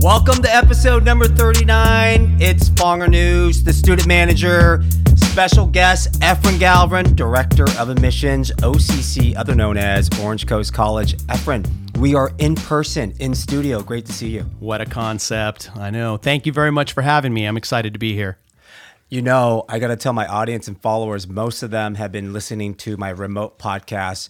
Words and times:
Welcome 0.00 0.42
to 0.42 0.54
episode 0.54 1.04
number 1.04 1.26
39. 1.26 2.36
It's 2.40 2.68
Fonger 2.68 3.08
News, 3.08 3.64
the 3.64 3.72
student 3.72 4.06
manager, 4.06 4.84
special 5.16 5.66
guest 5.66 6.20
Efren 6.20 6.60
Galvan, 6.60 7.16
director 7.16 7.64
of 7.80 7.88
admissions, 7.88 8.52
OCC, 8.58 9.34
other 9.36 9.56
known 9.56 9.76
as 9.76 10.08
Orange 10.20 10.46
Coast 10.46 10.72
College. 10.72 11.16
Efren, 11.26 11.66
we 11.98 12.14
are 12.14 12.30
in 12.38 12.54
person 12.54 13.12
in 13.18 13.34
studio. 13.34 13.82
Great 13.82 14.06
to 14.06 14.12
see 14.12 14.28
you. 14.28 14.42
What 14.60 14.80
a 14.80 14.86
concept. 14.86 15.76
I 15.76 15.90
know. 15.90 16.16
Thank 16.16 16.46
you 16.46 16.52
very 16.52 16.70
much 16.70 16.92
for 16.92 17.02
having 17.02 17.34
me. 17.34 17.44
I'm 17.44 17.56
excited 17.56 17.92
to 17.94 17.98
be 17.98 18.14
here. 18.14 18.38
You 19.08 19.20
know, 19.20 19.64
I 19.68 19.80
got 19.80 19.88
to 19.88 19.96
tell 19.96 20.12
my 20.12 20.28
audience 20.28 20.68
and 20.68 20.80
followers, 20.80 21.26
most 21.26 21.64
of 21.64 21.72
them 21.72 21.96
have 21.96 22.12
been 22.12 22.32
listening 22.32 22.76
to 22.76 22.96
my 22.96 23.10
remote 23.10 23.58
podcast 23.58 24.28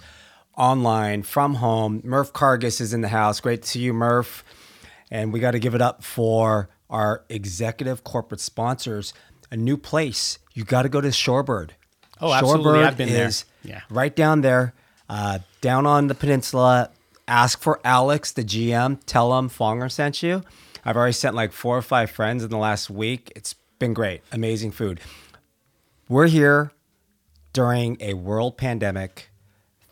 online 0.57 1.25
from 1.25 1.57
home. 1.57 2.01
Murph 2.05 2.33
Cargis 2.33 2.81
is 2.81 2.95
in 2.95 3.03
the 3.03 3.09
house. 3.09 3.39
Great 3.41 3.61
to 3.65 3.69
see 3.69 3.81
you, 3.81 3.93
Murph. 3.93 4.43
And 5.11 5.33
we 5.33 5.41
got 5.41 5.53
to 5.53 5.59
give 5.59 5.75
it 5.75 5.81
up 5.83 6.05
for 6.05 6.69
our 6.91 7.25
executive 7.29 8.05
corporate 8.05 8.41
sponsors. 8.41 9.13
A 9.51 9.57
new 9.57 9.77
place. 9.77 10.39
You 10.55 10.65
got 10.65 10.83
to 10.83 10.89
go 10.89 11.01
to 11.01 11.09
Shorebird. 11.09 11.71
Oh, 12.21 12.33
absolutely. 12.33 12.65
Shorebird 12.73 12.85
I've 12.87 12.97
been 12.97 13.09
there. 13.09 13.27
is 13.29 13.45
Yeah. 13.63 13.81
right 13.91 14.15
down 14.15 14.41
there, 14.43 14.75
uh, 15.09 15.39
down 15.61 15.87
on 15.87 16.09
the 16.09 16.15
peninsula. 16.15 16.91
Ask 17.27 17.61
for 17.61 17.81
Alex, 17.85 18.33
the 18.33 18.43
GM. 18.45 19.01
Tell 19.07 19.39
him 19.39 19.49
Fonger 19.49 19.91
sent 19.91 20.23
you. 20.23 20.43
I've 20.85 20.97
already 20.97 21.13
sent 21.13 21.35
like 21.35 21.53
four 21.53 21.77
or 21.77 21.83
five 21.83 22.11
friends 22.11 22.43
in 22.43 22.51
the 22.51 22.57
last 22.59 22.89
week. 22.91 23.33
It's 23.37 23.55
been 23.79 23.93
great. 23.95 24.23
Amazing 24.33 24.73
food. 24.73 25.01
We're 26.09 26.27
here 26.29 26.73
during 27.53 27.97
a 28.01 28.15
world 28.15 28.57
pandemic. 28.57 29.31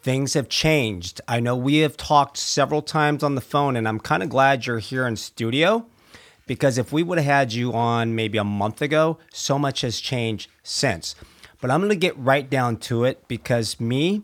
Things 0.06 0.34
have 0.34 0.48
changed. 0.48 1.20
I 1.26 1.40
know 1.40 1.56
we 1.56 1.78
have 1.78 1.96
talked 1.96 2.36
several 2.36 2.80
times 2.80 3.24
on 3.24 3.34
the 3.34 3.40
phone, 3.40 3.74
and 3.74 3.88
I'm 3.88 3.98
kind 3.98 4.22
of 4.22 4.28
glad 4.28 4.64
you're 4.64 4.78
here 4.78 5.04
in 5.04 5.16
studio 5.16 5.84
because 6.46 6.78
if 6.78 6.92
we 6.92 7.02
would 7.02 7.18
have 7.18 7.24
had 7.24 7.52
you 7.52 7.72
on 7.72 8.14
maybe 8.14 8.38
a 8.38 8.44
month 8.44 8.80
ago, 8.80 9.18
so 9.32 9.58
much 9.58 9.80
has 9.80 9.98
changed 9.98 10.48
since. 10.62 11.16
But 11.60 11.72
I'm 11.72 11.80
going 11.80 11.90
to 11.90 11.96
get 11.96 12.16
right 12.16 12.48
down 12.48 12.76
to 12.82 13.02
it 13.02 13.26
because 13.26 13.80
me, 13.80 14.22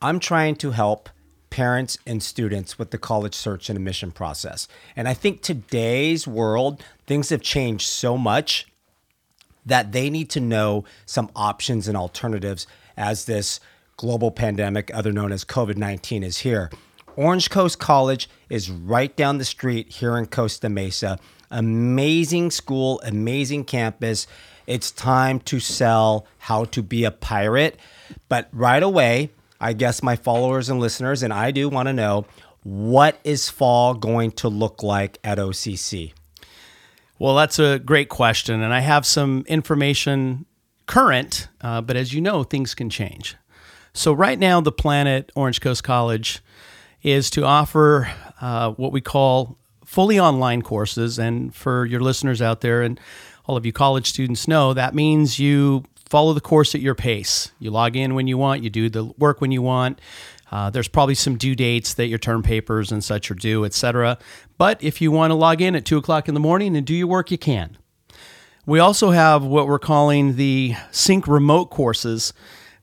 I'm 0.00 0.18
trying 0.18 0.56
to 0.56 0.70
help 0.70 1.10
parents 1.50 1.98
and 2.06 2.22
students 2.22 2.78
with 2.78 2.90
the 2.90 2.96
college 2.96 3.34
search 3.34 3.68
and 3.68 3.76
admission 3.76 4.12
process. 4.12 4.66
And 4.96 5.06
I 5.06 5.12
think 5.12 5.42
today's 5.42 6.26
world, 6.26 6.82
things 7.06 7.28
have 7.28 7.42
changed 7.42 7.86
so 7.86 8.16
much 8.16 8.66
that 9.66 9.92
they 9.92 10.08
need 10.08 10.30
to 10.30 10.40
know 10.40 10.84
some 11.04 11.30
options 11.36 11.86
and 11.86 11.98
alternatives 11.98 12.66
as 12.96 13.26
this 13.26 13.60
global 13.96 14.30
pandemic, 14.30 14.90
other 14.94 15.12
known 15.12 15.32
as 15.32 15.44
COVID 15.44 15.76
19, 15.76 16.22
is 16.22 16.38
here. 16.38 16.70
Orange 17.16 17.50
Coast 17.50 17.78
College 17.78 18.28
is 18.48 18.70
right 18.70 19.14
down 19.16 19.38
the 19.38 19.44
street 19.44 19.92
here 19.92 20.16
in 20.16 20.26
Costa 20.26 20.68
Mesa. 20.68 21.18
Amazing 21.50 22.50
school, 22.50 23.00
amazing 23.04 23.64
campus. 23.64 24.26
It's 24.66 24.90
time 24.90 25.40
to 25.40 25.60
sell 25.60 26.26
how 26.38 26.64
to 26.66 26.82
be 26.82 27.04
a 27.04 27.10
pirate. 27.10 27.78
But 28.28 28.48
right 28.52 28.82
away, 28.82 29.30
I 29.60 29.74
guess 29.74 30.02
my 30.02 30.16
followers 30.16 30.70
and 30.70 30.80
listeners, 30.80 31.22
and 31.22 31.32
I 31.32 31.50
do 31.50 31.68
want 31.68 31.88
to 31.88 31.92
know 31.92 32.26
what 32.62 33.18
is 33.24 33.48
fall 33.48 33.94
going 33.94 34.30
to 34.32 34.48
look 34.48 34.82
like 34.82 35.18
at 35.24 35.38
OCC? 35.38 36.12
Well, 37.18 37.34
that's 37.34 37.58
a 37.58 37.78
great 37.78 38.08
question. 38.08 38.62
And 38.62 38.72
I 38.72 38.80
have 38.80 39.06
some 39.06 39.44
information 39.46 40.46
current, 40.86 41.48
uh, 41.60 41.80
but 41.80 41.96
as 41.96 42.12
you 42.12 42.20
know, 42.20 42.42
things 42.42 42.74
can 42.74 42.90
change. 42.90 43.36
So, 43.94 44.12
right 44.12 44.38
now, 44.38 44.60
the 44.60 44.72
plan 44.72 45.06
at 45.06 45.30
Orange 45.34 45.60
Coast 45.60 45.84
College 45.84 46.40
is 47.02 47.28
to 47.30 47.44
offer 47.44 48.10
uh, 48.40 48.72
what 48.72 48.92
we 48.92 49.00
call 49.00 49.58
fully 49.84 50.18
online 50.18 50.62
courses. 50.62 51.18
And 51.18 51.54
for 51.54 51.84
your 51.84 52.00
listeners 52.00 52.40
out 52.40 52.62
there 52.62 52.82
and 52.82 52.98
all 53.46 53.56
of 53.56 53.66
you 53.66 53.72
college 53.72 54.08
students 54.08 54.48
know, 54.48 54.72
that 54.72 54.94
means 54.94 55.38
you 55.38 55.84
follow 56.08 56.32
the 56.32 56.40
course 56.40 56.74
at 56.74 56.80
your 56.80 56.94
pace. 56.94 57.52
You 57.58 57.70
log 57.70 57.96
in 57.96 58.14
when 58.14 58.26
you 58.26 58.38
want, 58.38 58.62
you 58.62 58.70
do 58.70 58.88
the 58.88 59.04
work 59.18 59.40
when 59.40 59.50
you 59.50 59.62
want. 59.62 60.00
Uh, 60.50 60.70
there's 60.70 60.88
probably 60.88 61.14
some 61.14 61.36
due 61.36 61.54
dates 61.54 61.94
that 61.94 62.08
your 62.08 62.18
term 62.18 62.42
papers 62.42 62.92
and 62.92 63.02
such 63.02 63.30
are 63.30 63.34
due, 63.34 63.64
etc. 63.64 64.18
But 64.58 64.82
if 64.82 65.00
you 65.00 65.10
want 65.10 65.30
to 65.30 65.34
log 65.34 65.62
in 65.62 65.74
at 65.74 65.84
two 65.84 65.96
o'clock 65.96 66.28
in 66.28 66.34
the 66.34 66.40
morning 66.40 66.76
and 66.76 66.86
do 66.86 66.94
your 66.94 67.06
work, 67.06 67.30
you 67.30 67.38
can. 67.38 67.78
We 68.66 68.78
also 68.78 69.10
have 69.10 69.42
what 69.42 69.66
we're 69.66 69.78
calling 69.78 70.36
the 70.36 70.74
Sync 70.90 71.26
Remote 71.26 71.70
courses, 71.70 72.32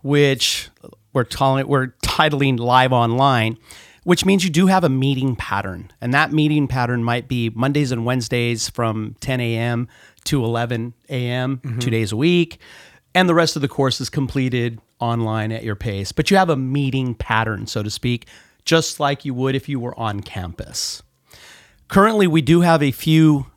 which 0.01 0.69
we're 1.13 1.23
calling 1.23 1.67
we're 1.67 1.87
titling 2.03 2.59
Live 2.59 2.93
Online, 2.93 3.57
which 4.03 4.25
means 4.25 4.43
you 4.43 4.49
do 4.49 4.67
have 4.67 4.83
a 4.83 4.89
meeting 4.89 5.35
pattern, 5.35 5.91
and 6.01 6.13
that 6.13 6.31
meeting 6.31 6.67
pattern 6.67 7.03
might 7.03 7.27
be 7.27 7.49
Mondays 7.49 7.91
and 7.91 8.05
Wednesdays 8.05 8.69
from 8.69 9.15
10 9.21 9.39
a.m. 9.39 9.87
to 10.25 10.43
11 10.43 10.93
a.m. 11.09 11.57
Mm-hmm. 11.57 11.79
two 11.79 11.89
days 11.89 12.11
a 12.11 12.17
week, 12.17 12.59
and 13.13 13.27
the 13.27 13.33
rest 13.33 13.55
of 13.55 13.61
the 13.61 13.67
course 13.67 13.99
is 13.99 14.09
completed 14.09 14.79
online 14.99 15.51
at 15.51 15.63
your 15.63 15.75
pace. 15.75 16.11
But 16.11 16.29
you 16.29 16.37
have 16.37 16.49
a 16.49 16.57
meeting 16.57 17.15
pattern, 17.15 17.67
so 17.67 17.83
to 17.83 17.89
speak, 17.89 18.27
just 18.65 18.99
like 18.99 19.25
you 19.25 19.33
would 19.33 19.55
if 19.55 19.69
you 19.69 19.79
were 19.79 19.97
on 19.99 20.19
campus. 20.21 21.01
Currently, 21.87 22.27
we 22.27 22.41
do 22.41 22.61
have 22.61 22.83
a 22.83 22.91
few 22.91 23.47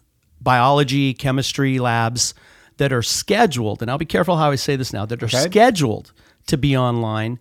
biology, 0.40 1.12
chemistry 1.12 1.78
labs 1.78 2.34
that 2.78 2.92
are 2.92 3.02
scheduled, 3.02 3.82
and 3.82 3.90
I'll 3.90 3.98
be 3.98 4.06
careful 4.06 4.36
how 4.38 4.50
I 4.50 4.54
say 4.56 4.76
this 4.76 4.92
now, 4.92 5.04
that 5.06 5.22
are 5.22 5.28
scheduled 5.28 6.12
to 6.47 6.56
be 6.56 6.76
online 6.76 7.38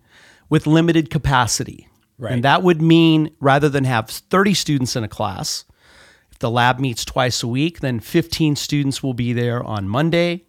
with 0.48 0.66
limited 0.66 1.10
capacity. 1.10 1.88
Right. 2.18 2.32
And 2.32 2.44
that 2.44 2.62
would 2.62 2.80
mean 2.80 3.34
rather 3.40 3.68
than 3.68 3.84
have 3.84 4.08
30 4.08 4.54
students 4.54 4.96
in 4.96 5.02
a 5.04 5.08
class, 5.08 5.64
if 6.30 6.38
the 6.38 6.50
lab 6.50 6.78
meets 6.78 7.04
twice 7.04 7.42
a 7.42 7.48
week, 7.48 7.80
then 7.80 8.00
15 8.00 8.56
students 8.56 9.02
will 9.02 9.14
be 9.14 9.32
there 9.32 9.62
on 9.62 9.88
Monday, 9.88 10.44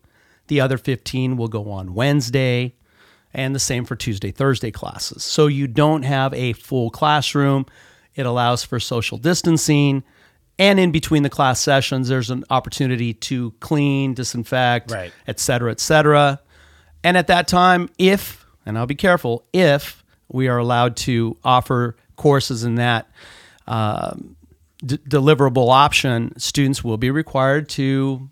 the 0.47 0.59
other 0.61 0.77
15 0.77 1.37
will 1.37 1.47
go 1.47 1.71
on 1.71 1.93
Wednesday, 1.93 2.75
and 3.33 3.55
the 3.55 3.59
same 3.59 3.85
for 3.85 3.95
Tuesday, 3.95 4.29
Thursday 4.31 4.69
classes. 4.71 5.23
So 5.23 5.47
you 5.47 5.67
don't 5.67 6.03
have 6.03 6.33
a 6.33 6.53
full 6.53 6.91
classroom. 6.91 7.65
It 8.13 8.25
allows 8.27 8.63
for 8.63 8.79
social 8.79 9.17
distancing. 9.17 10.03
And 10.59 10.79
in 10.79 10.91
between 10.91 11.23
the 11.23 11.31
class 11.31 11.59
sessions, 11.59 12.09
there's 12.09 12.29
an 12.29 12.43
opportunity 12.51 13.13
to 13.15 13.51
clean, 13.59 14.13
disinfect, 14.13 14.91
Right. 14.91 15.11
et 15.25 15.39
cetera, 15.39 15.71
et 15.71 15.79
cetera. 15.79 16.39
And 17.03 17.17
at 17.17 17.25
that 17.27 17.47
time, 17.47 17.89
if, 17.97 18.42
and 18.65 18.77
I'll 18.77 18.85
be 18.85 18.95
careful, 18.95 19.45
if 19.53 20.03
we 20.27 20.47
are 20.47 20.57
allowed 20.57 20.95
to 20.97 21.37
offer 21.43 21.95
courses 22.15 22.63
in 22.63 22.75
that 22.75 23.07
um, 23.67 24.35
d- 24.85 24.97
deliverable 24.97 25.71
option, 25.71 26.37
students 26.39 26.83
will 26.83 26.97
be 26.97 27.11
required 27.11 27.69
to, 27.69 28.29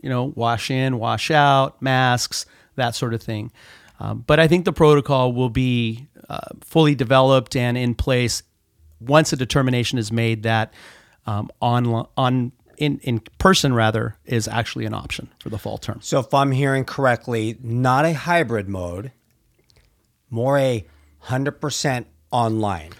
you 0.00 0.08
know, 0.08 0.32
wash 0.34 0.70
in, 0.70 0.98
wash 0.98 1.30
out, 1.30 1.80
masks, 1.82 2.46
that 2.76 2.94
sort 2.94 3.14
of 3.14 3.22
thing. 3.22 3.52
Um, 4.00 4.24
but 4.26 4.40
I 4.40 4.48
think 4.48 4.64
the 4.64 4.72
protocol 4.72 5.32
will 5.32 5.50
be 5.50 6.08
uh, 6.28 6.38
fully 6.60 6.94
developed 6.94 7.54
and 7.54 7.76
in 7.76 7.94
place 7.94 8.42
once 9.00 9.32
a 9.32 9.36
determination 9.36 9.98
is 9.98 10.10
made 10.10 10.44
that 10.44 10.72
um, 11.26 11.50
on 11.60 12.06
on 12.16 12.52
in 12.78 12.98
in 13.00 13.20
person 13.38 13.74
rather 13.74 14.16
is 14.24 14.48
actually 14.48 14.86
an 14.86 14.94
option 14.94 15.28
for 15.38 15.50
the 15.50 15.58
fall 15.58 15.78
term. 15.78 15.98
So 16.02 16.20
if 16.20 16.32
I'm 16.34 16.50
hearing 16.52 16.84
correctly, 16.84 17.58
not 17.62 18.04
a 18.04 18.12
hybrid 18.12 18.68
mode, 18.68 19.12
more 20.32 20.58
a 20.58 20.86
100% 21.24 22.06
online. 22.30 22.90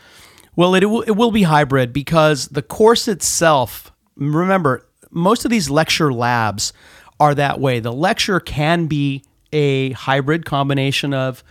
Well, 0.54 0.74
it 0.74 0.84
will, 0.84 1.02
it 1.02 1.12
will 1.12 1.30
be 1.30 1.44
hybrid 1.44 1.92
because 1.92 2.48
the 2.48 2.62
course 2.62 3.08
itself, 3.08 3.90
remember, 4.16 4.86
most 5.10 5.44
of 5.44 5.50
these 5.50 5.70
lecture 5.70 6.12
labs 6.12 6.72
are 7.18 7.34
that 7.34 7.58
way. 7.58 7.80
The 7.80 7.92
lecture 7.92 8.38
can 8.38 8.86
be 8.86 9.24
a 9.52 9.92
hybrid 9.92 10.44
combination 10.44 11.14
of 11.14 11.42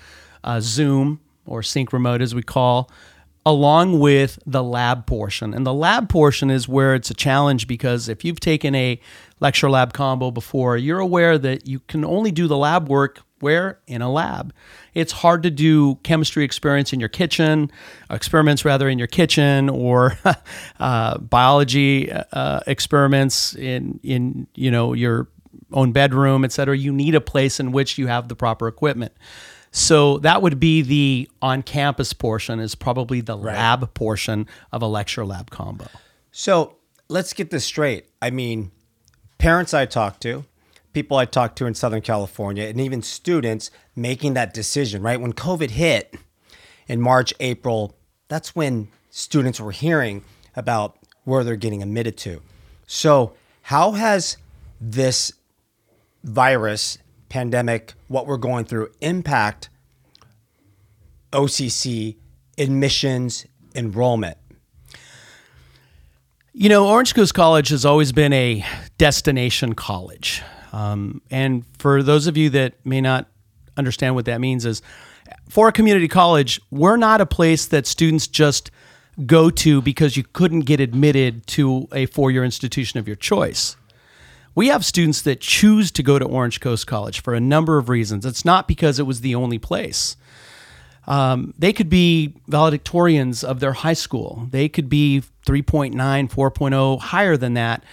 uh, 0.43 0.59
Zoom 0.61 1.19
or 1.45 1.63
Sync 1.63 1.93
Remote, 1.93 2.21
as 2.21 2.35
we 2.35 2.43
call, 2.43 2.89
along 3.45 3.99
with 3.99 4.37
the 4.45 4.63
lab 4.63 5.07
portion. 5.07 5.53
And 5.53 5.65
the 5.65 5.73
lab 5.73 6.09
portion 6.09 6.51
is 6.51 6.67
where 6.67 6.93
it's 6.93 7.09
a 7.09 7.15
challenge 7.15 7.67
because 7.67 8.07
if 8.07 8.23
you've 8.23 8.39
taken 8.39 8.75
a 8.75 8.99
lecture 9.39 9.69
lab 9.69 9.93
combo 9.93 10.29
before, 10.29 10.77
you're 10.77 10.99
aware 10.99 11.37
that 11.37 11.67
you 11.67 11.79
can 11.87 12.05
only 12.05 12.31
do 12.31 12.47
the 12.47 12.57
lab 12.57 12.87
work 12.87 13.21
where 13.41 13.79
in 13.87 14.01
a 14.01 14.11
lab. 14.11 14.53
It's 14.93 15.11
hard 15.11 15.43
to 15.43 15.51
do 15.51 15.95
chemistry 16.03 16.43
experience 16.43 16.93
in 16.93 16.99
your 16.99 17.09
kitchen, 17.09 17.71
experiments 18.09 18.65
rather 18.65 18.89
in 18.89 18.97
your 18.97 19.07
kitchen, 19.07 19.69
or 19.69 20.17
uh, 20.79 21.17
biology 21.17 22.11
uh, 22.11 22.61
experiments 22.67 23.55
in 23.55 23.99
in 24.03 24.47
you 24.55 24.71
know 24.71 24.93
your 24.93 25.27
own 25.71 25.91
bedroom, 25.91 26.43
et 26.43 26.51
cetera. 26.51 26.77
You 26.77 26.91
need 26.91 27.15
a 27.15 27.21
place 27.21 27.59
in 27.59 27.71
which 27.71 27.97
you 27.97 28.07
have 28.07 28.27
the 28.27 28.35
proper 28.35 28.67
equipment. 28.67 29.13
So 29.71 30.17
that 30.19 30.41
would 30.41 30.59
be 30.59 30.81
the 30.81 31.29
on-campus 31.41 32.11
portion. 32.13 32.59
Is 32.59 32.75
probably 32.75 33.21
the 33.21 33.37
lab 33.37 33.93
portion 33.93 34.47
of 34.71 34.81
a 34.81 34.87
lecture 34.87 35.25
lab 35.25 35.49
combo. 35.49 35.87
So 36.31 36.75
let's 37.07 37.33
get 37.33 37.51
this 37.51 37.65
straight. 37.65 38.05
I 38.21 38.29
mean, 38.29 38.71
parents 39.37 39.73
I 39.73 39.85
talk 39.85 40.19
to, 40.21 40.45
people 40.93 41.17
I 41.17 41.25
talked 41.25 41.57
to 41.57 41.65
in 41.65 41.73
Southern 41.73 42.01
California, 42.01 42.65
and 42.65 42.79
even 42.79 43.01
students 43.01 43.71
making 43.95 44.33
that 44.33 44.53
decision, 44.53 45.01
right? 45.01 45.19
When 45.19 45.33
COVID 45.33 45.71
hit 45.71 46.15
in 46.87 47.01
March, 47.01 47.33
April, 47.39 47.95
that's 48.27 48.55
when 48.55 48.89
students 49.09 49.59
were 49.59 49.71
hearing 49.71 50.23
about 50.55 50.97
where 51.23 51.43
they're 51.43 51.55
getting 51.55 51.81
admitted 51.81 52.17
to. 52.17 52.41
So, 52.87 53.33
how 53.63 53.91
has 53.91 54.37
this 54.79 55.31
virus 56.23 56.97
pandemic, 57.29 57.93
what 58.07 58.27
we're 58.27 58.37
going 58.37 58.65
through, 58.65 58.91
impact 59.01 59.69
OCC 61.31 62.17
admissions 62.57 63.45
enrollment? 63.75 64.37
You 66.53 66.67
know, 66.67 66.89
Orange 66.89 67.15
Coast 67.15 67.33
College 67.33 67.69
has 67.69 67.85
always 67.85 68.11
been 68.11 68.33
a 68.33 68.65
destination 68.97 69.73
college. 69.73 70.43
Um, 70.71 71.21
and 71.29 71.65
for 71.77 72.01
those 72.01 72.27
of 72.27 72.37
you 72.37 72.49
that 72.51 72.85
may 72.85 73.01
not 73.01 73.27
understand 73.77 74.15
what 74.15 74.25
that 74.25 74.39
means, 74.39 74.65
is 74.65 74.81
for 75.49 75.67
a 75.67 75.71
community 75.71 76.07
college, 76.07 76.61
we're 76.71 76.97
not 76.97 77.21
a 77.21 77.25
place 77.25 77.65
that 77.67 77.85
students 77.85 78.27
just 78.27 78.71
go 79.25 79.49
to 79.49 79.81
because 79.81 80.15
you 80.15 80.23
couldn't 80.23 80.61
get 80.61 80.79
admitted 80.79 81.45
to 81.47 81.87
a 81.91 82.05
four 82.07 82.31
year 82.31 82.43
institution 82.43 82.99
of 82.99 83.07
your 83.07 83.15
choice. 83.15 83.75
We 84.53 84.67
have 84.67 84.83
students 84.83 85.21
that 85.21 85.39
choose 85.39 85.91
to 85.91 86.03
go 86.03 86.19
to 86.19 86.25
Orange 86.25 86.59
Coast 86.59 86.85
College 86.85 87.21
for 87.21 87.33
a 87.33 87.39
number 87.39 87.77
of 87.77 87.87
reasons. 87.87 88.25
It's 88.25 88.43
not 88.43 88.67
because 88.67 88.99
it 88.99 89.03
was 89.03 89.21
the 89.21 89.35
only 89.35 89.59
place. 89.59 90.17
Um, 91.07 91.53
they 91.57 91.73
could 91.73 91.89
be 91.89 92.35
valedictorians 92.49 93.43
of 93.43 93.59
their 93.59 93.73
high 93.73 93.93
school. 93.93 94.47
They 94.51 94.67
could 94.69 94.89
be 94.89 95.23
3.9, 95.45 95.93
4.0, 95.95 96.99
higher 96.99 97.37
than 97.37 97.53
that. 97.55 97.83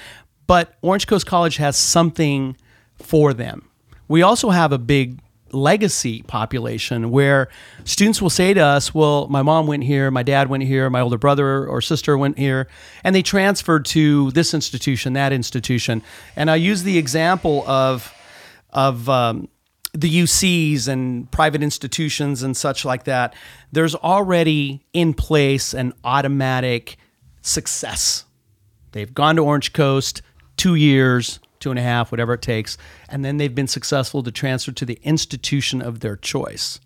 But 0.47 0.75
Orange 0.83 1.07
Coast 1.07 1.27
College 1.27 1.57
has 1.57 1.77
something 1.77 2.57
for 2.99 3.33
them. 3.33 3.69
We 4.09 4.23
also 4.23 4.51
have 4.51 4.73
a 4.73 4.79
big 4.79 5.21
legacy 5.53 6.23
population 6.23 7.11
where 7.11 7.49
students 7.85 8.21
will 8.21 8.31
say 8.31 8.55
to 8.55 8.61
us, 8.61 8.95
Well, 8.95 9.29
my 9.29 9.43
mom 9.43 9.67
went 9.67 9.85
here, 9.85 10.11
my 10.11 10.23
dad 10.23 10.49
went 10.49 10.63
here, 10.65 10.91
my 10.91 11.01
older 11.01 11.19
brother 11.19 11.67
or 11.67 11.81
sister 11.81 12.19
went 12.19 12.39
here, 12.39 12.69
and 13.05 13.15
they 13.15 13.23
transferred 13.23 13.85
to 13.87 14.31
this 14.33 14.53
institution, 14.55 15.15
that 15.15 15.33
institution. 15.33 16.03
And 16.37 16.51
I 16.51 16.57
use 16.57 16.83
the 16.83 16.99
example 16.99 17.65
of, 17.67 18.13
of, 18.71 19.09
um, 19.09 19.49
the 19.93 20.23
UCs 20.23 20.87
and 20.87 21.31
private 21.31 21.63
institutions 21.63 22.43
and 22.43 22.57
such 22.57 22.85
like 22.85 23.05
that, 23.05 23.35
there's 23.73 23.95
already 23.95 24.85
in 24.93 25.15
place 25.15 25.73
an 25.73 25.93
automatic 26.05 26.99
success. 27.41 28.25
They've 28.93 29.13
gone 29.13 29.37
to 29.37 29.45
Orange 29.45 29.73
Coast 29.73 30.23
two 30.57 30.75
years, 30.75 31.41
two 31.61 31.71
and 31.71 31.79
a 31.79 31.83
half, 31.83 32.11
whatever 32.11 32.35
it 32.35 32.43
takes, 32.43 32.79
and 33.09 33.25
then 33.25 33.37
they've 33.37 33.55
been 33.55 33.69
successful 33.69 34.23
to 34.23 34.31
transfer 34.31 34.73
to 34.73 34.85
the 34.85 34.99
institution 35.03 35.83
of 35.83 36.01
their 36.01 36.17
choice. 36.17 36.81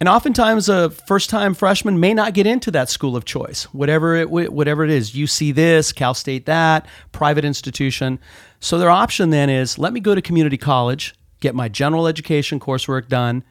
And 0.00 0.08
oftentimes, 0.08 0.70
a 0.70 0.88
first-time 0.88 1.52
freshman 1.52 2.00
may 2.00 2.14
not 2.14 2.32
get 2.32 2.46
into 2.46 2.70
that 2.70 2.88
school 2.88 3.16
of 3.16 3.26
choice, 3.26 3.64
whatever 3.64 4.14
it 4.16 4.30
whatever 4.30 4.82
it 4.82 4.90
is. 4.90 5.12
UC 5.12 5.54
this, 5.54 5.92
Cal 5.92 6.14
State 6.14 6.46
that, 6.46 6.86
private 7.12 7.44
institution. 7.44 8.18
So 8.60 8.78
their 8.78 8.88
option 8.88 9.28
then 9.28 9.50
is 9.50 9.78
let 9.78 9.92
me 9.92 10.00
go 10.00 10.14
to 10.14 10.22
community 10.22 10.56
college, 10.56 11.14
get 11.40 11.54
my 11.54 11.68
general 11.68 12.06
education 12.06 12.58
coursework 12.58 13.08
done, 13.08 13.44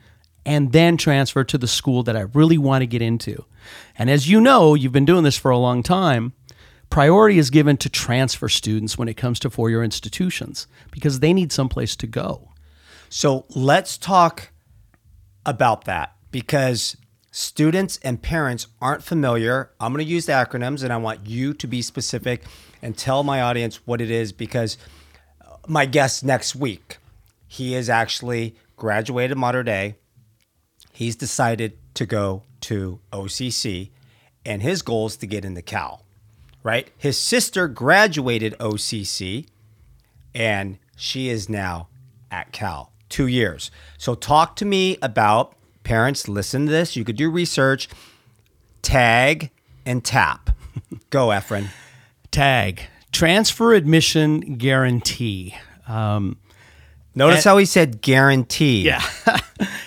and 0.44 0.72
then 0.72 0.98
transfer 0.98 1.44
to 1.44 1.58
the 1.60 1.68
school 1.68 2.02
that 2.02 2.18
I 2.18 2.22
really 2.22 2.58
want 2.58 2.82
to 2.82 2.88
get 2.88 3.04
into. 3.04 3.46
And 3.96 4.10
as 4.10 4.28
you 4.28 4.42
know, 4.42 4.74
you've 4.74 4.92
been 4.92 5.06
doing 5.06 5.24
this 5.24 5.38
for 5.38 5.52
a 5.52 5.58
long 5.58 5.84
time 5.84 6.34
priority 6.90 7.38
is 7.38 7.50
given 7.50 7.78
to 7.78 7.90
transfer 7.90 8.50
students 8.50 8.98
when 8.98 9.08
it 9.08 9.16
comes 9.16 9.40
to 9.40 9.50
four 9.50 9.70
year 9.70 9.84
institutions 9.84 10.68
because 10.92 11.20
they 11.20 11.34
need 11.34 11.52
someplace 11.52 11.96
to 11.98 12.08
go. 12.08 12.50
So 13.10 13.46
let's 13.50 13.98
talk 13.98 14.52
about 15.46 15.86
that 15.86 16.16
because 16.32 16.98
students 17.32 18.00
and 18.04 18.22
parents 18.22 18.68
aren't 18.82 19.04
familiar. 19.04 19.72
I'm 19.80 19.94
going 19.94 20.06
to 20.06 20.12
use 20.12 20.26
the 20.26 20.34
acronyms 20.34 20.84
and 20.84 20.92
I 20.92 20.98
want 20.98 21.28
you 21.28 21.54
to 21.56 21.68
be 21.68 21.82
specific 21.82 22.44
and 22.82 22.98
tell 22.98 23.24
my 23.24 23.42
audience 23.42 23.86
what 23.86 24.02
it 24.02 24.12
is 24.12 24.32
because 24.32 24.78
my 25.68 25.86
guest 25.86 26.24
next 26.24 26.56
week, 26.56 26.98
he 27.48 27.76
is 27.76 27.90
actually 27.90 28.56
graduated 28.78 29.38
Mater 29.38 29.64
Dei. 29.64 29.96
He's 30.94 31.16
decided 31.16 31.78
to 31.96 32.06
go 32.06 32.44
to 32.62 33.00
OCC 33.12 33.90
and 34.46 34.62
his 34.62 34.82
goal 34.82 35.08
is 35.08 35.18
to 35.18 35.28
get 35.28 35.46
into 35.46 35.62
Cal 35.62 36.06
right? 36.64 36.90
His 36.98 37.18
sister 37.18 37.68
graduated 37.68 38.56
OCC 38.60 39.48
and 40.34 40.78
she 40.96 41.30
is 41.30 41.50
now 41.50 41.88
at 42.32 42.52
Cal, 42.52 42.92
two 43.10 43.28
years. 43.28 43.72
So, 43.98 44.16
talk 44.16 44.56
to 44.58 44.66
me 44.66 44.98
about 45.02 45.56
parents, 45.84 46.28
listen 46.28 46.66
to 46.66 46.72
this. 46.72 46.96
You 46.96 47.04
could 47.04 47.16
do 47.16 47.30
research, 47.30 47.90
tag, 48.82 49.50
and 49.86 50.04
tap. 50.04 50.52
Go, 51.10 51.28
Efren. 51.28 51.70
Tag, 52.32 52.84
transfer 53.12 53.74
admission 53.74 54.58
guarantee. 54.58 55.56
Um, 55.88 56.38
Notice 57.16 57.44
how 57.44 57.58
he 57.58 57.66
said 57.66 58.02
guarantee. 58.02 58.84
Yeah. 58.84 59.04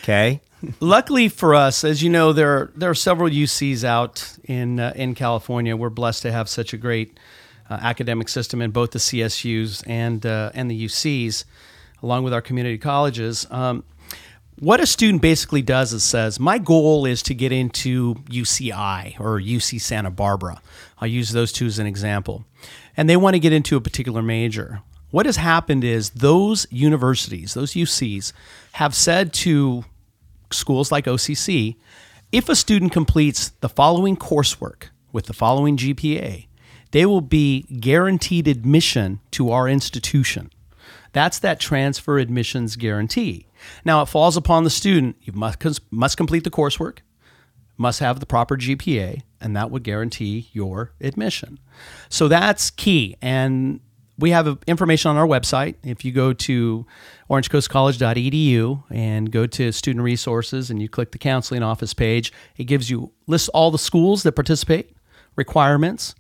okay. 0.03 0.41
Luckily 0.81 1.29
for 1.29 1.55
us, 1.55 1.85
as 1.85 2.03
you 2.03 2.11
know, 2.11 2.33
there 2.33 2.51
are, 2.51 2.73
there 2.77 2.91
are 2.91 2.95
several 2.95 3.29
UCs 3.29 3.85
out 3.85 4.37
in 4.45 4.79
uh, 4.79 4.93
in 4.95 5.15
California. 5.15 5.77
We're 5.77 5.91
blessed 5.91 6.23
to 6.23 6.33
have 6.33 6.49
such 6.49 6.73
a 6.73 6.77
great 6.77 7.19
uh, 7.69 7.79
academic 7.81 8.29
system 8.29 8.63
in 8.63 8.71
both 8.71 8.93
the 8.93 8.99
CSUs 8.99 9.83
and 9.87 10.25
uh, 10.25 10.53
and 10.55 10.71
the 10.71 10.85
UCs, 10.85 11.45
along 12.03 12.25
with 12.25 12.33
our 12.33 12.43
community 12.43 12.79
colleges. 12.79 13.47
Um, 13.51 13.85
what 14.59 14.81
a 14.81 14.87
student 14.87 15.23
basically 15.23 15.63
does 15.63 15.93
is 15.93 16.05
says, 16.05 16.39
My 16.39 16.59
goal 16.59 17.05
is 17.05 17.23
to 17.25 17.35
get 17.35 17.51
into 17.51 18.15
UCI 18.31 19.19
or 19.19 19.41
UC 19.41 19.81
Santa 19.81 20.11
Barbara. 20.11 20.61
I'll 20.99 21.09
use 21.09 21.33
those 21.33 21.53
two 21.53 21.67
as 21.67 21.81
an 21.81 21.87
example. 21.87 22.45
And 22.97 23.09
they 23.09 23.17
want 23.17 23.35
to 23.35 23.41
get 23.41 23.53
into 23.53 23.77
a 23.77 23.81
particular 23.81 24.23
major. 24.23 24.83
What 25.11 25.27
has 25.27 25.37
happened 25.37 25.83
is 25.83 26.11
those 26.11 26.67
universities, 26.71 27.55
those 27.55 27.73
UCs, 27.73 28.33
have 28.73 28.95
said 28.95 29.33
to 29.35 29.85
schools 30.53 30.93
like 30.93 31.07
OCC, 31.07 31.77
if 32.31 32.49
a 32.49 32.57
student 32.57 32.93
completes 32.93 33.51
the 33.61 33.69
following 33.69 34.17
coursework 34.17 34.85
with 35.13 35.27
the 35.27 35.33
following 35.33 35.77
GPA, 35.77 36.47
they 36.93 37.07
will 37.07 37.21
be 37.21 37.63
guaranteed 37.81 38.49
admission 38.49 39.21
to 39.33 39.51
our 39.51 39.69
institution. 39.69 40.51
That's 41.13 41.39
that 41.41 41.61
transfer 41.61 42.19
admissions 42.19 42.77
guarantee. 42.77 43.47
Now, 43.85 44.03
it 44.03 44.07
falls 44.07 44.37
upon 44.37 44.65
the 44.65 44.71
student. 44.71 45.17
You 45.23 45.33
must, 45.35 45.81
must 45.93 46.17
complete 46.17 46.45
the 46.45 46.51
coursework, 46.51 46.99
must 47.77 48.01
have 48.01 48.21
the 48.21 48.27
proper 48.27 48.57
GPA, 48.57 49.23
and 49.41 49.55
that 49.57 49.71
would 49.71 49.83
guarantee 49.83 50.49
your 50.53 50.93
admission. 51.01 51.59
So 52.09 52.29
that's 52.29 52.71
key. 52.71 53.17
And 53.21 53.81
we 54.19 54.31
have 54.31 54.59
information 54.67 55.11
on 55.11 55.17
our 55.17 55.27
website. 55.27 55.77
If 55.83 56.05
you 56.05 56.13
go 56.13 56.33
to 56.33 56.87
orangecoastcollege.edu 57.31 58.85
and 58.91 59.31
go 59.31 59.47
to 59.47 59.73
student 59.73 60.05
resources 60.05 60.71
and 60.71 60.81
you 60.83 60.89
click 60.89 61.13
the 61.13 61.19
counseling 61.19 61.63
office 61.63 61.95
page, 61.95 62.33
it 62.57 62.65
gives 62.65 62.91
you 62.91 63.13
lists 63.27 63.49
all 63.49 63.71
the 63.71 63.79
schools 63.79 64.23
that 64.23 64.33
participate, 64.33 64.95
requirements. 65.37 66.15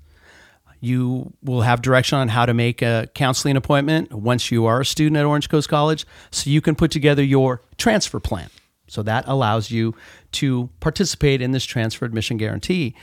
You 0.81 1.33
will 1.43 1.61
have 1.61 1.81
direction 1.81 2.19
on 2.19 2.29
how 2.29 2.45
to 2.45 2.55
make 2.55 2.83
a 2.83 3.09
counseling 3.15 3.57
appointment 3.57 4.13
once 4.13 4.51
you 4.51 4.67
are 4.67 4.81
a 4.81 4.85
student 4.85 5.17
at 5.17 5.25
Orange 5.25 5.49
Coast 5.49 5.69
College 5.69 6.05
so 6.33 6.51
you 6.51 6.61
can 6.61 6.75
put 6.75 6.91
together 6.91 7.23
your 7.23 7.63
transfer 7.77 8.19
plan. 8.19 8.51
So 8.89 9.03
that 9.05 9.25
allows 9.29 9.71
you 9.71 9.95
to 10.33 10.71
participate 10.81 11.41
in 11.41 11.53
this 11.53 11.65
transfer 11.65 12.05
admission 12.05 12.37
guarantee. 12.37 12.97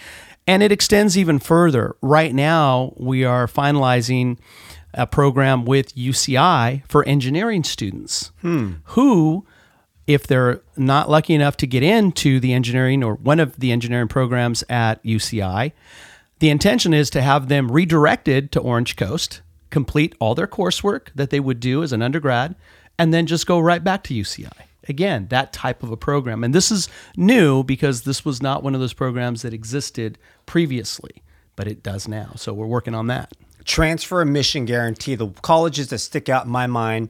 And 0.46 0.62
it 0.62 0.72
extends 0.72 1.18
even 1.18 1.40
further. 1.40 1.96
Right 2.02 2.34
now, 2.34 2.94
we 2.98 3.24
are 3.24 3.48
finalizing 3.48 4.40
a 4.94 5.08
program 5.08 5.66
with 5.66 5.96
UCI 5.96 6.84
for 6.88 7.04
engineering 7.06 7.64
students 7.64 8.32
hmm. 8.42 8.74
who, 8.86 9.46
if 10.08 10.26
they're 10.26 10.62
not 10.76 11.10
lucky 11.10 11.34
enough 11.34 11.58
to 11.58 11.68
get 11.68 11.84
into 11.84 12.40
the 12.40 12.54
engineering 12.54 13.04
or 13.04 13.16
one 13.16 13.40
of 13.40 13.58
the 13.60 13.72
engineering 13.72 14.08
programs 14.08 14.64
at 14.70 15.04
UCI, 15.04 15.72
the 16.40 16.50
intention 16.50 16.94
is 16.94 17.10
to 17.12 17.22
have 17.22 17.48
them 17.48 17.72
redirected 17.72 18.52
to 18.54 18.60
Orange 18.60 18.96
Coast, 18.96 19.42
complete 19.70 20.16
all 20.20 20.36
their 20.36 20.48
coursework 20.48 21.10
that 21.14 21.30
they 21.30 21.40
would 21.40 21.60
do 21.60 21.84
as 21.84 21.94
an 21.94 22.02
undergrad, 22.02 22.56
and 22.98 23.14
then 23.14 23.26
just 23.26 23.46
go 23.46 23.60
right 23.60 23.84
back 23.84 24.04
to 24.04 24.14
UCI. 24.14 24.52
Again, 24.88 25.28
that 25.30 25.54
type 25.54 25.84
of 25.84 25.92
a 25.92 25.98
program. 25.98 26.44
And 26.44 26.56
this 26.56 26.72
is 26.72 26.90
new 27.16 27.64
because 27.64 28.04
this 28.04 28.26
was 28.26 28.42
not 28.42 28.64
one 28.64 28.74
of 28.74 28.82
those 28.82 28.94
programs 28.94 29.44
that 29.44 29.54
existed 29.54 30.18
previously, 30.48 31.22
but 31.56 31.68
it 31.68 31.84
does 31.84 32.08
now. 32.08 32.32
So 32.36 32.54
we're 32.54 32.66
working 32.66 32.96
on 32.96 33.08
that 33.08 33.32
transfer 33.70 34.22
admission 34.22 34.66
guarantee. 34.66 35.16
The 35.16 35.30
colleges 35.42 35.90
that 35.90 36.00
stick 36.00 36.28
out 36.28 36.46
in 36.46 36.52
my 36.52 36.68
mind 36.68 37.10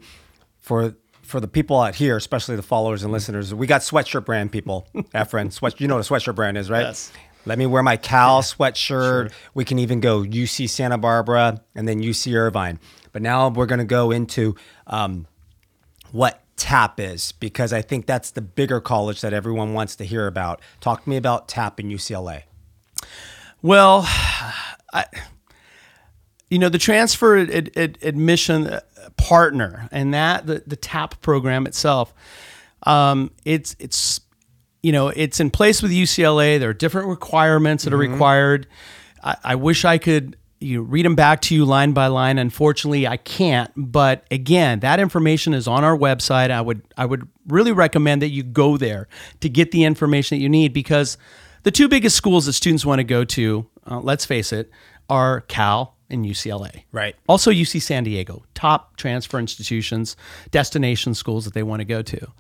for 0.60 0.96
for 1.22 1.40
the 1.40 1.48
people 1.48 1.80
out 1.80 1.96
here, 1.96 2.18
especially 2.18 2.56
the 2.56 2.64
followers 2.64 3.04
and 3.04 3.12
listeners, 3.12 3.54
we 3.54 3.68
got 3.68 3.82
sweatshirt 3.82 4.26
brand 4.26 4.52
people. 4.52 4.88
Efren, 5.14 5.54
sweat, 5.54 5.80
you 5.80 5.88
know 5.88 5.96
what 5.96 6.10
a 6.10 6.14
sweatshirt 6.14 6.34
brand 6.34 6.58
is, 6.58 6.72
right? 6.72 6.82
Yes. 6.82 7.12
Let 7.46 7.60
me 7.60 7.68
wear 7.68 7.84
my 7.84 7.98
Cal 7.98 8.38
yeah, 8.38 8.42
sweatshirt. 8.42 9.30
Sure. 9.30 9.30
We 9.54 9.64
can 9.64 9.78
even 9.78 10.00
go 10.00 10.24
UC 10.24 10.70
Santa 10.70 10.98
Barbara 10.98 11.62
and 11.76 11.88
then 11.88 12.02
UC 12.02 12.36
Irvine. 12.36 12.80
But 13.12 13.22
now 13.22 13.48
we're 13.50 13.68
going 13.68 13.80
to 13.80 13.86
go 13.86 14.10
into 14.10 14.56
um, 14.88 15.28
what 16.12 16.42
TAP 16.58 17.00
is 17.00 17.32
because 17.34 17.74
I 17.74 17.84
think 17.84 18.08
that's 18.08 18.32
the 18.32 18.42
bigger 18.42 18.82
college 18.82 19.22
that 19.22 19.32
everyone 19.32 19.74
wants 19.74 19.96
to 19.98 20.06
hear 20.06 20.26
about. 20.26 20.62
Talk 20.82 21.04
to 21.04 21.10
me 21.10 21.16
about 21.16 21.48
TAP 21.48 21.80
in 21.80 21.90
UCLA. 21.90 22.44
Well, 23.62 24.02
I, 24.94 25.06
you 26.50 26.60
know 26.60 26.70
the 26.70 26.78
transfer 26.78 27.38
ad, 27.38 27.72
ad, 27.76 27.98
admission 28.02 28.68
uh, 28.68 28.82
partner 29.18 29.88
and 29.92 30.14
that 30.14 30.48
the, 30.48 30.64
the 30.66 30.76
tap 30.76 31.22
program 31.22 31.68
itself 31.68 32.14
um, 32.84 33.32
it's 33.46 33.76
it's 33.80 34.22
you 34.82 34.92
know 34.92 35.10
it's 35.10 35.40
in 35.40 35.50
place 35.50 35.82
with 35.82 35.92
ucla 35.92 36.60
there 36.60 36.70
are 36.70 36.74
different 36.74 37.08
requirements 37.08 37.84
that 37.84 37.94
are 37.94 37.98
required. 37.98 38.68
I, 39.24 39.36
I 39.44 39.56
wish 39.56 39.86
i 39.86 39.98
could 39.98 40.38
you 40.62 40.78
know, 40.78 40.84
read 40.84 41.06
them 41.06 41.16
back 41.16 41.40
to 41.40 41.56
you 41.56 41.64
line 41.64 41.94
by 41.94 42.08
line. 42.08 42.38
Unfortunately 42.38 43.08
i 43.08 43.18
can't. 43.18 43.72
But 43.76 44.26
again 44.32 44.80
that 44.80 45.00
information 45.00 45.54
is 45.54 45.68
on 45.68 45.84
our 45.84 45.98
website. 45.98 46.52
I 46.52 46.62
would 46.62 46.82
i 46.98 47.06
would 47.06 47.28
really 47.48 47.72
recommend 47.72 48.22
that 48.22 48.30
you 48.30 48.44
go 48.44 48.78
there 48.78 49.08
to 49.42 49.50
get 49.50 49.72
the 49.72 49.84
information 49.84 50.38
that 50.38 50.42
you 50.42 50.50
need 50.50 50.74
because 50.74 51.18
the 51.64 51.72
two 51.72 51.90
biggest 51.90 52.16
schools 52.16 52.46
that 52.46 52.54
students 52.54 52.86
want 52.86 53.00
to 53.00 53.04
go 53.04 53.26
to 53.26 53.68
uh, 53.90 54.00
let's 54.00 54.26
face 54.26 54.54
it 54.54 54.72
are 55.10 55.42
cal 55.42 55.99
and 56.10 56.26
ucla 56.26 56.84
Right. 56.92 57.16
also 57.28 57.52
UC 57.52 57.82
San 57.82 58.04
Diego, 58.04 58.44
top 58.54 58.98
transfer 58.98 59.40
institutions, 59.40 60.16
destination 60.52 61.14
schools 61.14 61.46
that 61.46 61.54
they 61.54 61.64
want 61.64 61.82
to 61.82 61.86
go 61.86 62.02
to. 62.02 62.32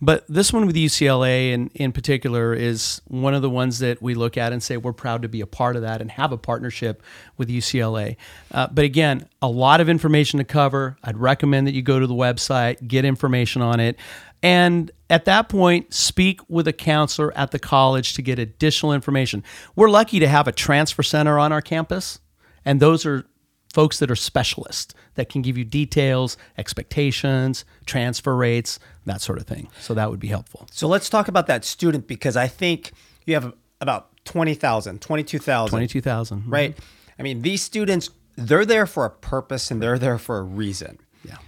But 0.00 0.24
this 0.28 0.52
one 0.52 0.66
with 0.66 0.76
UCLA 0.76 1.52
in, 1.52 1.68
in 1.74 1.92
particular 1.92 2.54
is 2.54 3.02
one 3.06 3.34
of 3.34 3.42
the 3.42 3.50
ones 3.50 3.78
that 3.80 4.00
we 4.00 4.14
look 4.14 4.36
at 4.36 4.52
and 4.52 4.62
say 4.62 4.76
we're 4.76 4.92
proud 4.92 5.22
to 5.22 5.28
be 5.28 5.40
a 5.40 5.46
part 5.46 5.76
of 5.76 5.82
that 5.82 6.00
and 6.00 6.10
have 6.12 6.32
a 6.32 6.38
partnership 6.38 7.02
with 7.36 7.48
UCLA. 7.48 8.16
Uh, 8.52 8.68
but 8.70 8.84
again, 8.84 9.28
a 9.42 9.48
lot 9.48 9.80
of 9.80 9.88
information 9.88 10.38
to 10.38 10.44
cover. 10.44 10.96
I'd 11.02 11.18
recommend 11.18 11.66
that 11.66 11.74
you 11.74 11.82
go 11.82 11.98
to 11.98 12.06
the 12.06 12.14
website, 12.14 12.86
get 12.86 13.04
information 13.04 13.62
on 13.62 13.80
it. 13.80 13.96
And 14.42 14.90
at 15.10 15.24
that 15.24 15.48
point, 15.48 15.92
speak 15.92 16.40
with 16.48 16.68
a 16.68 16.72
counselor 16.72 17.36
at 17.36 17.50
the 17.50 17.58
college 17.58 18.14
to 18.14 18.22
get 18.22 18.38
additional 18.38 18.92
information. 18.92 19.42
We're 19.74 19.90
lucky 19.90 20.20
to 20.20 20.28
have 20.28 20.46
a 20.46 20.52
transfer 20.52 21.02
center 21.02 21.38
on 21.38 21.52
our 21.52 21.62
campus. 21.62 22.20
And 22.68 22.80
those 22.80 23.06
are 23.06 23.24
folks 23.72 23.98
that 23.98 24.10
are 24.10 24.16
specialists 24.16 24.94
that 25.14 25.30
can 25.30 25.40
give 25.40 25.56
you 25.56 25.64
details, 25.64 26.36
expectations, 26.58 27.64
transfer 27.86 28.36
rates, 28.36 28.78
that 29.06 29.22
sort 29.22 29.38
of 29.38 29.46
thing. 29.46 29.68
So 29.80 29.94
that 29.94 30.10
would 30.10 30.20
be 30.20 30.28
helpful. 30.28 30.68
So 30.70 30.86
let's 30.86 31.08
talk 31.08 31.28
about 31.28 31.46
that 31.46 31.64
student 31.64 32.06
because 32.06 32.36
I 32.36 32.46
think 32.46 32.92
you 33.24 33.32
have 33.32 33.54
about 33.80 34.10
20,000, 34.26 35.00
22,000. 35.00 35.70
22,000. 35.70 36.40
Mm-hmm. 36.40 36.50
Right? 36.50 36.78
I 37.18 37.22
mean, 37.22 37.40
these 37.40 37.62
students, 37.62 38.10
they're 38.36 38.66
there 38.66 38.84
for 38.84 39.06
a 39.06 39.10
purpose 39.10 39.70
and 39.70 39.82
they're 39.82 39.98
there 39.98 40.18
for 40.18 40.36
a 40.36 40.42
reason. 40.42 40.98
Yeah. 41.24 41.38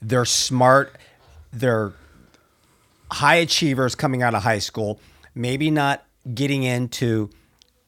They're 0.00 0.24
smart. 0.24 0.96
They're 1.52 1.92
high 3.12 3.36
achievers 3.36 3.94
coming 3.94 4.22
out 4.22 4.34
of 4.34 4.44
high 4.44 4.60
school, 4.60 4.98
maybe 5.34 5.70
not 5.70 6.06
getting 6.32 6.62
into 6.62 7.28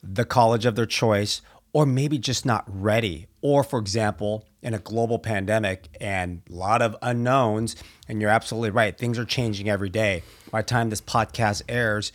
the 0.03 0.25
college 0.25 0.67
of 0.67 0.75
their 0.75 0.85
choice, 0.85 1.41
or 1.73 1.85
maybe 1.85 2.17
just 2.17 2.45
not 2.45 2.63
ready. 2.67 3.27
Or, 3.41 3.63
for 3.63 3.79
example, 3.79 4.45
in 4.61 4.73
a 4.73 4.79
global 4.79 5.19
pandemic 5.19 5.89
and 5.99 6.41
a 6.49 6.53
lot 6.53 6.81
of 6.81 6.95
unknowns, 7.01 7.75
and 8.07 8.21
you're 8.21 8.29
absolutely 8.29 8.69
right, 8.69 8.97
things 8.97 9.19
are 9.19 9.25
changing 9.25 9.69
every 9.69 9.89
day. 9.89 10.23
By 10.51 10.61
the 10.61 10.67
time 10.67 10.89
this 10.89 11.01
podcast 11.01 11.63
airs, 11.67 12.13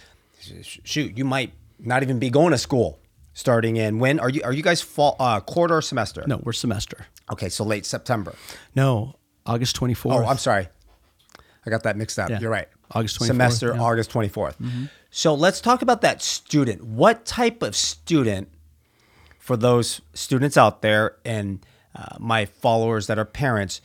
shoot, 0.62 1.18
you 1.18 1.24
might 1.24 1.52
not 1.78 2.02
even 2.02 2.18
be 2.18 2.30
going 2.30 2.52
to 2.52 2.58
school 2.58 2.98
starting 3.34 3.76
in 3.76 4.00
when 4.00 4.18
are 4.18 4.28
you 4.28 4.42
are 4.42 4.52
you 4.52 4.64
guys 4.64 4.80
fall 4.80 5.14
uh, 5.20 5.38
quarter 5.40 5.76
or 5.76 5.82
semester? 5.82 6.24
No, 6.26 6.40
we're 6.42 6.52
semester. 6.52 7.06
Okay, 7.30 7.48
so 7.48 7.62
late 7.62 7.86
September. 7.86 8.34
No, 8.74 9.16
August 9.46 9.78
24th. 9.78 10.12
Oh, 10.12 10.26
I'm 10.26 10.38
sorry. 10.38 10.68
I 11.66 11.70
got 11.70 11.82
that 11.82 11.96
mixed 11.96 12.18
up. 12.18 12.30
Yeah. 12.30 12.40
You're 12.40 12.50
right. 12.50 12.68
August 12.92 13.20
24th, 13.20 13.26
Semester, 13.26 13.66
yeah. 13.66 13.72
Mm-hmm. 13.74 13.82
August 13.82 14.10
24th. 14.12 14.90
So 15.10 15.34
let's 15.34 15.60
talk 15.60 15.82
about 15.82 16.00
that 16.00 16.22
student. 16.22 16.82
What 16.84 17.26
type 17.26 17.62
of 17.62 17.76
student, 17.76 18.48
for 19.48 19.56
those 19.56 20.02
students 20.12 20.58
out 20.58 20.82
there 20.82 21.16
and 21.24 21.64
uh, 21.96 22.16
my 22.18 22.44
followers 22.44 23.06
that 23.06 23.18
are 23.18 23.24
parents, 23.24 23.80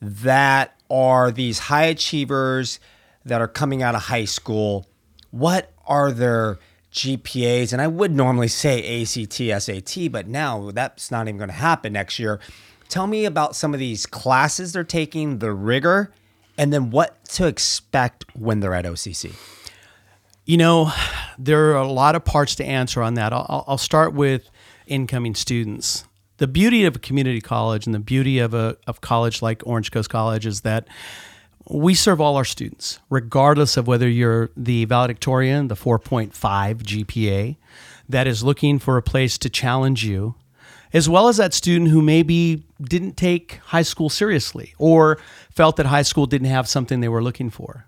that 0.00 0.80
are 0.88 1.32
these 1.32 1.58
high 1.58 1.86
achievers 1.86 2.78
that 3.24 3.40
are 3.40 3.48
coming 3.48 3.82
out 3.82 3.96
of 3.96 4.02
high 4.02 4.24
school, 4.24 4.86
what 5.32 5.72
are 5.88 6.12
their 6.12 6.60
GPAs? 6.92 7.72
And 7.72 7.82
I 7.82 7.88
would 7.88 8.14
normally 8.14 8.46
say 8.46 9.02
ACT, 9.02 9.60
SAT, 9.60 10.12
but 10.12 10.28
now 10.28 10.70
that's 10.70 11.10
not 11.10 11.26
even 11.26 11.36
going 11.36 11.50
to 11.50 11.54
happen 11.54 11.94
next 11.94 12.20
year. 12.20 12.38
Tell 12.88 13.08
me 13.08 13.24
about 13.24 13.56
some 13.56 13.74
of 13.74 13.80
these 13.80 14.06
classes 14.06 14.72
they're 14.72 14.84
taking, 14.84 15.40
the 15.40 15.52
rigor, 15.52 16.12
and 16.56 16.72
then 16.72 16.90
what 16.90 17.24
to 17.30 17.48
expect 17.48 18.24
when 18.36 18.60
they're 18.60 18.72
at 18.72 18.84
OCC. 18.84 19.34
You 20.46 20.58
know, 20.58 20.92
there 21.40 21.72
are 21.72 21.78
a 21.78 21.90
lot 21.90 22.14
of 22.14 22.24
parts 22.24 22.54
to 22.54 22.64
answer 22.64 23.02
on 23.02 23.14
that. 23.14 23.32
I'll, 23.32 23.64
I'll 23.66 23.78
start 23.78 24.14
with 24.14 24.48
incoming 24.88 25.34
students. 25.34 26.04
The 26.38 26.46
beauty 26.46 26.84
of 26.84 26.96
a 26.96 26.98
community 26.98 27.40
college 27.40 27.86
and 27.86 27.94
the 27.94 28.00
beauty 28.00 28.38
of 28.38 28.54
a 28.54 28.76
of 28.86 29.00
college 29.00 29.42
like 29.42 29.66
Orange 29.66 29.90
Coast 29.90 30.10
College 30.10 30.46
is 30.46 30.60
that 30.62 30.86
we 31.70 31.94
serve 31.94 32.20
all 32.20 32.36
our 32.36 32.44
students, 32.44 32.98
regardless 33.10 33.76
of 33.76 33.86
whether 33.86 34.08
you're 34.08 34.50
the 34.56 34.84
valedictorian, 34.86 35.68
the 35.68 35.74
4.5 35.74 36.32
GPA, 36.32 37.56
that 38.08 38.26
is 38.26 38.42
looking 38.42 38.78
for 38.78 38.96
a 38.96 39.02
place 39.02 39.36
to 39.38 39.50
challenge 39.50 40.04
you, 40.04 40.34
as 40.92 41.08
well 41.08 41.28
as 41.28 41.36
that 41.36 41.52
student 41.52 41.90
who 41.90 42.00
maybe 42.00 42.64
didn't 42.80 43.16
take 43.16 43.60
high 43.66 43.82
school 43.82 44.08
seriously 44.08 44.74
or 44.78 45.18
felt 45.50 45.76
that 45.76 45.86
high 45.86 46.02
school 46.02 46.24
didn't 46.24 46.48
have 46.48 46.66
something 46.66 47.00
they 47.00 47.08
were 47.08 47.22
looking 47.22 47.50
for 47.50 47.86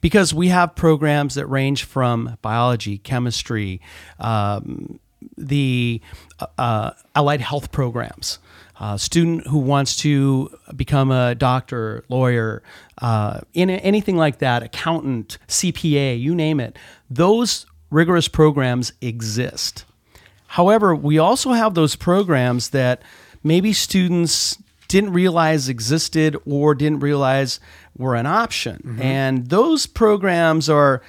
because 0.00 0.32
we 0.32 0.48
have 0.48 0.74
programs 0.74 1.34
that 1.34 1.46
range 1.46 1.84
from 1.84 2.38
biology, 2.42 2.98
chemistry, 2.98 3.80
um, 4.18 4.98
the 5.36 6.00
uh, 6.58 6.92
allied 7.14 7.40
health 7.40 7.72
programs. 7.72 8.38
A 8.82 8.98
student 8.98 9.46
who 9.46 9.58
wants 9.58 9.96
to 9.96 10.50
become 10.74 11.10
a 11.10 11.34
doctor, 11.34 12.02
lawyer, 12.08 12.62
uh, 13.02 13.40
in 13.52 13.68
anything 13.68 14.16
like 14.16 14.38
that, 14.38 14.62
accountant, 14.62 15.36
CPA, 15.48 16.18
you 16.18 16.34
name 16.34 16.60
it, 16.60 16.78
those 17.10 17.66
rigorous 17.90 18.26
programs 18.26 18.94
exist. 19.02 19.84
However, 20.46 20.94
we 20.96 21.18
also 21.18 21.52
have 21.52 21.74
those 21.74 21.94
programs 21.94 22.70
that 22.70 23.02
maybe 23.44 23.72
students 23.72 24.56
didn't 24.88 25.12
realize 25.12 25.68
existed 25.68 26.36
or 26.46 26.74
didn't 26.74 27.00
realize 27.00 27.60
were 27.96 28.16
an 28.16 28.26
option. 28.26 28.96
And 29.00 29.48
those 29.48 29.86
programs 29.86 30.68
are, 30.68 30.94
uh, 30.96 31.00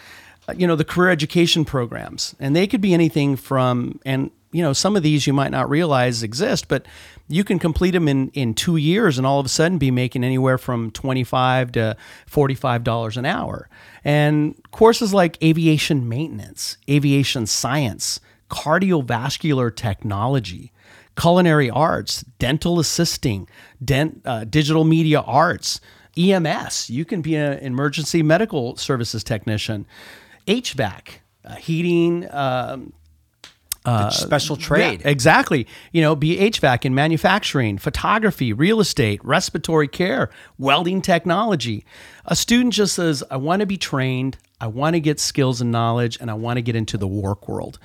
you 0.57 0.67
know, 0.67 0.75
the 0.75 0.85
career 0.85 1.09
education 1.09 1.65
programs. 1.65 2.35
And 2.39 2.55
they 2.55 2.67
could 2.67 2.81
be 2.81 2.93
anything 2.93 3.35
from, 3.35 3.99
and, 4.05 4.31
you 4.51 4.61
know, 4.61 4.73
some 4.73 4.95
of 4.95 5.03
these 5.03 5.27
you 5.27 5.33
might 5.33 5.51
not 5.51 5.69
realize 5.69 6.23
exist, 6.23 6.67
but 6.67 6.85
you 7.27 7.43
can 7.43 7.59
complete 7.59 7.91
them 7.91 8.07
in, 8.07 8.29
in 8.29 8.53
two 8.53 8.75
years 8.75 9.17
and 9.17 9.25
all 9.25 9.39
of 9.39 9.45
a 9.45 9.49
sudden 9.49 9.77
be 9.77 9.91
making 9.91 10.23
anywhere 10.23 10.57
from 10.57 10.91
25 10.91 11.71
to 11.73 11.97
$45 12.29 13.17
an 13.17 13.25
hour. 13.25 13.69
And 14.03 14.55
courses 14.71 15.13
like 15.13 15.41
aviation 15.43 16.09
maintenance, 16.09 16.77
aviation 16.89 17.45
science, 17.45 18.19
cardiovascular 18.49 19.73
technology, 19.73 20.73
culinary 21.19 21.69
arts, 21.69 22.23
dental 22.39 22.79
assisting, 22.79 23.47
dent, 23.83 24.21
uh, 24.25 24.43
digital 24.43 24.83
media 24.83 25.21
arts, 25.21 25.79
EMS. 26.17 26.89
You 26.89 27.05
can 27.05 27.21
be 27.21 27.35
an 27.35 27.59
emergency 27.59 28.21
medical 28.21 28.75
services 28.75 29.23
technician, 29.23 29.85
HVAC, 30.47 31.19
uh, 31.45 31.55
heating. 31.55 32.27
Um, 32.31 32.93
Special 34.11 34.57
trade. 34.57 35.01
yeah, 35.01 35.09
exactly. 35.09 35.65
You 35.91 36.03
know, 36.03 36.15
be 36.15 36.37
HVAC 36.37 36.85
in 36.85 36.93
manufacturing, 36.93 37.79
photography, 37.79 38.53
real 38.53 38.79
estate, 38.79 39.19
respiratory 39.25 39.87
care, 39.87 40.29
welding 40.59 41.01
technology. 41.01 41.83
A 42.25 42.35
student 42.35 42.73
just 42.75 42.93
says, 42.93 43.23
I 43.31 43.37
want 43.37 43.61
to 43.61 43.65
be 43.65 43.77
trained, 43.77 44.37
I 44.59 44.67
want 44.67 44.93
to 44.93 44.99
get 44.99 45.19
skills 45.19 45.61
and 45.61 45.71
knowledge, 45.71 46.19
and 46.21 46.29
I 46.29 46.35
want 46.35 46.57
to 46.57 46.61
get 46.61 46.75
into 46.75 46.95
the 46.95 47.07
work 47.07 47.47
world. 47.47 47.79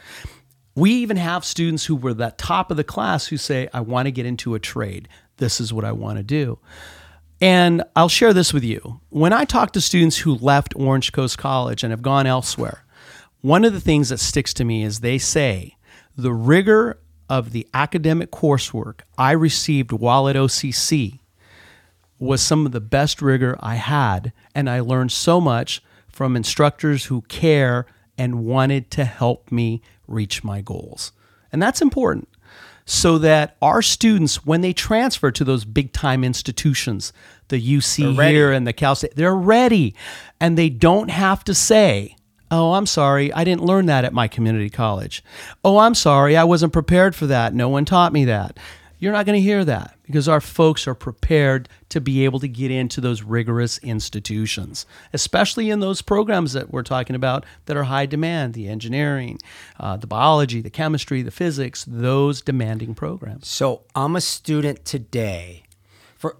We 0.74 0.90
even 0.92 1.16
have 1.16 1.46
students 1.46 1.86
who 1.86 1.96
were 1.96 2.12
the 2.12 2.34
top 2.36 2.70
of 2.70 2.76
the 2.76 2.84
class 2.84 3.28
who 3.28 3.38
say, 3.38 3.70
I 3.72 3.80
want 3.80 4.04
to 4.04 4.12
get 4.12 4.26
into 4.26 4.54
a 4.54 4.58
trade. 4.58 5.08
This 5.38 5.62
is 5.62 5.72
what 5.72 5.86
I 5.86 5.92
want 5.92 6.18
to 6.18 6.22
do. 6.22 6.58
And 7.40 7.82
I'll 7.94 8.08
share 8.08 8.32
this 8.32 8.52
with 8.54 8.64
you. 8.64 9.00
When 9.10 9.32
I 9.32 9.44
talk 9.44 9.72
to 9.72 9.80
students 9.80 10.18
who 10.18 10.34
left 10.34 10.74
Orange 10.74 11.12
Coast 11.12 11.36
College 11.36 11.82
and 11.82 11.90
have 11.90 12.02
gone 12.02 12.26
elsewhere, 12.26 12.84
one 13.42 13.64
of 13.64 13.72
the 13.72 13.80
things 13.80 14.08
that 14.08 14.20
sticks 14.20 14.54
to 14.54 14.64
me 14.64 14.82
is 14.82 15.00
they 15.00 15.18
say 15.18 15.76
the 16.16 16.32
rigor 16.32 16.98
of 17.28 17.52
the 17.52 17.66
academic 17.74 18.30
coursework 18.30 19.00
I 19.18 19.32
received 19.32 19.92
while 19.92 20.28
at 20.28 20.36
OCC 20.36 21.20
was 22.18 22.40
some 22.40 22.64
of 22.64 22.72
the 22.72 22.80
best 22.80 23.20
rigor 23.20 23.56
I 23.60 23.74
had. 23.74 24.32
And 24.54 24.70
I 24.70 24.80
learned 24.80 25.12
so 25.12 25.40
much 25.40 25.82
from 26.08 26.36
instructors 26.36 27.06
who 27.06 27.20
care 27.22 27.84
and 28.16 28.46
wanted 28.46 28.90
to 28.92 29.04
help 29.04 29.52
me 29.52 29.82
reach 30.08 30.42
my 30.42 30.62
goals. 30.62 31.12
And 31.52 31.60
that's 31.60 31.82
important 31.82 32.28
so 32.86 33.18
that 33.18 33.56
our 33.60 33.82
students, 33.82 34.46
when 34.46 34.60
they 34.60 34.72
transfer 34.72 35.30
to 35.32 35.44
those 35.44 35.64
big 35.64 35.92
time 35.92 36.24
institutions, 36.24 37.12
the 37.48 37.60
UC 37.60 38.14
here 38.28 38.52
and 38.52 38.66
the 38.66 38.72
Cal 38.72 38.94
State, 38.94 39.16
they're 39.16 39.34
ready. 39.34 39.94
And 40.40 40.56
they 40.56 40.68
don't 40.68 41.10
have 41.10 41.44
to 41.44 41.54
say, 41.54 42.16
Oh, 42.48 42.74
I'm 42.74 42.86
sorry, 42.86 43.32
I 43.32 43.42
didn't 43.42 43.64
learn 43.64 43.86
that 43.86 44.04
at 44.04 44.12
my 44.12 44.28
community 44.28 44.70
college. 44.70 45.24
Oh, 45.64 45.78
I'm 45.78 45.96
sorry, 45.96 46.36
I 46.36 46.44
wasn't 46.44 46.72
prepared 46.72 47.16
for 47.16 47.26
that. 47.26 47.52
No 47.52 47.68
one 47.68 47.84
taught 47.84 48.12
me 48.12 48.26
that. 48.26 48.56
You're 49.00 49.12
not 49.12 49.26
going 49.26 49.36
to 49.36 49.42
hear 49.42 49.64
that 49.64 49.95
because 50.06 50.28
our 50.28 50.40
folks 50.40 50.86
are 50.86 50.94
prepared 50.94 51.68
to 51.88 52.00
be 52.00 52.24
able 52.24 52.40
to 52.40 52.48
get 52.48 52.70
into 52.70 53.00
those 53.00 53.22
rigorous 53.22 53.78
institutions, 53.78 54.86
especially 55.12 55.70
in 55.70 55.80
those 55.80 56.00
programs 56.00 56.52
that 56.52 56.70
we're 56.70 56.82
talking 56.82 57.16
about 57.16 57.44
that 57.66 57.76
are 57.76 57.84
high 57.84 58.06
demand 58.06 58.54
the 58.54 58.68
engineering, 58.68 59.38
uh, 59.78 59.96
the 59.96 60.06
biology, 60.06 60.60
the 60.60 60.70
chemistry, 60.70 61.22
the 61.22 61.30
physics, 61.30 61.84
those 61.86 62.40
demanding 62.40 62.94
programs. 62.94 63.48
So 63.48 63.82
I'm 63.94 64.16
a 64.16 64.20
student 64.20 64.84
today. 64.84 65.64
For 66.16 66.36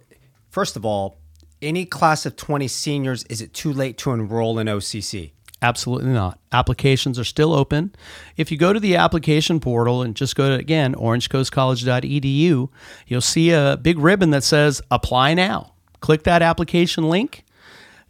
first 0.49 0.77
of 0.77 0.85
all, 0.85 1.19
any 1.61 1.85
class 1.85 2.27
of 2.27 2.37
20 2.37 2.69
seniors, 2.69 3.25
is 3.25 3.41
it 3.41 3.53
too 3.53 3.73
late 3.73 3.99
to 3.99 4.13
enroll 4.13 4.59
in 4.59 4.67
OCC? 4.67 5.33
Absolutely 5.63 6.11
not. 6.13 6.39
Applications 6.53 7.19
are 7.19 7.25
still 7.25 7.55
open. 7.55 7.95
If 8.37 8.53
you 8.53 8.59
go 8.59 8.73
to 8.73 8.81
the 8.81 8.97
application 8.97 9.59
portal 9.59 10.03
and 10.03 10.15
just 10.15 10.37
go 10.37 10.49
to, 10.49 10.55
again, 10.55 10.95
orangecoastcollege.edu, 10.95 12.69
you'll 13.07 13.21
see 13.21 13.51
a 13.51 13.79
big 13.81 13.99
ribbon 13.99 14.31
that 14.31 14.45
says 14.45 14.83
apply 14.91 15.35
now. 15.35 15.73
Click 16.01 16.25
that 16.25 16.43
application 16.43 17.09
link. 17.09 17.45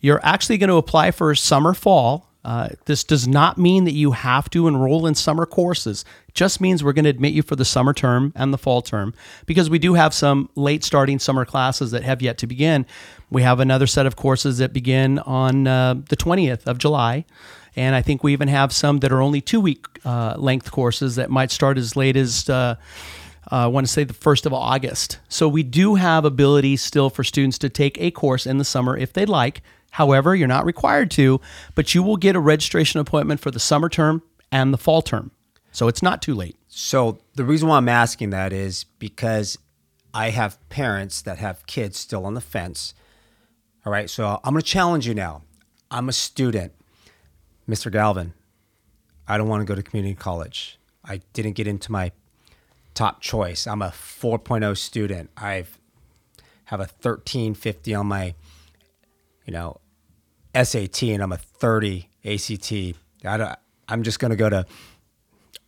You're 0.01 0.21
actually 0.25 0.59
going 0.59 0.71
to 0.71 0.77
apply 0.77 1.13
for 1.13 1.35
summer 1.35 1.73
fall. 1.73 2.29
Uh, 2.45 2.69
this 2.85 3.03
does 3.03 3.27
not 3.27 3.59
mean 3.59 3.85
that 3.85 3.95
you 3.95 4.13
have 4.13 4.49
to 4.51 4.69
enroll 4.69 5.07
in 5.07 5.15
summer 5.17 5.47
courses. 5.47 6.05
It 6.29 6.35
just 6.35 6.61
means 6.61 6.85
we're 6.85 6.93
going 6.93 7.05
to 7.05 7.11
admit 7.11 7.33
you 7.33 7.43
for 7.43 7.57
the 7.57 7.65
summer 7.65 7.93
term 7.93 8.33
and 8.37 8.53
the 8.53 8.59
fall 8.59 8.83
term 8.83 9.15
because 9.47 9.69
we 9.69 9.81
do 9.81 9.95
have 9.95 10.15
some 10.15 10.49
late 10.55 10.85
starting 10.85 11.19
summer 11.19 11.45
classes 11.45 11.91
that 11.91 12.05
have 12.05 12.23
yet 12.23 12.39
to 12.39 12.47
begin. 12.47 12.87
We 13.31 13.43
have 13.43 13.61
another 13.61 13.87
set 13.87 14.07
of 14.07 14.17
courses 14.17 14.59
that 14.59 14.73
begin 14.73 15.19
on 15.21 15.67
uh, 15.67 15.95
the 16.09 16.17
20th 16.17 16.67
of 16.67 16.79
July. 16.79 17.25
And 17.75 17.95
I 17.95 18.03
think 18.03 18.23
we 18.23 18.33
even 18.33 18.49
have 18.49 18.73
some 18.73 19.01
that 19.01 19.13
are 19.13 19.21
only 19.21 19.41
two 19.41 19.61
week 19.61 19.87
uh, 20.05 20.35
length 20.39 20.71
courses 20.71 21.17
that 21.17 21.31
might 21.31 21.51
start 21.51 21.77
as 21.77 21.97
late 21.97 22.17
as, 22.17 22.49
uh, 22.49 22.77
I 23.49 23.67
want 23.67 23.87
to 23.87 23.93
say, 23.93 24.05
the 24.05 24.15
1st 24.15 24.47
of 24.47 24.55
August. 24.55 25.19
So 25.29 25.49
we 25.49 25.63
do 25.63 25.97
have 25.97 26.25
ability 26.25 26.77
still 26.77 27.11
for 27.11 27.25
students 27.25 27.59
to 27.59 27.69
take 27.69 28.01
a 28.01 28.11
course 28.11 28.47
in 28.47 28.59
the 28.59 28.65
summer 28.65 28.97
if 28.97 29.13
they'd 29.13 29.29
like. 29.29 29.63
However, 29.91 30.35
you're 30.35 30.49
not 30.49 30.65
required 30.65 31.11
to, 31.13 31.41
but 31.75 31.95
you 31.95 32.03
will 32.03 32.17
get 32.17 32.37
a 32.37 32.41
registration 32.41 33.01
appointment 33.01 33.41
for 33.41 33.51
the 33.51 33.61
summer 33.61 33.89
term 33.89 34.23
and 34.53 34.73
the 34.73 34.79
fall 34.79 35.03
term. 35.03 35.31
So 35.73 35.89
it's 35.89 36.03
not 36.03 36.23
too 36.23 36.35
late. 36.35 36.57
So 36.69 37.19
the 37.35 37.45
reason 37.45 37.69
why 37.69 37.77
I'm 37.77 37.89
asking 37.89 38.31
that 38.31 38.53
is 38.53 38.85
because 38.99 39.59
I 40.15 40.31
have 40.31 40.59
parents 40.69 41.21
that 41.23 41.39
have 41.39 41.67
kids 41.67 41.99
still 41.99 42.25
on 42.25 42.35
the 42.35 42.41
fence 42.41 42.95
all 43.87 43.93
right, 43.93 44.11
so 44.11 44.41
I'm 44.43 44.53
going 44.53 44.63
to 44.63 44.67
challenge 44.67 45.07
you 45.07 45.15
now. 45.15 45.43
I'm 45.93 46.09
a 46.09 46.13
student. 46.13 46.73
Mr. 47.69 47.91
Galvan, 47.91 48.35
I 49.29 49.39
don't 49.39 49.49
want 49.49 49.61
to 49.61 49.65
go 49.65 49.77
to 49.77 49.83
community 49.83 50.17
college. 50.17 50.81
I 51.05 51.21
didn't 51.33 51.53
get 51.53 51.69
into 51.69 51.93
my 51.93 52.11
top 52.95 53.21
choice. 53.21 53.65
I'm 53.65 53.83
a 53.83 53.91
4.0 53.91 54.77
student. 54.77 55.31
I've 55.37 55.79
have 56.65 56.81
a 56.81 56.91
1350 57.01 57.95
on 57.95 58.09
my 58.09 58.35
you 59.45 59.53
know 59.53 59.79
SAT 60.61 61.05
and 61.05 61.23
I'm 61.23 61.31
a 61.31 61.37
30 61.37 62.09
ACT. 62.25 62.73
I 63.25 63.57
am 63.89 64.03
just 64.03 64.19
going 64.19 64.31
to 64.31 64.37
go 64.37 64.51
to 64.51 64.67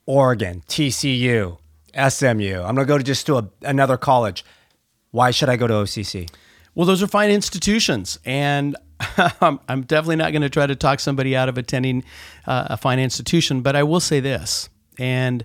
Oregon, 0.07 0.65
TCU, 0.67 1.59
SMU. 1.95 2.63
I'm 2.63 2.75
going 2.75 2.77
to 2.77 2.85
go 2.85 2.99
to 2.99 3.05
just 3.05 3.27
to 3.27 3.39
a, 3.39 3.49
another 3.63 3.97
college. 3.97 4.45
Why 5.13 5.31
should 5.31 5.49
I 5.49 5.57
go 5.57 5.69
to 5.69 5.75
OCC? 5.75 6.29
Well, 6.79 6.87
those 6.87 7.03
are 7.03 7.09
fine 7.09 7.31
institutions, 7.33 8.21
and 8.25 8.77
I'm 9.43 9.83
definitely 9.83 10.15
not 10.15 10.31
going 10.31 10.43
to 10.43 10.49
try 10.49 10.65
to 10.65 10.77
talk 10.77 11.01
somebody 11.01 11.35
out 11.35 11.49
of 11.49 11.59
attending 11.59 12.05
uh, 12.47 12.69
a 12.71 12.77
fine 12.77 13.01
institution. 13.01 13.63
But 13.63 13.75
I 13.75 13.83
will 13.83 13.99
say 13.99 14.21
this, 14.21 14.69
and 14.97 15.45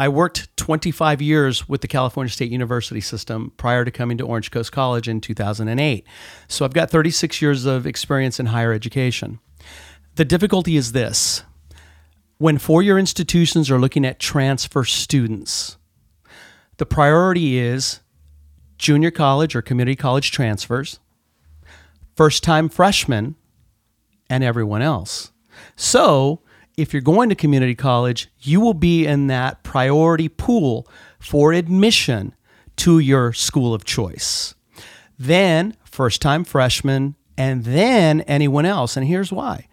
I 0.00 0.08
worked 0.08 0.48
25 0.56 1.22
years 1.22 1.68
with 1.68 1.80
the 1.80 1.86
California 1.86 2.28
State 2.28 2.50
University 2.50 3.00
system 3.00 3.52
prior 3.56 3.84
to 3.84 3.92
coming 3.92 4.18
to 4.18 4.24
Orange 4.24 4.50
Coast 4.50 4.72
College 4.72 5.06
in 5.06 5.20
2008. 5.20 6.04
So 6.48 6.64
I've 6.64 6.74
got 6.74 6.90
36 6.90 7.40
years 7.40 7.66
of 7.66 7.86
experience 7.86 8.40
in 8.40 8.46
higher 8.46 8.72
education. 8.72 9.38
The 10.16 10.24
difficulty 10.24 10.76
is 10.76 10.90
this 10.90 11.44
when 12.38 12.58
four 12.58 12.82
year 12.82 12.98
institutions 12.98 13.70
are 13.70 13.78
looking 13.78 14.04
at 14.04 14.18
transfer 14.18 14.82
students, 14.82 15.76
the 16.78 16.86
priority 16.86 17.58
is 17.58 18.00
junior 18.84 19.10
college 19.10 19.56
or 19.56 19.62
community 19.62 19.96
college 19.96 20.30
transfers, 20.30 21.00
first 22.14 22.44
time 22.44 22.68
freshmen, 22.68 23.34
and 24.28 24.44
everyone 24.44 24.82
else. 24.82 25.32
So, 25.74 26.42
if 26.76 26.92
you're 26.92 27.00
going 27.00 27.30
to 27.30 27.34
community 27.34 27.74
college, 27.74 28.28
you 28.40 28.60
will 28.60 28.74
be 28.74 29.06
in 29.06 29.28
that 29.28 29.62
priority 29.62 30.28
pool 30.28 30.86
for 31.18 31.54
admission 31.54 32.34
to 32.76 32.98
your 32.98 33.32
school 33.32 33.72
of 33.72 33.86
choice. 33.86 34.54
Then, 35.18 35.76
first 35.84 36.20
time 36.20 36.44
freshmen, 36.44 37.14
and 37.38 37.64
then 37.64 38.20
anyone 38.22 38.66
else. 38.66 38.98
And 38.98 39.06
here's 39.06 39.32
why 39.32 39.66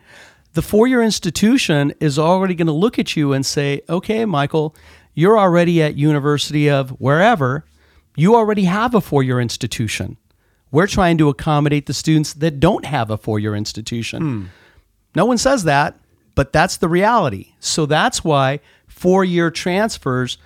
the 0.54 0.62
four 0.62 0.88
year 0.88 1.04
institution 1.04 1.94
is 2.00 2.18
already 2.18 2.56
going 2.56 2.68
to 2.68 2.72
look 2.72 2.98
at 2.98 3.18
you 3.18 3.34
and 3.34 3.46
say, 3.46 3.82
okay, 3.90 4.24
Michael, 4.24 4.74
you're 5.14 5.38
already 5.38 5.84
at 5.84 5.96
University 5.96 6.70
of 6.70 6.92
wherever. 6.92 7.66
You 8.16 8.36
already 8.36 8.66
have 8.66 8.94
a 8.94 9.02
four 9.02 9.24
year 9.24 9.40
institution. 9.40 10.18
We're 10.72 10.88
trying 10.88 11.18
to 11.18 11.30
accommodate 11.30 11.86
the 11.86 11.94
students 11.94 12.34
that 12.36 12.60
don't 12.60 12.86
have 12.86 13.10
a 13.10 13.18
four 13.18 13.40
year 13.40 13.56
institution. 13.56 14.22
Hmm. 14.22 14.46
No 15.16 15.26
one 15.26 15.38
says 15.38 15.66
that, 15.66 16.00
but 16.36 16.54
that's 16.54 16.78
the 16.78 16.88
reality. 16.88 17.54
So 17.60 17.86
that's 17.86 18.24
why 18.24 18.60
four 18.88 19.24
year 19.26 19.52
transfers 19.52 20.38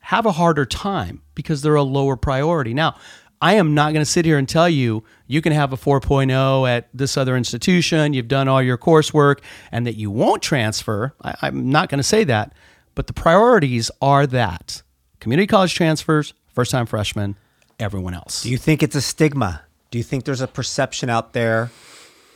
have 0.00 0.26
a 0.26 0.32
harder 0.32 0.64
time 0.64 1.22
because 1.34 1.62
they're 1.62 1.74
a 1.74 1.82
lower 1.82 2.16
priority. 2.16 2.74
Now, 2.74 2.96
I 3.40 3.54
am 3.54 3.74
not 3.74 3.92
going 3.92 4.04
to 4.04 4.10
sit 4.10 4.24
here 4.24 4.38
and 4.38 4.48
tell 4.48 4.68
you 4.68 5.04
you 5.26 5.40
can 5.40 5.52
have 5.52 5.72
a 5.72 5.76
4.0 5.76 6.68
at 6.68 6.88
this 6.92 7.16
other 7.16 7.36
institution, 7.36 8.12
you've 8.12 8.26
done 8.26 8.48
all 8.48 8.62
your 8.62 8.78
coursework, 8.78 9.40
and 9.70 9.86
that 9.86 9.96
you 9.96 10.10
won't 10.10 10.42
transfer. 10.42 11.14
I, 11.22 11.48
am 11.48 11.70
not 11.70 11.88
going 11.88 11.98
to 11.98 12.04
say 12.04 12.24
that. 12.24 12.52
But 12.94 13.06
the 13.06 13.12
priorities 13.12 13.92
are 14.02 14.26
that 14.26 14.82
community 15.20 15.46
college 15.46 15.74
transfers, 15.74 16.34
first 16.58 16.72
time 16.72 16.86
freshman, 16.86 17.36
everyone 17.78 18.14
else. 18.14 18.42
Do 18.42 18.50
you 18.50 18.58
think 18.58 18.82
it's 18.82 18.96
a 18.96 19.00
stigma? 19.00 19.62
Do 19.92 19.98
you 19.98 20.02
think 20.02 20.24
there's 20.24 20.40
a 20.40 20.48
perception 20.48 21.08
out 21.08 21.32
there 21.32 21.70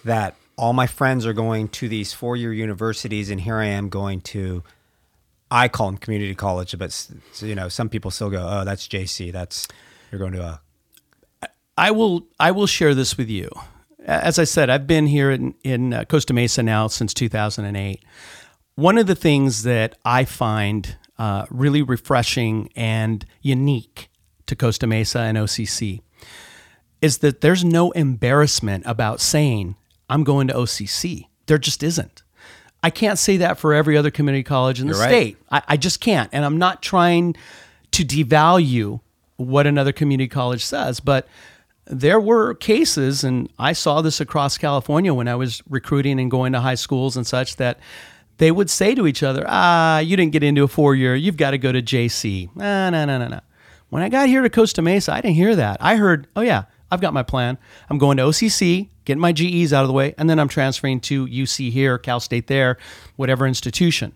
that 0.04 0.36
all 0.56 0.72
my 0.72 0.86
friends 0.86 1.26
are 1.26 1.32
going 1.32 1.66
to 1.70 1.88
these 1.88 2.12
four 2.12 2.36
year 2.36 2.52
universities 2.52 3.30
and 3.30 3.40
here 3.40 3.56
I 3.56 3.64
am 3.64 3.88
going 3.88 4.20
to 4.20 4.62
I 5.50 5.66
call 5.66 5.86
them 5.86 5.98
community 5.98 6.36
college, 6.36 6.78
but 6.78 7.08
you 7.40 7.56
know, 7.56 7.68
some 7.68 7.88
people 7.88 8.12
still 8.12 8.30
go, 8.30 8.46
"Oh, 8.48 8.64
that's 8.64 8.86
JC. 8.86 9.32
That's 9.32 9.66
you're 10.12 10.20
going 10.20 10.34
to 10.34 10.42
a. 10.42 11.48
I 11.76 11.90
will. 11.90 12.28
I 12.38 12.52
will 12.52 12.68
share 12.68 12.94
this 12.94 13.18
with 13.18 13.28
you. 13.28 13.50
As 14.06 14.38
I 14.38 14.44
said, 14.44 14.70
I've 14.70 14.86
been 14.86 15.08
here 15.08 15.32
in, 15.32 15.54
in 15.64 15.92
uh, 15.92 16.04
Costa 16.04 16.32
Mesa 16.32 16.62
now 16.62 16.86
since 16.86 17.12
2008. 17.12 18.04
One 18.76 18.98
of 18.98 19.06
the 19.06 19.14
things 19.16 19.64
that 19.64 19.98
I 20.04 20.24
find 20.24 20.96
uh, 21.18 21.44
really 21.50 21.82
refreshing 21.82 22.70
and 22.74 23.26
unique 23.42 24.08
to 24.52 24.56
Costa 24.56 24.86
Mesa 24.86 25.20
and 25.20 25.36
OCC 25.36 26.02
is 27.00 27.18
that 27.18 27.40
there's 27.40 27.64
no 27.64 27.90
embarrassment 27.92 28.84
about 28.86 29.20
saying, 29.20 29.74
I'm 30.08 30.22
going 30.22 30.46
to 30.48 30.54
OCC. 30.54 31.26
There 31.46 31.58
just 31.58 31.82
isn't. 31.82 32.22
I 32.82 32.90
can't 32.90 33.18
say 33.18 33.36
that 33.38 33.58
for 33.58 33.74
every 33.74 33.96
other 33.96 34.10
community 34.10 34.42
college 34.42 34.80
in 34.80 34.86
the 34.86 34.94
You're 34.94 35.02
state. 35.02 35.36
Right. 35.50 35.64
I, 35.68 35.74
I 35.74 35.76
just 35.76 36.00
can't. 36.00 36.28
And 36.32 36.44
I'm 36.44 36.58
not 36.58 36.82
trying 36.82 37.36
to 37.92 38.04
devalue 38.04 39.00
what 39.36 39.66
another 39.66 39.92
community 39.92 40.28
college 40.28 40.64
says, 40.64 41.00
but 41.00 41.26
there 41.86 42.20
were 42.20 42.54
cases, 42.54 43.24
and 43.24 43.50
I 43.58 43.72
saw 43.72 44.02
this 44.02 44.20
across 44.20 44.56
California 44.56 45.12
when 45.12 45.26
I 45.28 45.34
was 45.34 45.62
recruiting 45.68 46.20
and 46.20 46.30
going 46.30 46.52
to 46.52 46.60
high 46.60 46.76
schools 46.76 47.16
and 47.16 47.26
such, 47.26 47.56
that 47.56 47.80
they 48.38 48.52
would 48.52 48.70
say 48.70 48.94
to 48.94 49.06
each 49.06 49.22
other, 49.22 49.44
Ah, 49.48 49.98
you 49.98 50.16
didn't 50.16 50.32
get 50.32 50.44
into 50.44 50.62
a 50.62 50.68
four 50.68 50.94
year, 50.94 51.16
you've 51.16 51.36
got 51.36 51.50
to 51.50 51.58
go 51.58 51.72
to 51.72 51.82
JC. 51.82 52.54
No, 52.54 52.90
no, 52.90 53.04
no, 53.04 53.18
no, 53.18 53.28
no. 53.28 53.40
When 53.92 54.02
I 54.02 54.08
got 54.08 54.26
here 54.26 54.40
to 54.40 54.48
Costa 54.48 54.80
Mesa, 54.80 55.12
I 55.12 55.20
didn't 55.20 55.34
hear 55.34 55.54
that. 55.54 55.76
I 55.78 55.96
heard, 55.96 56.26
oh, 56.34 56.40
yeah, 56.40 56.64
I've 56.90 57.02
got 57.02 57.12
my 57.12 57.22
plan. 57.22 57.58
I'm 57.90 57.98
going 57.98 58.16
to 58.16 58.22
OCC, 58.22 58.88
getting 59.04 59.20
my 59.20 59.32
GEs 59.32 59.70
out 59.74 59.82
of 59.82 59.88
the 59.88 59.92
way, 59.92 60.14
and 60.16 60.30
then 60.30 60.38
I'm 60.38 60.48
transferring 60.48 60.98
to 61.00 61.26
UC 61.26 61.70
here, 61.70 61.98
Cal 61.98 62.18
State 62.18 62.46
there, 62.46 62.78
whatever 63.16 63.46
institution. 63.46 64.14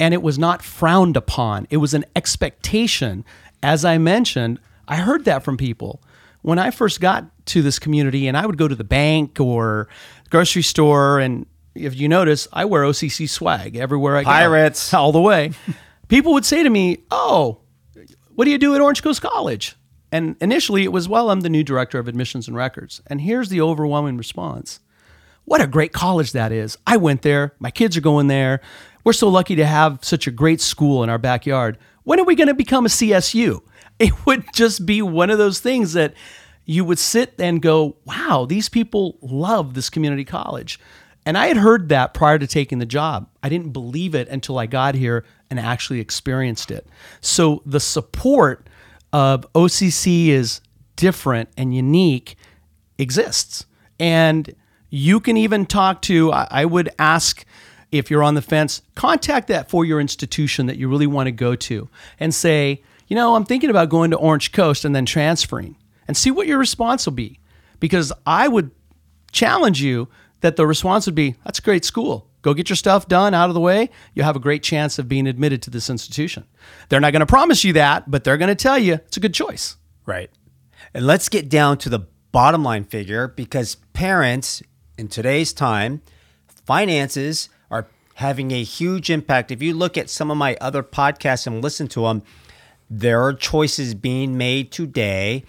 And 0.00 0.14
it 0.14 0.22
was 0.22 0.38
not 0.38 0.62
frowned 0.62 1.18
upon, 1.18 1.66
it 1.68 1.76
was 1.76 1.92
an 1.92 2.06
expectation. 2.16 3.26
As 3.62 3.84
I 3.84 3.98
mentioned, 3.98 4.58
I 4.88 4.96
heard 4.96 5.26
that 5.26 5.42
from 5.42 5.58
people. 5.58 6.02
When 6.40 6.58
I 6.58 6.70
first 6.70 6.98
got 6.98 7.26
to 7.48 7.60
this 7.60 7.78
community 7.78 8.28
and 8.28 8.34
I 8.34 8.46
would 8.46 8.56
go 8.56 8.66
to 8.66 8.74
the 8.74 8.82
bank 8.82 9.38
or 9.38 9.88
grocery 10.30 10.62
store, 10.62 11.18
and 11.18 11.44
if 11.74 11.94
you 11.94 12.08
notice, 12.08 12.48
I 12.50 12.64
wear 12.64 12.82
OCC 12.84 13.28
swag 13.28 13.76
everywhere 13.76 14.16
I 14.16 14.22
go. 14.22 14.30
Pirates. 14.30 14.94
All 14.94 15.12
the 15.12 15.20
way. 15.20 15.52
people 16.08 16.32
would 16.32 16.46
say 16.46 16.62
to 16.62 16.70
me, 16.70 17.02
Oh, 17.10 17.58
what 18.34 18.44
do 18.44 18.50
you 18.50 18.58
do 18.58 18.74
at 18.74 18.80
Orange 18.80 19.02
Coast 19.02 19.22
College? 19.22 19.76
And 20.10 20.36
initially 20.40 20.84
it 20.84 20.92
was, 20.92 21.08
Well, 21.08 21.30
I'm 21.30 21.40
the 21.40 21.48
new 21.48 21.64
director 21.64 21.98
of 21.98 22.08
admissions 22.08 22.46
and 22.46 22.56
records. 22.56 23.00
And 23.06 23.20
here's 23.20 23.48
the 23.48 23.60
overwhelming 23.60 24.16
response 24.16 24.80
What 25.44 25.60
a 25.60 25.66
great 25.66 25.92
college 25.92 26.32
that 26.32 26.52
is. 26.52 26.78
I 26.86 26.96
went 26.96 27.22
there. 27.22 27.54
My 27.58 27.70
kids 27.70 27.96
are 27.96 28.02
going 28.02 28.28
there. 28.28 28.60
We're 29.04 29.12
so 29.12 29.28
lucky 29.28 29.56
to 29.56 29.66
have 29.66 30.04
such 30.04 30.26
a 30.26 30.30
great 30.30 30.60
school 30.60 31.02
in 31.02 31.10
our 31.10 31.18
backyard. 31.18 31.78
When 32.04 32.20
are 32.20 32.24
we 32.24 32.36
going 32.36 32.48
to 32.48 32.54
become 32.54 32.86
a 32.86 32.90
CSU? 32.90 33.62
it 33.98 34.26
would 34.26 34.44
just 34.52 34.86
be 34.86 35.02
one 35.02 35.30
of 35.30 35.38
those 35.38 35.60
things 35.60 35.92
that 35.92 36.14
you 36.64 36.84
would 36.84 36.98
sit 36.98 37.34
and 37.38 37.60
go, 37.60 37.96
wow, 38.04 38.46
these 38.48 38.68
people 38.68 39.18
love 39.20 39.74
this 39.74 39.90
community 39.90 40.24
college. 40.24 40.78
And 41.24 41.38
I 41.38 41.46
had 41.46 41.56
heard 41.56 41.88
that 41.90 42.14
prior 42.14 42.38
to 42.38 42.46
taking 42.46 42.78
the 42.78 42.86
job. 42.86 43.28
I 43.42 43.48
didn't 43.48 43.70
believe 43.70 44.14
it 44.14 44.28
until 44.28 44.58
I 44.58 44.66
got 44.66 44.94
here 44.94 45.24
and 45.50 45.60
actually 45.60 46.00
experienced 46.00 46.70
it. 46.70 46.86
So 47.20 47.62
the 47.64 47.80
support 47.80 48.68
of 49.12 49.46
OCC 49.52 50.28
is 50.28 50.60
different 50.96 51.48
and 51.56 51.74
unique 51.74 52.36
exists. 52.98 53.66
And 54.00 54.54
you 54.90 55.20
can 55.20 55.36
even 55.36 55.64
talk 55.64 56.02
to, 56.02 56.32
I 56.32 56.64
would 56.64 56.90
ask 56.98 57.44
if 57.92 58.10
you're 58.10 58.22
on 58.22 58.34
the 58.34 58.42
fence, 58.42 58.82
contact 58.94 59.48
that 59.48 59.70
for 59.70 59.84
your 59.84 60.00
institution 60.00 60.66
that 60.66 60.76
you 60.78 60.88
really 60.88 61.06
want 61.06 61.26
to 61.26 61.32
go 61.32 61.54
to 61.54 61.88
and 62.18 62.34
say, 62.34 62.82
you 63.06 63.14
know, 63.14 63.34
I'm 63.34 63.44
thinking 63.44 63.70
about 63.70 63.90
going 63.90 64.10
to 64.10 64.16
Orange 64.16 64.52
Coast 64.52 64.84
and 64.84 64.96
then 64.96 65.04
transferring 65.04 65.76
and 66.08 66.16
see 66.16 66.30
what 66.30 66.46
your 66.46 66.58
response 66.58 67.06
will 67.06 67.12
be. 67.12 67.38
Because 67.80 68.12
I 68.26 68.48
would 68.48 68.70
challenge 69.30 69.82
you 69.82 70.08
that 70.42 70.56
the 70.56 70.66
response 70.66 71.06
would 71.06 71.14
be, 71.14 71.36
that's 71.44 71.58
a 71.58 71.62
great 71.62 71.84
school. 71.84 72.28
Go 72.42 72.54
get 72.54 72.68
your 72.68 72.76
stuff 72.76 73.08
done 73.08 73.34
out 73.34 73.48
of 73.48 73.54
the 73.54 73.60
way. 73.60 73.88
You'll 74.14 74.26
have 74.26 74.36
a 74.36 74.40
great 74.40 74.62
chance 74.62 74.98
of 74.98 75.08
being 75.08 75.26
admitted 75.26 75.62
to 75.62 75.70
this 75.70 75.88
institution. 75.88 76.44
They're 76.88 77.00
not 77.00 77.12
going 77.12 77.20
to 77.20 77.26
promise 77.26 77.64
you 77.64 77.72
that, 77.74 78.10
but 78.10 78.24
they're 78.24 78.36
going 78.36 78.48
to 78.48 78.54
tell 78.54 78.78
you 78.78 78.94
it's 78.94 79.16
a 79.16 79.20
good 79.20 79.34
choice. 79.34 79.76
Right. 80.04 80.30
And 80.92 81.06
let's 81.06 81.28
get 81.28 81.48
down 81.48 81.78
to 81.78 81.88
the 81.88 82.00
bottom 82.32 82.64
line 82.64 82.84
figure 82.84 83.28
because 83.28 83.76
parents 83.92 84.62
in 84.98 85.08
today's 85.08 85.52
time, 85.52 86.02
finances 86.66 87.48
are 87.70 87.86
having 88.14 88.50
a 88.50 88.62
huge 88.62 89.10
impact. 89.10 89.52
If 89.52 89.62
you 89.62 89.74
look 89.74 89.96
at 89.96 90.10
some 90.10 90.30
of 90.30 90.36
my 90.36 90.56
other 90.60 90.82
podcasts 90.82 91.46
and 91.46 91.62
listen 91.62 91.86
to 91.88 92.02
them, 92.02 92.22
there 92.90 93.22
are 93.22 93.32
choices 93.32 93.94
being 93.94 94.36
made 94.36 94.72
today. 94.72 95.44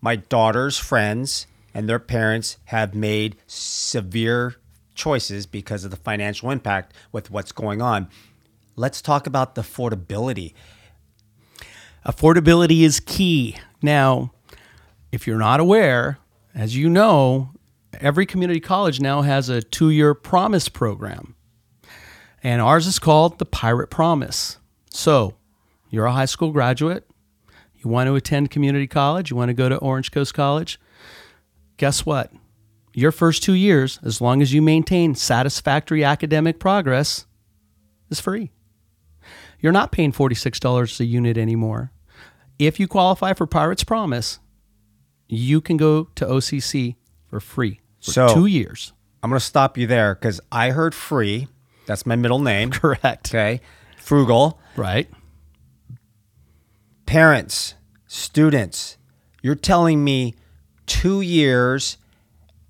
My 0.00 0.16
daughter's 0.16 0.78
friends 0.78 1.46
and 1.76 1.86
their 1.86 1.98
parents 1.98 2.56
have 2.64 2.94
made 2.94 3.36
severe 3.46 4.54
choices 4.94 5.44
because 5.44 5.84
of 5.84 5.90
the 5.90 5.96
financial 5.98 6.50
impact 6.50 6.94
with 7.12 7.30
what's 7.30 7.52
going 7.52 7.82
on. 7.82 8.08
Let's 8.76 9.02
talk 9.02 9.26
about 9.26 9.56
the 9.56 9.60
affordability. 9.60 10.54
Affordability 12.06 12.80
is 12.80 12.98
key. 12.98 13.58
Now, 13.82 14.32
if 15.12 15.26
you're 15.26 15.36
not 15.36 15.60
aware, 15.60 16.16
as 16.54 16.74
you 16.74 16.88
know, 16.88 17.50
every 18.00 18.24
community 18.24 18.58
college 18.60 18.98
now 18.98 19.20
has 19.20 19.50
a 19.50 19.60
two 19.60 19.90
year 19.90 20.14
promise 20.14 20.70
program. 20.70 21.34
And 22.42 22.62
ours 22.62 22.86
is 22.86 22.98
called 22.98 23.38
the 23.38 23.44
Pirate 23.44 23.90
Promise. 23.90 24.56
So, 24.88 25.34
you're 25.90 26.06
a 26.06 26.12
high 26.12 26.24
school 26.24 26.52
graduate, 26.52 27.06
you 27.74 27.90
want 27.90 28.06
to 28.06 28.14
attend 28.14 28.50
community 28.50 28.86
college, 28.86 29.30
you 29.30 29.36
want 29.36 29.50
to 29.50 29.54
go 29.54 29.68
to 29.68 29.76
Orange 29.76 30.10
Coast 30.10 30.32
College. 30.32 30.80
Guess 31.76 32.06
what? 32.06 32.32
Your 32.94 33.12
first 33.12 33.42
two 33.42 33.52
years, 33.54 33.98
as 34.02 34.20
long 34.20 34.40
as 34.40 34.52
you 34.54 34.62
maintain 34.62 35.14
satisfactory 35.14 36.02
academic 36.02 36.58
progress, 36.58 37.26
is 38.10 38.20
free. 38.20 38.50
You're 39.60 39.72
not 39.72 39.92
paying 39.92 40.12
$46 40.12 41.00
a 41.00 41.04
unit 41.04 41.36
anymore. 41.36 41.92
If 42.58 42.80
you 42.80 42.88
qualify 42.88 43.34
for 43.34 43.46
Pirates 43.46 43.84
Promise, 43.84 44.38
you 45.28 45.60
can 45.60 45.76
go 45.76 46.04
to 46.14 46.24
OCC 46.24 46.96
for 47.28 47.40
free 47.40 47.80
for 48.00 48.10
So- 48.12 48.34
two 48.34 48.46
years. 48.46 48.92
I'm 49.22 49.30
going 49.30 49.40
to 49.40 49.44
stop 49.44 49.76
you 49.76 49.86
there 49.88 50.14
because 50.14 50.40
I 50.52 50.70
heard 50.70 50.94
free. 50.94 51.48
That's 51.86 52.06
my 52.06 52.14
middle 52.16 52.38
name. 52.38 52.70
Correct. 52.72 53.28
Okay. 53.34 53.60
Frugal. 53.98 54.60
Right. 54.76 55.08
Parents, 57.06 57.74
students, 58.06 58.98
you're 59.42 59.54
telling 59.54 60.04
me 60.04 60.34
two 60.86 61.20
years 61.20 61.96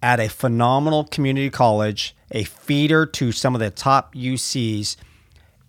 at 0.03 0.21
a 0.21 0.29
phenomenal 0.29 1.05
community 1.05 1.51
college, 1.51 2.15
a 2.31 2.45
feeder 2.45 3.07
to 3.07 3.33
some 3.33 3.55
of 3.55 3.61
the 3.61 3.71
top 3.71 4.15
UCs. 4.15 4.97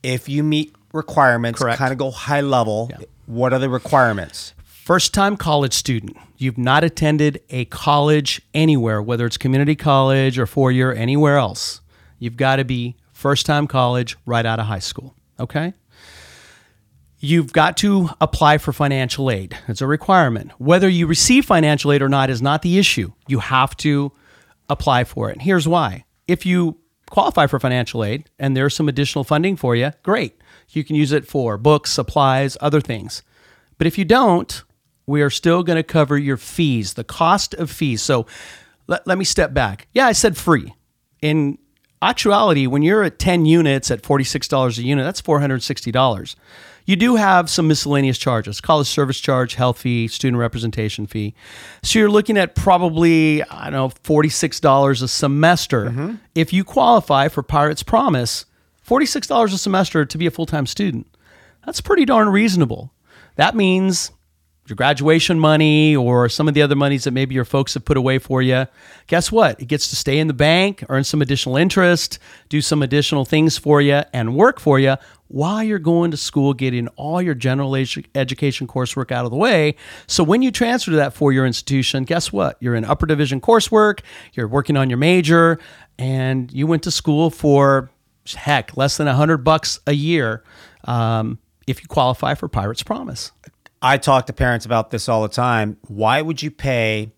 If 0.04 0.30
you 0.30 0.44
meet 0.44 0.76
requirements, 0.94 1.60
Correct. 1.60 1.78
kind 1.80 1.92
of 1.92 1.98
go 1.98 2.12
high 2.12 2.42
level, 2.42 2.92
what 3.26 3.54
are 3.54 3.60
the 3.60 3.70
requirements? 3.70 4.54
First 4.64 5.14
time 5.14 5.36
college 5.38 5.74
student. 5.74 6.16
You've 6.38 6.58
not 6.58 6.84
attended 6.84 7.42
a 7.50 7.66
college 7.66 8.42
anywhere, 8.54 9.02
whether 9.02 9.26
it's 9.26 9.38
community 9.38 9.76
college 9.76 10.40
or 10.40 10.46
four 10.46 10.72
year, 10.72 10.94
anywhere 10.94 11.38
else. 11.38 11.82
You've 12.20 12.38
got 12.38 12.58
to 12.58 12.64
be 12.64 12.96
first 13.12 13.46
time 13.46 13.68
college 13.68 14.16
right 14.26 14.46
out 14.46 14.60
of 14.60 14.68
high 14.68 14.80
school. 14.80 15.14
Okay? 15.40 15.74
You've 17.20 17.52
got 17.52 17.78
to 17.78 18.10
apply 18.22 18.60
for 18.60 18.72
financial 18.72 19.32
aid. 19.32 19.58
It's 19.68 19.82
a 19.82 19.88
requirement. 19.88 20.52
Whether 20.60 20.88
you 20.88 21.08
receive 21.08 21.46
financial 21.46 21.92
aid 21.92 22.04
or 22.04 22.10
not 22.10 22.30
is 22.30 22.42
not 22.42 22.62
the 22.62 22.78
issue. 22.78 23.12
You 23.28 23.40
have 23.40 23.76
to 23.78 24.12
apply 24.70 25.04
for 25.06 25.30
it. 25.30 25.34
And 25.34 25.42
here's 25.42 25.68
why. 25.68 26.06
If 26.28 26.46
you 26.46 26.78
qualify 27.10 27.48
for 27.48 27.60
financial 27.60 28.04
aid 28.04 28.30
and 28.38 28.56
there's 28.56 28.76
some 28.76 28.88
additional 28.88 29.24
funding 29.24 29.56
for 29.56 29.76
you, 29.76 29.94
great. 30.04 30.40
You 30.70 30.84
can 30.84 30.96
use 30.96 31.12
it 31.12 31.28
for 31.28 31.58
books, 31.58 31.92
supplies, 31.92 32.56
other 32.62 32.82
things. 32.82 33.24
But 33.78 33.88
if 33.88 33.98
you 33.98 34.06
don't, 34.06 34.64
we 35.08 35.22
are 35.22 35.30
still 35.30 35.64
going 35.64 35.78
to 35.78 35.84
cover 35.84 36.18
your 36.18 36.38
fees, 36.38 36.94
the 36.94 37.04
cost 37.04 37.54
of 37.56 37.72
fees. 37.72 38.02
So 38.02 38.28
let, 38.88 39.08
let 39.08 39.18
me 39.18 39.26
step 39.26 39.54
back. 39.54 39.88
Yeah, 39.94 40.06
I 40.06 40.12
said 40.12 40.38
free. 40.38 40.74
In 41.22 41.58
actuality, 42.02 42.68
when 42.68 42.84
you're 42.84 43.04
at 43.04 43.18
10 43.18 43.46
units 43.46 43.90
at 43.90 44.04
$46 44.04 44.78
a 44.78 44.84
unit, 44.84 45.06
that's 45.06 45.22
$460. 45.22 46.36
You 46.88 46.96
do 46.96 47.18
have 47.18 47.50
some 47.50 47.68
miscellaneous 47.68 48.18
charges 48.18 48.62
college 48.62 48.88
service 48.88 49.20
charge, 49.20 49.56
health 49.56 49.80
fee, 49.80 50.08
student 50.08 50.40
representation 50.40 51.06
fee. 51.06 51.36
So 51.84 52.00
you're 52.00 52.10
looking 52.10 52.38
at 52.38 52.56
probably, 52.56 53.44
I 53.44 53.70
don't 53.70 53.74
know, 53.74 53.90
$46 53.90 55.04
a 55.04 55.08
semester. 55.08 55.86
Mm-hmm. 55.86 56.16
If 56.34 56.54
you 56.54 56.64
qualify 56.64 57.28
for 57.28 57.44
Pirates 57.44 57.84
Promise, 57.84 58.46
$46 58.88 59.54
a 59.54 59.58
semester 59.58 60.06
to 60.06 60.18
be 60.18 60.26
a 60.26 60.32
full 60.32 60.46
time 60.46 60.66
student. 60.66 61.08
That's 61.66 61.82
pretty 61.82 62.06
darn 62.06 62.30
reasonable. 62.30 62.94
That 63.36 63.54
means 63.54 64.12
your 64.68 64.76
graduation 64.76 65.40
money 65.40 65.96
or 65.96 66.28
some 66.30 66.48
of 66.48 66.54
the 66.54 66.62
other 66.62 66.76
monies 66.76 67.06
that 67.06 67.12
maybe 67.12 67.34
your 67.34 67.46
folks 67.46 67.74
have 67.74 67.86
put 67.86 67.98
away 67.98 68.20
for 68.20 68.42
you. 68.42 68.68
Guess 69.08 69.32
what? 69.32 69.62
It 69.62 69.68
gets 69.68 69.88
to 69.90 69.96
stay 69.96 70.20
in 70.20 70.28
the 70.28 70.34
bank, 70.34 70.84
earn 70.90 71.04
some 71.04 71.22
additional 71.22 71.56
interest, 71.56 72.20
do 72.50 72.62
some 72.62 72.84
additional 72.84 73.26
things 73.26 73.58
for 73.58 73.82
you, 73.82 74.02
and 74.14 74.36
work 74.36 74.60
for 74.60 74.80
you 74.80 74.96
while 75.30 75.64
you're 75.64 75.80
going 75.80 76.12
to 76.12 76.18
school, 76.18 76.54
getting 76.54 76.88
all 76.90 77.22
your 77.22 77.34
general 77.34 77.72
edu- 77.72 78.06
education 78.16 78.68
coursework 78.68 79.12
out 79.12 79.26
of 79.26 79.32
the 79.32 79.38
way. 79.38 79.76
So 80.06 80.24
when 80.24 80.42
you 80.42 80.52
transfer 80.52 80.92
to 80.92 80.98
that 80.98 81.14
four 81.14 81.32
year 81.32 81.46
institution, 81.46 82.04
guess 82.04 82.32
what? 82.32 82.58
You're 82.60 82.76
in 82.76 82.86
upper 82.86 83.06
division 83.06 83.42
coursework, 83.42 84.02
you're 84.34 84.48
working 84.48 84.78
on 84.78 84.90
your 84.90 84.98
major, 84.98 85.60
and 85.98 86.52
you 86.52 86.68
went 86.68 86.84
to 86.84 86.92
school 86.92 87.30
for 87.30 87.90
heck, 88.36 88.76
less 88.76 88.98
than 88.98 89.08
a 89.08 89.16
hundred 89.16 89.38
bucks 89.38 89.80
a 89.88 89.94
year 89.94 90.44
um, 90.86 91.40
if 91.66 91.82
you 91.82 91.88
qualify 91.88 92.34
for 92.34 92.48
Pirates 92.48 92.84
Promise. 92.84 93.32
I 93.82 93.98
talk 93.98 94.26
to 94.28 94.34
parents 94.34 94.66
about 94.66 94.92
this 94.92 95.08
all 95.08 95.22
the 95.22 95.30
time. 95.30 95.78
Why 95.88 96.22
would 96.22 96.42
you 96.42 96.52
pay 96.52 97.12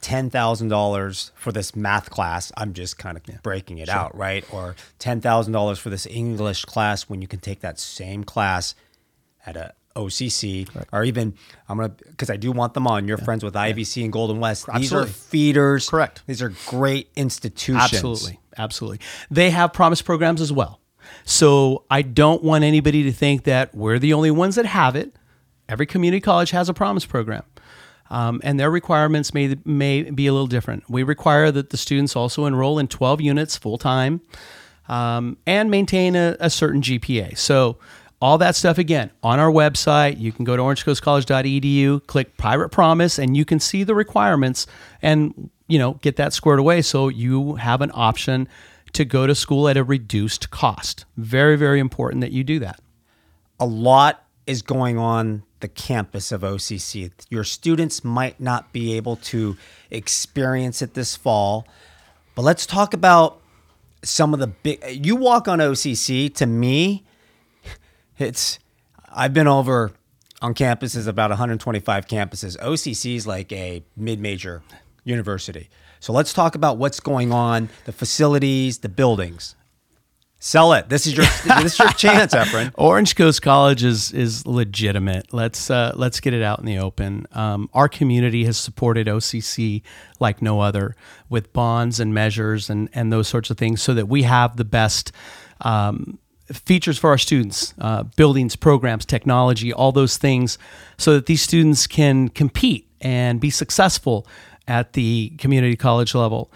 ten 0.00 0.30
thousand 0.30 0.68
dollars 0.68 1.32
for 1.34 1.52
this 1.52 1.74
math 1.74 2.10
class? 2.10 2.52
I'm 2.56 2.72
just 2.74 2.98
kind 2.98 3.16
of 3.16 3.42
breaking 3.42 3.78
it 3.78 3.88
out, 3.88 4.16
right? 4.16 4.44
Or 4.52 4.76
ten 4.98 5.20
thousand 5.20 5.52
dollars 5.52 5.78
for 5.78 5.90
this 5.90 6.06
English 6.06 6.64
class 6.64 7.04
when 7.04 7.22
you 7.22 7.28
can 7.28 7.40
take 7.40 7.60
that 7.60 7.78
same 7.78 8.24
class 8.24 8.74
at 9.46 9.56
a 9.56 9.72
OCC 9.96 10.68
or 10.92 11.04
even 11.04 11.34
I'm 11.68 11.78
gonna 11.78 11.88
because 11.88 12.30
I 12.30 12.36
do 12.36 12.52
want 12.52 12.74
them 12.74 12.86
on. 12.86 13.08
You're 13.08 13.18
friends 13.18 13.42
with 13.42 13.54
IVC 13.54 14.04
and 14.04 14.12
Golden 14.12 14.40
West. 14.40 14.66
These 14.76 14.92
are 14.92 15.06
feeders. 15.06 15.88
Correct. 15.88 16.22
These 16.26 16.42
are 16.42 16.52
great 16.66 17.10
institutions. 17.16 17.82
Absolutely. 17.82 18.40
Absolutely. 18.56 19.00
They 19.30 19.50
have 19.50 19.72
promise 19.72 20.02
programs 20.02 20.40
as 20.40 20.52
well. 20.52 20.80
So 21.24 21.84
I 21.90 22.02
don't 22.02 22.42
want 22.42 22.62
anybody 22.64 23.02
to 23.04 23.12
think 23.12 23.44
that 23.44 23.74
we're 23.74 23.98
the 23.98 24.12
only 24.12 24.30
ones 24.30 24.54
that 24.54 24.66
have 24.66 24.96
it. 24.96 25.12
Every 25.70 25.86
community 25.86 26.20
college 26.20 26.50
has 26.50 26.68
a 26.68 26.74
promise 26.74 27.06
program. 27.06 27.44
Um, 28.10 28.40
and 28.42 28.58
their 28.58 28.70
requirements 28.72 29.32
may, 29.32 29.54
may 29.64 30.02
be 30.02 30.26
a 30.26 30.32
little 30.32 30.48
different. 30.48 30.90
We 30.90 31.04
require 31.04 31.52
that 31.52 31.70
the 31.70 31.76
students 31.76 32.16
also 32.16 32.44
enroll 32.44 32.80
in 32.80 32.88
12 32.88 33.20
units 33.20 33.56
full 33.56 33.78
time 33.78 34.20
um, 34.88 35.36
and 35.46 35.70
maintain 35.70 36.16
a, 36.16 36.36
a 36.40 36.50
certain 36.50 36.82
GPA. 36.82 37.38
So, 37.38 37.78
all 38.22 38.36
that 38.36 38.54
stuff 38.54 38.76
again 38.76 39.10
on 39.22 39.38
our 39.38 39.50
website. 39.50 40.20
You 40.20 40.30
can 40.30 40.44
go 40.44 40.54
to 40.54 40.62
orangecoastcollege.edu, 40.62 42.06
click 42.06 42.36
Pirate 42.36 42.68
Promise, 42.68 43.18
and 43.18 43.34
you 43.34 43.46
can 43.46 43.58
see 43.58 43.82
the 43.82 43.94
requirements 43.94 44.66
and 45.00 45.48
you 45.68 45.78
know 45.78 45.94
get 46.02 46.16
that 46.16 46.34
squared 46.34 46.58
away. 46.58 46.82
So 46.82 47.08
you 47.08 47.54
have 47.54 47.80
an 47.80 47.90
option 47.94 48.46
to 48.92 49.06
go 49.06 49.26
to 49.26 49.34
school 49.34 49.68
at 49.68 49.78
a 49.78 49.84
reduced 49.84 50.50
cost. 50.50 51.06
Very, 51.16 51.56
very 51.56 51.80
important 51.80 52.20
that 52.20 52.32
you 52.32 52.44
do 52.44 52.58
that. 52.58 52.80
a 53.58 53.64
lot 53.64 54.24
is 54.46 54.62
going 54.62 54.98
on 54.98 55.42
the 55.60 55.68
campus 55.68 56.32
of 56.32 56.42
OCC. 56.42 57.10
Your 57.28 57.44
students 57.44 58.04
might 58.04 58.40
not 58.40 58.72
be 58.72 58.94
able 58.96 59.16
to 59.16 59.56
experience 59.90 60.82
it 60.82 60.94
this 60.94 61.16
fall, 61.16 61.66
but 62.34 62.42
let's 62.42 62.66
talk 62.66 62.94
about 62.94 63.40
some 64.02 64.32
of 64.34 64.40
the 64.40 64.46
big. 64.46 64.82
You 65.04 65.16
walk 65.16 65.48
on 65.48 65.58
OCC, 65.58 66.34
to 66.36 66.46
me, 66.46 67.04
it's. 68.18 68.58
I've 69.12 69.34
been 69.34 69.48
over 69.48 69.92
on 70.40 70.54
campuses 70.54 71.08
about 71.08 71.30
125 71.30 72.06
campuses. 72.06 72.56
OCC 72.58 73.16
is 73.16 73.26
like 73.26 73.50
a 73.52 73.82
mid-major 73.96 74.62
university. 75.04 75.68
So 75.98 76.12
let's 76.12 76.32
talk 76.32 76.54
about 76.54 76.78
what's 76.78 77.00
going 77.00 77.32
on, 77.32 77.68
the 77.84 77.92
facilities, 77.92 78.78
the 78.78 78.88
buildings. 78.88 79.54
Sell 80.42 80.72
it. 80.72 80.88
This 80.88 81.06
is 81.06 81.14
your 81.14 81.26
this 81.44 81.74
is 81.74 81.78
your 81.78 81.88
chance, 81.90 82.32
Efren. 82.32 82.72
Orange 82.78 83.14
Coast 83.14 83.42
College 83.42 83.84
is 83.84 84.10
is 84.10 84.46
legitimate. 84.46 85.34
Let's 85.34 85.68
uh, 85.68 85.92
let's 85.94 86.18
get 86.18 86.32
it 86.32 86.42
out 86.42 86.58
in 86.60 86.64
the 86.64 86.78
open. 86.78 87.26
Um, 87.32 87.68
our 87.74 87.90
community 87.90 88.46
has 88.46 88.56
supported 88.56 89.06
OCC 89.06 89.82
like 90.18 90.40
no 90.40 90.60
other 90.60 90.96
with 91.28 91.52
bonds 91.52 92.00
and 92.00 92.14
measures 92.14 92.70
and 92.70 92.88
and 92.94 93.12
those 93.12 93.28
sorts 93.28 93.50
of 93.50 93.58
things, 93.58 93.82
so 93.82 93.92
that 93.92 94.08
we 94.08 94.22
have 94.22 94.56
the 94.56 94.64
best. 94.64 95.12
Um, 95.60 96.18
features 96.46 96.98
for 96.98 97.10
our 97.10 97.18
students, 97.18 97.74
uh, 97.78 98.02
buildings, 98.02 98.56
programs, 98.56 99.04
technology, 99.04 99.72
all 99.72 99.92
those 99.92 100.16
things, 100.16 100.58
so 100.96 101.12
that 101.14 101.26
these 101.26 101.42
students 101.42 101.86
can 101.86 102.28
compete 102.28 102.88
and 103.00 103.40
be 103.40 103.50
successful 103.50 104.26
at 104.66 104.94
the 104.94 105.28
community 105.38 105.76
college 105.76 106.12
level. 106.12 106.50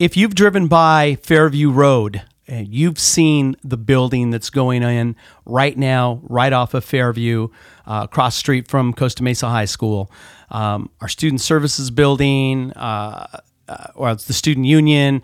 If 0.00 0.16
you've 0.16 0.34
driven 0.34 0.66
by 0.66 1.18
Fairview 1.22 1.70
Road, 1.70 2.22
you've 2.48 2.98
seen 2.98 3.56
the 3.64 3.76
building 3.76 4.30
that's 4.30 4.50
going 4.50 4.82
in 4.82 5.16
right 5.44 5.76
now, 5.76 6.20
right 6.24 6.52
off 6.52 6.74
of 6.74 6.84
Fairview, 6.84 7.48
uh, 7.86 8.02
across 8.04 8.36
street 8.36 8.68
from 8.68 8.92
Costa 8.92 9.22
Mesa 9.22 9.48
High 9.48 9.64
School. 9.64 10.10
Um, 10.50 10.90
our 11.00 11.08
student 11.08 11.40
services 11.40 11.90
building, 11.90 12.72
uh, 12.72 13.40
uh, 13.68 13.86
or 13.94 14.14
the 14.14 14.32
student 14.32 14.66
union, 14.66 15.22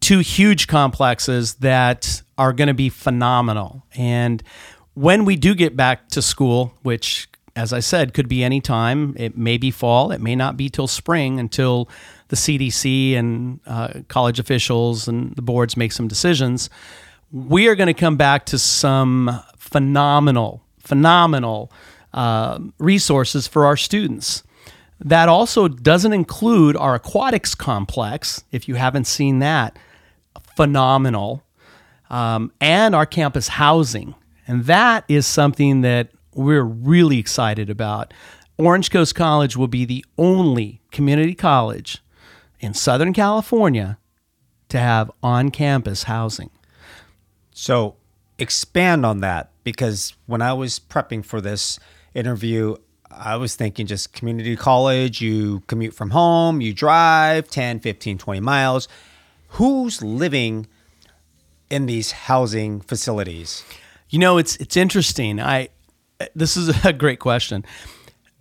two 0.00 0.18
huge 0.18 0.66
complexes 0.66 1.54
that 1.54 2.22
are 2.36 2.52
going 2.52 2.68
to 2.68 2.74
be 2.74 2.88
phenomenal. 2.88 3.84
And 3.96 4.42
when 4.94 5.24
we 5.24 5.36
do 5.36 5.54
get 5.54 5.76
back 5.76 6.08
to 6.10 6.22
school, 6.22 6.74
which, 6.82 7.28
as 7.56 7.72
I 7.72 7.80
said, 7.80 8.14
could 8.14 8.28
be 8.28 8.44
any 8.44 8.60
time, 8.60 9.14
it 9.16 9.36
may 9.36 9.56
be 9.56 9.70
fall, 9.70 10.12
it 10.12 10.20
may 10.20 10.36
not 10.36 10.56
be 10.56 10.68
till 10.68 10.86
spring 10.86 11.40
until 11.40 11.88
the 12.28 12.36
CDC 12.36 13.14
and 13.14 13.60
uh, 13.66 13.88
college 14.08 14.38
officials 14.38 15.08
and 15.08 15.34
the 15.36 15.42
boards 15.42 15.76
make 15.76 15.92
some 15.92 16.08
decisions, 16.08 16.70
we 17.32 17.68
are 17.68 17.74
going 17.74 17.88
to 17.88 17.94
come 17.94 18.16
back 18.16 18.46
to 18.46 18.58
some 18.58 19.42
phenomenal, 19.56 20.62
phenomenal 20.78 21.72
uh, 22.14 22.58
resources 22.78 23.46
for 23.46 23.66
our 23.66 23.76
students. 23.76 24.42
That 25.00 25.28
also 25.28 25.68
doesn't 25.68 26.12
include 26.12 26.76
our 26.76 26.94
aquatics 26.94 27.54
complex, 27.54 28.44
if 28.50 28.68
you 28.68 28.74
haven't 28.74 29.06
seen 29.06 29.38
that, 29.38 29.78
phenomenal, 30.56 31.44
um, 32.10 32.52
and 32.60 32.94
our 32.94 33.06
campus 33.06 33.48
housing. 33.48 34.14
And 34.46 34.64
that 34.64 35.04
is 35.08 35.26
something 35.26 35.82
that 35.82 36.10
we're 36.34 36.62
really 36.62 37.18
excited 37.18 37.70
about. 37.70 38.12
Orange 38.56 38.90
Coast 38.90 39.14
College 39.14 39.56
will 39.56 39.68
be 39.68 39.84
the 39.84 40.04
only 40.16 40.80
community 40.90 41.34
college 41.34 42.02
in 42.60 42.74
Southern 42.74 43.12
California 43.12 43.98
to 44.68 44.78
have 44.78 45.10
on 45.22 45.50
campus 45.50 46.04
housing. 46.04 46.50
So 47.52 47.96
expand 48.38 49.04
on 49.04 49.20
that 49.20 49.50
because 49.64 50.14
when 50.26 50.42
I 50.42 50.52
was 50.52 50.78
prepping 50.78 51.24
for 51.24 51.40
this 51.40 51.78
interview, 52.14 52.76
I 53.10 53.36
was 53.36 53.56
thinking 53.56 53.86
just 53.86 54.12
community 54.12 54.56
college, 54.56 55.20
you 55.20 55.60
commute 55.66 55.94
from 55.94 56.10
home, 56.10 56.60
you 56.60 56.72
drive 56.72 57.48
10, 57.48 57.80
15, 57.80 58.18
20 58.18 58.40
miles. 58.40 58.88
Who's 59.52 60.02
living 60.02 60.66
in 61.70 61.86
these 61.86 62.12
housing 62.12 62.80
facilities? 62.80 63.64
You 64.10 64.18
know, 64.18 64.38
it's 64.38 64.56
it's 64.56 64.76
interesting. 64.76 65.40
I 65.40 65.68
this 66.34 66.56
is 66.56 66.84
a 66.84 66.92
great 66.92 67.18
question 67.18 67.64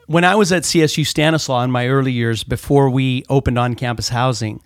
when 0.08 0.24
I 0.24 0.36
was 0.36 0.52
at 0.52 0.63
CSU 0.63 1.06
Stanislaus 1.06 1.65
in 1.65 1.72
my 1.72 1.88
early 1.88 2.13
years 2.13 2.43
before 2.43 2.89
we 2.89 3.24
opened 3.30 3.60
on 3.60 3.76
campus 3.76 4.10
housing, 4.10 4.62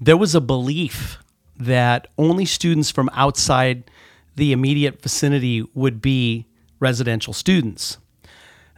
there 0.00 0.16
was 0.16 0.34
a 0.34 0.40
belief 0.40 1.18
that 1.58 2.06
only 2.16 2.44
students 2.44 2.90
from 2.90 3.10
outside 3.12 3.90
the 4.36 4.52
immediate 4.52 5.02
vicinity 5.02 5.66
would 5.74 6.00
be 6.00 6.46
residential 6.78 7.32
students. 7.32 7.98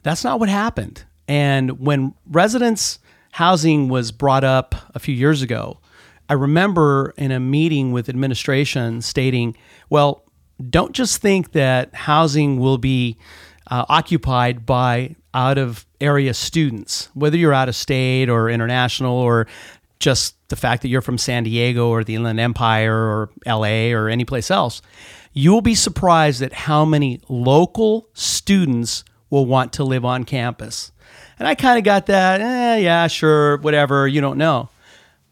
That's 0.03 0.25
not 0.25 0.41
what 0.41 0.49
happened. 0.49 1.05
And 1.27 1.79
when 1.81 2.15
residence 2.27 3.01
housing 3.33 3.89
was 3.89 4.11
brought 4.11 4.45
up 4.45 4.75
a 4.95 4.99
few 4.99 5.15
years 5.15 5.43
ago, 5.43 5.79
I 6.31 6.35
remember 6.35 7.13
in 7.19 7.33
a 7.33 7.41
meeting 7.41 7.93
with 7.93 8.09
administration 8.09 9.03
stating, 9.03 9.57
well, 9.91 10.25
don't 10.71 10.93
just 10.93 11.21
think 11.21 11.53
that 11.53 11.95
housing 11.95 12.59
will 12.59 12.79
be 12.79 13.19
uh, 13.71 13.85
occupied 13.89 14.65
by 14.65 15.17
out 15.39 15.57
of 15.57 15.87
area 16.01 16.35
students, 16.35 17.09
whether 17.15 17.37
you're 17.37 17.55
out 17.55 17.69
of 17.69 17.77
state 17.77 18.29
or 18.29 18.51
international 18.51 19.15
or 19.15 19.47
just 20.01 20.35
the 20.49 20.57
fact 20.57 20.83
that 20.83 20.89
you're 20.89 21.01
from 21.01 21.17
San 21.17 21.45
Diego 21.45 21.91
or 21.91 22.03
the 22.03 22.17
Inland 22.17 22.41
Empire 22.41 22.97
or 22.97 23.31
LA 23.47 23.93
or 23.93 24.09
any 24.09 24.25
place 24.25 24.51
else, 24.51 24.83
you'll 25.33 25.61
be 25.61 25.77
surprised 25.77 26.43
at 26.43 26.53
how 26.53 26.85
many 26.85 27.21
local 27.29 28.09
students 28.15 29.05
will 29.31 29.47
want 29.47 29.73
to 29.75 29.85
live 29.85 30.05
on 30.05 30.25
campus. 30.25 30.91
And 31.39 31.47
I 31.47 31.55
kind 31.55 31.79
of 31.79 31.85
got 31.85 32.07
that, 32.07 32.41
eh, 32.41 32.79
yeah, 32.79 33.07
sure, 33.07 33.59
whatever, 33.59 34.09
you 34.09 34.21
don't 34.21 34.39
know. 34.39 34.71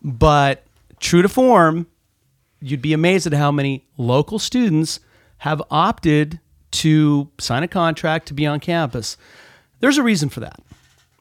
But 0.05 0.65
true 1.01 1.23
to 1.23 1.29
form, 1.29 1.89
you'd 2.61 2.83
be 2.83 2.93
amazed 2.93 3.27
at 3.27 3.33
how 3.33 3.51
many 3.51 3.85
local 3.97 4.39
students 4.39 5.01
have 5.39 5.61
opted 5.69 6.39
to 6.71 7.29
sign 7.39 7.65
a 7.65 7.69
contract 7.69 8.29
to 8.29 8.35
be 8.35 8.47
on 8.47 8.61
campus. 8.61 9.17
There's 9.81 9.99
a 9.99 10.03
reason 10.03 10.29
for 10.29 10.41
that. 10.41 10.61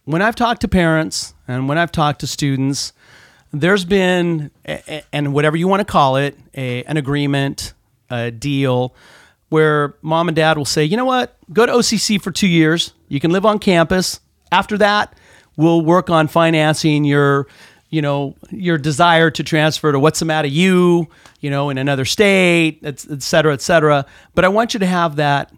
When 0.06 0.22
I've 0.22 0.36
talked 0.36 0.62
to 0.62 0.68
parents 0.68 1.34
and 1.48 1.68
when 1.68 1.78
I've 1.78 1.92
talked 1.92 2.20
to 2.22 2.28
students, 2.28 2.94
there's 3.52 3.86
been, 3.86 4.52
and 5.12 5.34
whatever 5.34 5.58
you 5.58 5.68
want 5.68 5.80
to 5.82 5.86
call 5.86 6.18
it, 6.18 6.38
a, 6.56 6.84
an 6.84 6.98
agreement, 6.98 7.74
a 8.10 8.32
deal 8.32 8.94
where 9.50 9.96
mom 10.02 10.28
and 10.28 10.36
dad 10.36 10.58
will 10.58 10.66
say, 10.66 10.84
you 10.84 10.98
know 10.98 11.06
what, 11.06 11.38
go 11.54 11.66
to 11.66 11.72
OCC 11.72 12.22
for 12.22 12.32
two 12.32 12.48
years. 12.48 12.94
You 13.08 13.20
can 13.20 13.32
live 13.32 13.46
on 13.46 13.60
campus. 13.60 14.20
After 14.52 14.78
that, 14.80 15.18
we'll 15.56 15.82
work 15.82 16.10
on 16.10 16.28
financing 16.28 17.04
your 17.04 17.48
you 17.90 18.02
know 18.02 18.36
your 18.50 18.78
desire 18.78 19.32
to 19.32 19.44
transfer 19.44 19.92
to 19.92 20.00
what's 20.00 20.20
the 20.20 20.26
matter 20.26 20.48
you 20.48 21.08
you 21.40 21.50
know 21.50 21.70
in 21.70 21.78
another 21.78 22.04
state 22.04 22.80
et, 22.84 23.06
et 23.10 23.22
cetera 23.22 23.54
et 23.54 23.62
cetera 23.62 24.06
but 24.34 24.44
i 24.44 24.48
want 24.48 24.74
you 24.74 24.80
to 24.80 24.86
have 24.86 25.18
that 25.18 25.54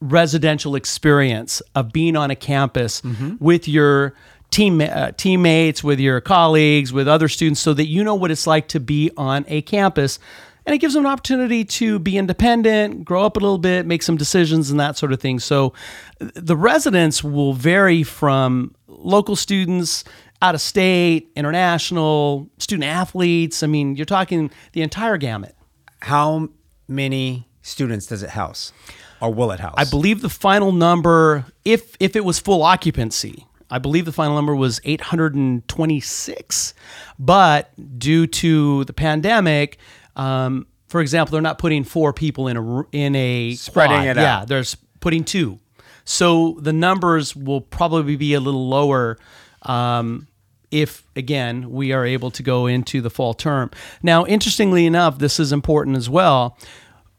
residential 0.00 0.74
experience 0.74 1.60
of 1.74 1.92
being 1.92 2.16
on 2.16 2.30
a 2.30 2.36
campus 2.36 3.00
mm-hmm. 3.02 3.36
with 3.38 3.68
your 3.68 4.14
team 4.50 4.80
uh, 4.80 5.12
teammates, 5.12 5.84
with 5.84 6.00
your 6.00 6.20
colleagues, 6.20 6.92
with 6.92 7.06
other 7.06 7.28
students, 7.28 7.60
so 7.60 7.72
that 7.74 7.86
you 7.86 8.02
know 8.02 8.14
what 8.14 8.30
it's 8.30 8.46
like 8.46 8.68
to 8.68 8.80
be 8.80 9.10
on 9.16 9.44
a 9.48 9.62
campus. 9.62 10.18
And 10.66 10.74
it 10.74 10.78
gives 10.78 10.94
them 10.94 11.06
an 11.06 11.12
opportunity 11.12 11.64
to 11.64 11.98
be 11.98 12.18
independent, 12.18 13.04
grow 13.04 13.24
up 13.24 13.36
a 13.36 13.40
little 13.40 13.58
bit, 13.58 13.86
make 13.86 14.02
some 14.02 14.16
decisions, 14.16 14.70
and 14.70 14.78
that 14.78 14.96
sort 14.96 15.12
of 15.12 15.20
thing. 15.20 15.38
So 15.38 15.72
the 16.18 16.56
residents 16.56 17.24
will 17.24 17.54
vary 17.54 18.02
from 18.02 18.74
local 18.86 19.36
students, 19.36 20.04
out 20.42 20.54
of 20.54 20.60
state, 20.60 21.30
international, 21.36 22.48
student 22.58 22.84
athletes. 22.84 23.62
I 23.62 23.66
mean, 23.66 23.96
you're 23.96 24.06
talking 24.06 24.50
the 24.72 24.82
entire 24.82 25.16
gamut. 25.16 25.54
How 26.00 26.48
many 26.88 27.46
students 27.62 28.06
does 28.06 28.22
it 28.22 28.30
house? 28.30 28.72
Or 29.20 29.32
will 29.32 29.50
it 29.52 29.60
house? 29.60 29.74
I 29.76 29.84
believe 29.84 30.20
the 30.22 30.28
final 30.28 30.72
number, 30.72 31.44
if 31.64 31.96
if 32.00 32.16
it 32.16 32.24
was 32.24 32.38
full 32.38 32.62
occupancy, 32.62 33.46
I 33.70 33.78
believe 33.78 34.04
the 34.04 34.12
final 34.12 34.34
number 34.34 34.54
was 34.54 34.80
826. 34.84 36.74
But 37.18 37.98
due 37.98 38.26
to 38.26 38.84
the 38.84 38.92
pandemic, 38.92 39.78
um, 40.16 40.66
for 40.88 41.00
example, 41.00 41.32
they're 41.32 41.40
not 41.40 41.58
putting 41.58 41.84
four 41.84 42.12
people 42.12 42.48
in 42.48 42.56
a 42.56 42.82
in 42.92 43.14
a 43.14 43.54
spreading 43.54 43.98
quad. 43.98 44.06
it 44.08 44.18
out. 44.18 44.22
Yeah, 44.22 44.44
they're 44.44 44.64
putting 45.00 45.24
two. 45.24 45.60
So 46.04 46.58
the 46.60 46.72
numbers 46.72 47.36
will 47.36 47.60
probably 47.60 48.16
be 48.16 48.34
a 48.34 48.40
little 48.40 48.68
lower. 48.68 49.18
Um, 49.62 50.26
if 50.70 51.02
again 51.16 51.70
we 51.72 51.92
are 51.92 52.06
able 52.06 52.30
to 52.30 52.42
go 52.44 52.66
into 52.66 53.00
the 53.00 53.10
fall 53.10 53.34
term. 53.34 53.70
Now, 54.02 54.24
interestingly 54.26 54.86
enough, 54.86 55.18
this 55.18 55.40
is 55.40 55.52
important 55.52 55.96
as 55.96 56.08
well. 56.08 56.56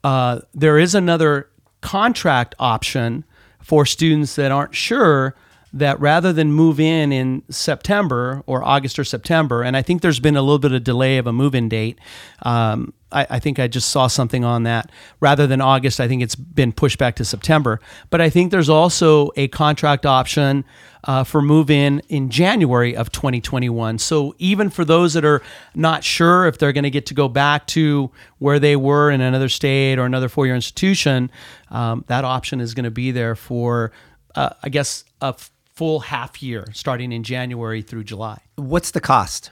Uh, 0.03 0.39
there 0.53 0.79
is 0.79 0.95
another 0.95 1.50
contract 1.82 2.56
option 2.60 3.24
for 3.60 3.86
students 3.86 4.36
that 4.36 4.52
aren't 4.52 4.76
sure 4.76 5.36
that 5.73 5.99
rather 5.99 6.34
than 6.34 6.51
move 6.51 6.79
in 6.79 7.12
in 7.12 7.43
September 7.49 8.43
or 8.45 8.63
August 8.63 8.99
or 8.99 9.03
September, 9.03 9.63
and 9.63 9.77
I 9.77 9.81
think 9.81 10.01
there's 10.01 10.19
been 10.19 10.36
a 10.36 10.41
little 10.41 10.60
bit 10.60 10.73
of 10.73 10.84
delay 10.84 11.17
of 11.17 11.27
a 11.27 11.34
move 11.34 11.55
in 11.55 11.69
date. 11.69 11.97
Um, 12.41 12.93
I, 13.12 13.27
I, 13.29 13.39
think 13.39 13.60
I 13.60 13.67
just 13.67 13.89
saw 13.89 14.07
something 14.07 14.45
on 14.45 14.63
that. 14.63 14.89
Rather 15.19 15.45
than 15.45 15.60
August, 15.60 15.99
I 15.99 16.07
think 16.07 16.21
it's 16.23 16.36
been 16.36 16.71
pushed 16.71 16.97
back 16.97 17.15
to 17.17 17.25
September. 17.25 17.81
But 18.10 18.21
I 18.21 18.29
think 18.29 18.51
there's 18.51 18.69
also 18.69 19.31
a 19.36 19.49
contract 19.49 20.05
option 20.05 20.63
uh, 21.03 21.23
for 21.23 21.41
move 21.41 21.69
in 21.69 22.01
in 22.07 22.29
January 22.29 22.95
of 22.95 23.12
2021. 23.12 23.97
So 23.97 24.36
even 24.39 24.69
for 24.69 24.86
those 24.86 25.13
that 25.13 25.25
are 25.25 25.41
not 25.75 26.03
sure 26.03 26.45
if 26.45 26.57
they're 26.57 26.73
going 26.73 26.84
to 26.86 26.89
get 26.89 27.05
to 27.07 27.13
go 27.13 27.27
back 27.27 27.67
to 27.67 28.12
where 28.39 28.60
they 28.60 28.75
were 28.75 29.12
in 29.12 29.19
another 29.19 29.49
state 29.49 29.99
or 29.99 30.05
another 30.05 30.29
four 30.29 30.45
year 30.45 30.55
institution, 30.55 31.31
um, 31.69 32.05
that 32.07 32.23
option 32.23 32.62
is 32.62 32.73
going 32.73 32.86
to 32.86 32.91
be 32.91 33.12
there 33.12 33.36
for 33.36 33.91
uh, 34.36 34.49
I 34.63 34.69
guess, 34.69 35.03
a 35.21 35.36
full 35.82 36.02
half 36.02 36.44
year 36.44 36.67
starting 36.74 37.12
in 37.12 37.24
January 37.24 37.82
through 37.82 38.04
July. 38.04 38.39
What's 38.56 38.91
the 38.91 39.02
cost? 39.02 39.50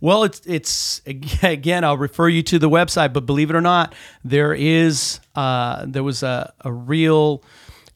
Well, 0.00 0.22
it's 0.22 0.40
it's 0.46 1.02
again. 1.42 1.82
I'll 1.82 1.96
refer 1.96 2.28
you 2.28 2.44
to 2.44 2.60
the 2.60 2.70
website, 2.70 3.12
but 3.12 3.26
believe 3.26 3.50
it 3.50 3.56
or 3.56 3.60
not, 3.60 3.92
there 4.22 4.54
is 4.54 5.18
uh, 5.34 5.84
there 5.88 6.04
was 6.04 6.22
a, 6.22 6.52
a 6.60 6.72
real 6.72 7.42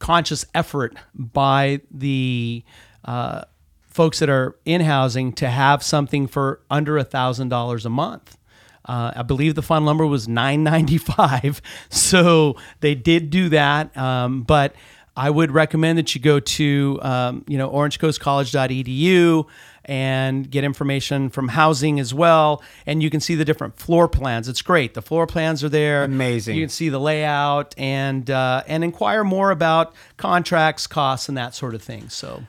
conscious 0.01 0.45
effort 0.53 0.97
by 1.15 1.81
the 1.93 2.65
uh, 3.05 3.43
folks 3.87 4.19
that 4.19 4.29
are 4.29 4.57
in 4.65 4.81
housing 4.81 5.33
to 5.35 5.49
have 5.49 5.85
something 5.85 6.27
for 6.27 6.63
under 6.71 6.99
a 6.99 7.05
thousand 7.05 7.51
dollars 7.51 7.87
a 7.87 7.91
month. 7.91 8.37
Uh, 8.85 9.13
I 9.15 9.23
believe 9.23 9.55
the 9.55 9.63
final 9.63 9.87
number 9.87 10.05
was 10.07 10.27
nine 10.27 10.65
ninety 10.65 10.99
five, 10.99 11.63
so 11.89 12.57
they 12.81 12.97
did 12.97 13.31
do 13.31 13.49
that. 13.51 13.97
Um, 13.97 14.43
but 14.43 14.75
I 15.16 15.29
would 15.31 15.51
recommend 15.53 15.99
that 15.99 16.14
you 16.14 16.20
go 16.20 16.40
to 16.40 16.99
um, 17.03 17.44
you 17.49 17.59
know 17.59 17.68
orangecoastcollege.edu 17.70 19.46
and 19.87 20.49
get 20.51 20.62
information 20.62 21.31
from 21.31 21.49
housing 21.49 21.99
as 21.99 22.12
well. 22.14 22.62
And 22.87 23.03
you 23.03 23.11
can 23.11 23.20
see 23.20 23.35
the 23.35 23.44
different 23.44 23.77
floor 23.79 24.09
plans. 24.09 24.49
It's 24.49 24.62
great. 24.62 24.94
The 24.94 25.03
floor 25.03 25.27
plans 25.27 25.64
are 25.64 25.68
there. 25.68 26.05
Amazing. 26.05 26.57
You 26.57 26.62
can 26.62 26.68
see 26.70 26.88
the 26.90 27.01
layout 27.01 27.75
and 27.79 28.29
uh, 28.31 28.62
and 28.66 28.85
inquire 28.85 29.25
more 29.25 29.51
about 29.51 29.94
contracts, 30.16 30.87
costs, 30.87 31.29
and 31.29 31.37
that 31.38 31.55
sort 31.55 31.75
of 31.75 31.83
thing. 31.83 32.09
So 32.09 32.44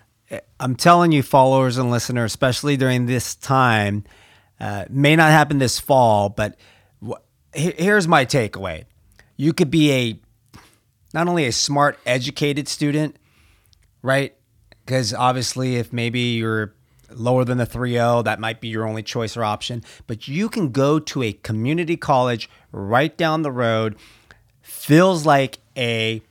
I'm 0.59 0.75
telling 0.75 1.11
you, 1.11 1.23
followers 1.23 1.77
and 1.77 1.89
listeners, 1.91 2.31
especially 2.31 2.77
during 2.77 3.05
this 3.05 3.35
time, 3.35 4.03
uh, 4.59 4.85
may 4.89 5.15
not 5.15 5.31
happen 5.31 5.57
this 5.57 5.79
fall, 5.79 6.29
but 6.29 6.57
he- 7.53 7.73
here's 7.77 8.07
my 8.07 8.25
takeaway: 8.25 8.85
you 9.35 9.53
could 9.53 9.71
be 9.71 9.91
a 9.91 10.19
not 11.13 11.27
only 11.27 11.45
a 11.45 11.51
smart, 11.51 11.99
educated 12.05 12.67
student, 12.67 13.17
right? 14.01 14.35
Because 14.85 15.13
obviously, 15.13 15.75
if 15.75 15.93
maybe 15.93 16.19
you're 16.19 16.73
lower 17.09 17.45
than 17.45 17.57
the 17.57 17.65
three 17.65 17.97
L, 17.97 18.23
that 18.23 18.39
might 18.39 18.61
be 18.61 18.67
your 18.67 18.87
only 18.87 19.03
choice 19.03 19.35
or 19.35 19.43
option. 19.43 19.83
But 20.07 20.27
you 20.27 20.49
can 20.49 20.71
go 20.71 20.99
to 20.99 21.23
a 21.23 21.33
community 21.33 21.97
college 21.97 22.49
right 22.71 23.15
down 23.17 23.41
the 23.41 23.51
road, 23.51 23.95
feels 24.61 25.25
like 25.25 25.59
a 25.77 26.21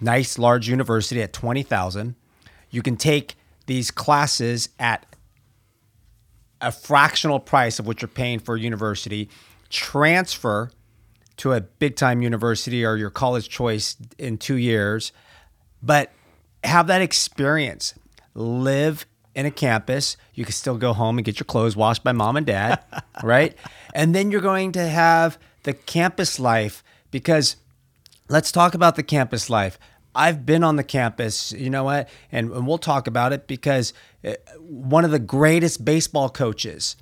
nice 0.00 0.38
large 0.38 0.68
university 0.68 1.22
at 1.22 1.32
20,000. 1.32 2.14
You 2.70 2.82
can 2.82 2.96
take 2.96 3.36
these 3.66 3.90
classes 3.90 4.68
at 4.78 5.06
a 6.60 6.72
fractional 6.72 7.38
price 7.38 7.78
of 7.78 7.86
what 7.86 8.00
you're 8.00 8.08
paying 8.08 8.38
for 8.38 8.54
a 8.56 8.60
university, 8.60 9.28
transfer 9.68 10.70
to 11.38 11.52
a 11.52 11.60
big 11.60 11.96
time 11.96 12.22
university 12.22 12.84
or 12.84 12.96
your 12.96 13.10
college 13.10 13.48
choice 13.48 13.96
in 14.18 14.38
two 14.38 14.56
years, 14.56 15.12
but 15.82 16.12
have 16.64 16.86
that 16.86 17.02
experience. 17.02 17.94
Live 18.34 19.06
in 19.34 19.46
a 19.46 19.50
campus. 19.50 20.16
You 20.34 20.44
can 20.44 20.52
still 20.52 20.76
go 20.76 20.92
home 20.92 21.18
and 21.18 21.24
get 21.24 21.38
your 21.38 21.44
clothes 21.44 21.76
washed 21.76 22.02
by 22.02 22.12
mom 22.12 22.36
and 22.36 22.46
dad, 22.46 22.82
right? 23.22 23.54
And 23.94 24.14
then 24.14 24.30
you're 24.30 24.40
going 24.40 24.72
to 24.72 24.86
have 24.86 25.38
the 25.62 25.74
campus 25.74 26.40
life 26.40 26.82
because 27.10 27.56
let's 28.28 28.50
talk 28.50 28.74
about 28.74 28.96
the 28.96 29.02
campus 29.02 29.50
life. 29.50 29.78
I've 30.14 30.46
been 30.46 30.64
on 30.64 30.76
the 30.76 30.84
campus, 30.84 31.52
you 31.52 31.68
know 31.68 31.84
what? 31.84 32.08
And, 32.32 32.50
and 32.50 32.66
we'll 32.66 32.78
talk 32.78 33.06
about 33.06 33.34
it 33.34 33.46
because 33.46 33.92
uh, 34.24 34.32
one 34.58 35.04
of 35.04 35.10
the 35.10 35.18
greatest 35.18 35.84
baseball 35.84 36.30
coaches 36.30 36.96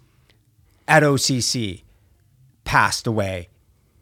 at 0.88 1.04
OCC 1.04 1.82
passed 2.64 3.06
away 3.06 3.48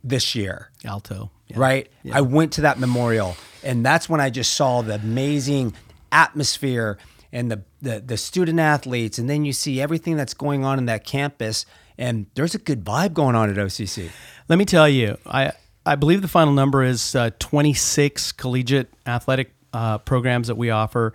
this 0.05 0.35
year 0.35 0.71
Alto, 0.85 1.31
yeah. 1.49 1.57
right? 1.59 1.89
I 2.13 2.21
went 2.21 2.53
to 2.55 2.63
that 2.63 2.79
memorial, 2.79 3.37
and 3.63 3.85
that's 3.85 4.09
when 4.09 4.21
I 4.21 4.31
just 4.31 4.55
saw 4.55 4.83
the 4.83 4.95
amazing 4.95 5.75
atmosphere 6.11 6.99
and 7.33 7.51
the, 7.51 7.63
the 7.81 8.01
the 8.01 8.17
student 8.17 8.61
athletes, 8.61 9.19
and 9.19 9.29
then 9.29 9.45
you 9.45 9.53
see 9.53 9.81
everything 9.81 10.17
that's 10.17 10.35
going 10.35 10.65
on 10.65 10.79
in 10.79 10.87
that 10.87 11.05
campus, 11.05 11.67
and 11.97 12.27
there's 12.35 12.55
a 12.55 12.59
good 12.59 12.85
vibe 12.85 13.15
going 13.15 13.35
on 13.35 13.51
at 13.51 13.57
OCC. 13.57 14.11
Let 14.49 14.59
me 14.59 14.65
tell 14.65 14.89
you, 14.89 15.19
I 15.27 15.53
I 15.85 15.97
believe 15.97 16.23
the 16.23 16.29
final 16.29 16.53
number 16.53 16.83
is 16.83 17.15
uh, 17.15 17.31
26 17.39 18.33
collegiate 18.33 18.93
athletic 19.07 19.53
uh, 19.73 19.99
programs 19.99 20.49
that 20.49 20.57
we 20.57 20.71
offer. 20.71 21.13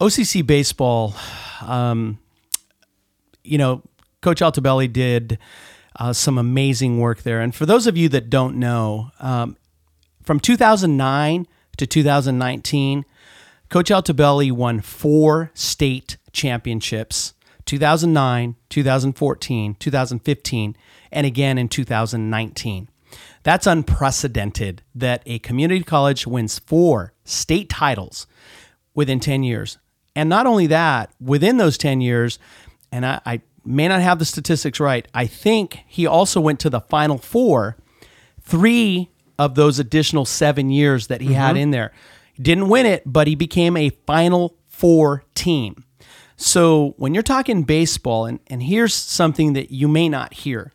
OCC 0.00 0.44
baseball, 0.44 1.14
um, 1.60 2.18
you 3.44 3.58
know, 3.58 3.82
Coach 4.20 4.40
Altobelli 4.40 4.92
did 4.92 5.38
uh, 5.96 6.12
some 6.12 6.38
amazing 6.38 6.98
work 6.98 7.22
there. 7.22 7.40
And 7.40 7.54
for 7.54 7.66
those 7.66 7.86
of 7.86 7.96
you 7.96 8.08
that 8.10 8.30
don't 8.30 8.56
know, 8.56 9.10
um, 9.20 9.56
from 10.22 10.40
2009 10.40 11.46
to 11.76 11.86
2019, 11.86 13.04
Coach 13.68 13.90
Altobelli 13.90 14.52
won 14.52 14.80
four 14.80 15.50
state 15.54 16.16
championships 16.32 17.34
2009, 17.64 18.56
2014, 18.68 19.74
2015, 19.76 20.76
and 21.12 21.26
again 21.26 21.58
in 21.58 21.68
2019. 21.68 22.88
That's 23.44 23.66
unprecedented 23.66 24.82
that 24.94 25.22
a 25.26 25.38
community 25.38 25.84
college 25.84 26.26
wins 26.26 26.58
four 26.58 27.12
state 27.24 27.68
titles 27.68 28.26
within 28.94 29.20
10 29.20 29.42
years. 29.42 29.78
And 30.14 30.28
not 30.28 30.46
only 30.46 30.66
that, 30.68 31.10
within 31.20 31.56
those 31.56 31.78
10 31.78 32.00
years, 32.00 32.38
and 32.90 33.06
I, 33.06 33.20
I 33.24 33.40
may 33.64 33.88
not 33.88 34.00
have 34.00 34.18
the 34.18 34.24
statistics 34.24 34.80
right, 34.80 35.06
I 35.14 35.26
think 35.26 35.80
he 35.86 36.06
also 36.06 36.40
went 36.40 36.60
to 36.60 36.70
the 36.70 36.80
final 36.80 37.18
four 37.18 37.76
three 38.40 39.10
of 39.38 39.54
those 39.54 39.78
additional 39.78 40.24
seven 40.24 40.70
years 40.70 41.06
that 41.06 41.20
he 41.20 41.28
mm-hmm. 41.28 41.36
had 41.36 41.56
in 41.56 41.70
there. 41.70 41.92
He 42.32 42.42
didn't 42.42 42.68
win 42.68 42.86
it, 42.86 43.02
but 43.06 43.26
he 43.26 43.34
became 43.34 43.76
a 43.76 43.90
final 44.06 44.56
four 44.68 45.24
team. 45.34 45.84
So 46.36 46.94
when 46.96 47.14
you're 47.14 47.22
talking 47.22 47.62
baseball, 47.62 48.26
and, 48.26 48.40
and 48.48 48.62
here's 48.62 48.94
something 48.94 49.52
that 49.52 49.70
you 49.70 49.86
may 49.86 50.08
not 50.08 50.34
hear. 50.34 50.72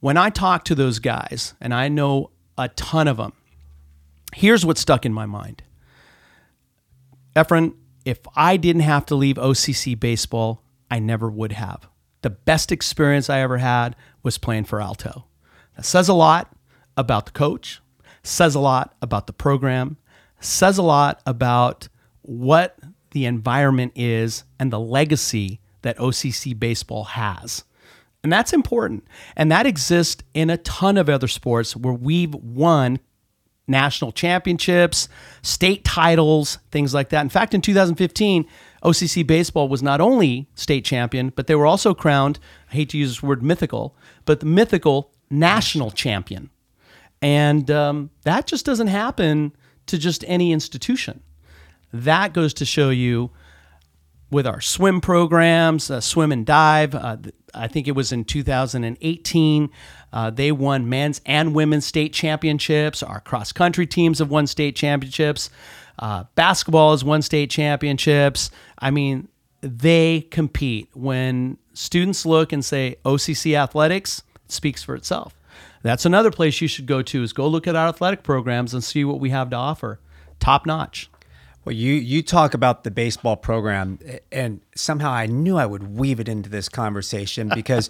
When 0.00 0.16
I 0.16 0.30
talk 0.30 0.64
to 0.64 0.74
those 0.74 0.98
guys, 0.98 1.54
and 1.60 1.72
I 1.72 1.88
know 1.88 2.30
a 2.58 2.68
ton 2.70 3.08
of 3.08 3.18
them, 3.18 3.32
here's 4.34 4.64
what 4.64 4.78
stuck 4.78 5.04
in 5.06 5.12
my 5.12 5.26
mind. 5.26 5.62
Efren, 7.36 7.74
if 8.04 8.18
I 8.34 8.56
didn't 8.56 8.82
have 8.82 9.06
to 9.06 9.14
leave 9.14 9.36
OCC 9.36 9.98
baseball, 9.98 10.62
I 10.90 10.98
never 10.98 11.30
would 11.30 11.52
have. 11.52 11.88
The 12.22 12.30
best 12.30 12.72
experience 12.72 13.28
I 13.28 13.40
ever 13.40 13.58
had 13.58 13.96
was 14.22 14.38
playing 14.38 14.64
for 14.64 14.80
Alto. 14.80 15.26
That 15.76 15.84
says 15.84 16.08
a 16.08 16.14
lot 16.14 16.54
about 16.96 17.26
the 17.26 17.32
coach, 17.32 17.80
says 18.22 18.54
a 18.54 18.60
lot 18.60 18.94
about 19.02 19.26
the 19.26 19.32
program, 19.32 19.96
says 20.40 20.78
a 20.78 20.82
lot 20.82 21.20
about 21.26 21.88
what 22.22 22.78
the 23.10 23.26
environment 23.26 23.92
is 23.94 24.44
and 24.58 24.72
the 24.72 24.80
legacy 24.80 25.60
that 25.82 25.98
OCC 25.98 26.58
baseball 26.58 27.04
has. 27.04 27.64
And 28.22 28.32
that's 28.32 28.52
important. 28.52 29.04
And 29.36 29.50
that 29.50 29.66
exists 29.66 30.22
in 30.32 30.48
a 30.48 30.56
ton 30.58 30.96
of 30.96 31.08
other 31.08 31.28
sports 31.28 31.76
where 31.76 31.92
we've 31.92 32.34
won 32.34 33.00
national 33.66 34.12
championships, 34.12 35.08
state 35.42 35.84
titles, 35.84 36.58
things 36.70 36.94
like 36.94 37.08
that. 37.10 37.22
In 37.22 37.28
fact, 37.28 37.54
in 37.54 37.60
2015, 37.60 38.46
OCC 38.82 39.26
baseball 39.26 39.68
was 39.68 39.82
not 39.82 40.00
only 40.00 40.48
state 40.54 40.84
champion, 40.84 41.30
but 41.30 41.46
they 41.46 41.54
were 41.54 41.66
also 41.66 41.94
crowned, 41.94 42.38
I 42.70 42.74
hate 42.74 42.90
to 42.90 42.98
use 42.98 43.10
this 43.10 43.22
word 43.22 43.42
mythical, 43.42 43.96
but 44.24 44.40
the 44.40 44.46
mythical 44.46 45.12
national 45.30 45.90
champion. 45.90 46.50
And 47.20 47.70
um, 47.70 48.10
that 48.22 48.46
just 48.46 48.66
doesn't 48.66 48.88
happen 48.88 49.52
to 49.86 49.98
just 49.98 50.24
any 50.26 50.52
institution. 50.52 51.22
That 51.92 52.32
goes 52.32 52.52
to 52.54 52.64
show 52.64 52.90
you 52.90 53.30
with 54.30 54.46
our 54.46 54.60
swim 54.60 55.00
programs, 55.00 55.90
uh, 55.90 56.00
swim 56.00 56.32
and 56.32 56.44
dive. 56.46 56.94
Uh, 56.94 57.18
I 57.54 57.68
think 57.68 57.86
it 57.86 57.92
was 57.92 58.12
in 58.12 58.24
2018. 58.24 59.70
Uh, 60.12 60.30
they 60.30 60.50
won 60.50 60.88
men's 60.88 61.20
and 61.26 61.54
women's 61.54 61.86
state 61.86 62.12
championships. 62.12 63.02
Our 63.02 63.20
cross 63.20 63.52
country 63.52 63.86
teams 63.86 64.18
have 64.18 64.30
won 64.30 64.46
state 64.46 64.74
championships. 64.74 65.50
Uh, 66.02 66.24
basketball 66.34 66.90
has 66.90 67.04
won 67.04 67.22
state 67.22 67.48
championships. 67.48 68.50
I 68.80 68.90
mean, 68.90 69.28
they 69.60 70.22
compete. 70.32 70.88
When 70.94 71.58
students 71.74 72.26
look 72.26 72.52
and 72.52 72.64
say 72.64 72.96
OCC 73.04 73.56
athletics, 73.56 74.24
it 74.44 74.50
speaks 74.50 74.82
for 74.82 74.96
itself. 74.96 75.38
That's 75.82 76.04
another 76.04 76.32
place 76.32 76.60
you 76.60 76.66
should 76.66 76.86
go 76.86 77.02
to 77.02 77.22
is 77.22 77.32
go 77.32 77.46
look 77.46 77.68
at 77.68 77.76
our 77.76 77.86
athletic 77.86 78.24
programs 78.24 78.74
and 78.74 78.82
see 78.82 79.04
what 79.04 79.20
we 79.20 79.30
have 79.30 79.50
to 79.50 79.56
offer. 79.56 80.00
Top 80.40 80.66
notch. 80.66 81.08
Well, 81.64 81.76
you 81.76 81.94
you 81.94 82.20
talk 82.24 82.52
about 82.52 82.82
the 82.82 82.90
baseball 82.90 83.36
program, 83.36 84.00
and 84.32 84.60
somehow 84.74 85.12
I 85.12 85.26
knew 85.26 85.56
I 85.56 85.66
would 85.66 85.96
weave 85.96 86.18
it 86.18 86.28
into 86.28 86.50
this 86.50 86.68
conversation 86.68 87.48
because 87.54 87.88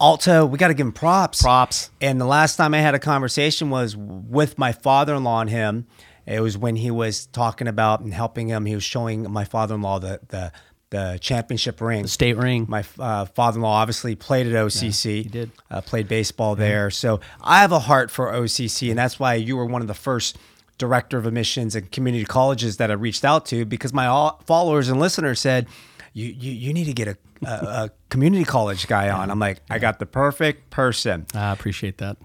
Alto, 0.00 0.46
we 0.46 0.56
got 0.56 0.68
to 0.68 0.74
give 0.74 0.86
him 0.86 0.92
props. 0.92 1.42
Props. 1.42 1.90
And 2.00 2.20
the 2.20 2.26
last 2.26 2.54
time 2.54 2.74
I 2.74 2.78
had 2.78 2.94
a 2.94 3.00
conversation 3.00 3.70
was 3.70 3.96
with 3.96 4.56
my 4.56 4.70
father-in-law 4.70 5.40
and 5.40 5.50
him. 5.50 5.86
It 6.26 6.40
was 6.40 6.56
when 6.58 6.76
he 6.76 6.90
was 6.90 7.26
talking 7.26 7.68
about 7.68 8.00
and 8.00 8.12
helping 8.14 8.48
him. 8.48 8.66
He 8.66 8.74
was 8.74 8.84
showing 8.84 9.30
my 9.30 9.44
father-in-law 9.44 9.98
the 10.00 10.20
the 10.28 10.52
the 10.90 11.18
championship 11.20 11.80
ring. 11.80 12.02
The 12.02 12.08
state 12.08 12.36
ring. 12.36 12.66
My 12.68 12.84
uh, 12.98 13.24
father-in-law 13.26 13.70
obviously 13.72 14.16
played 14.16 14.46
at 14.48 14.52
OCC. 14.52 15.22
he 15.22 15.28
did. 15.28 15.50
Uh, 15.70 15.80
played 15.80 16.08
baseball 16.08 16.56
there. 16.56 16.90
So 16.90 17.20
I 17.40 17.60
have 17.60 17.70
a 17.72 17.78
heart 17.78 18.10
for 18.10 18.32
OCC, 18.32 18.90
and 18.90 18.98
that's 18.98 19.18
why 19.18 19.34
you 19.34 19.56
were 19.56 19.66
one 19.66 19.82
of 19.82 19.88
the 19.88 19.94
first 19.94 20.36
director 20.78 21.16
of 21.18 21.26
admissions 21.26 21.76
and 21.76 21.92
community 21.92 22.24
colleges 22.24 22.78
that 22.78 22.90
I 22.90 22.94
reached 22.94 23.24
out 23.24 23.46
to 23.46 23.64
because 23.64 23.92
my 23.92 24.32
followers 24.46 24.88
and 24.88 24.98
listeners 24.98 25.38
said, 25.38 25.68
you, 26.12 26.26
you, 26.26 26.50
you 26.52 26.72
need 26.72 26.86
to 26.86 26.92
get 26.92 27.06
a, 27.06 27.16
a, 27.46 27.48
a 27.84 27.90
community 28.08 28.44
college 28.44 28.86
guy 28.88 29.10
on. 29.10 29.30
I'm 29.30 29.38
like, 29.38 29.60
I 29.70 29.78
got 29.78 29.98
the 30.00 30.06
perfect 30.06 30.70
person. 30.70 31.26
I 31.34 31.52
appreciate 31.52 31.98
that. 31.98 32.16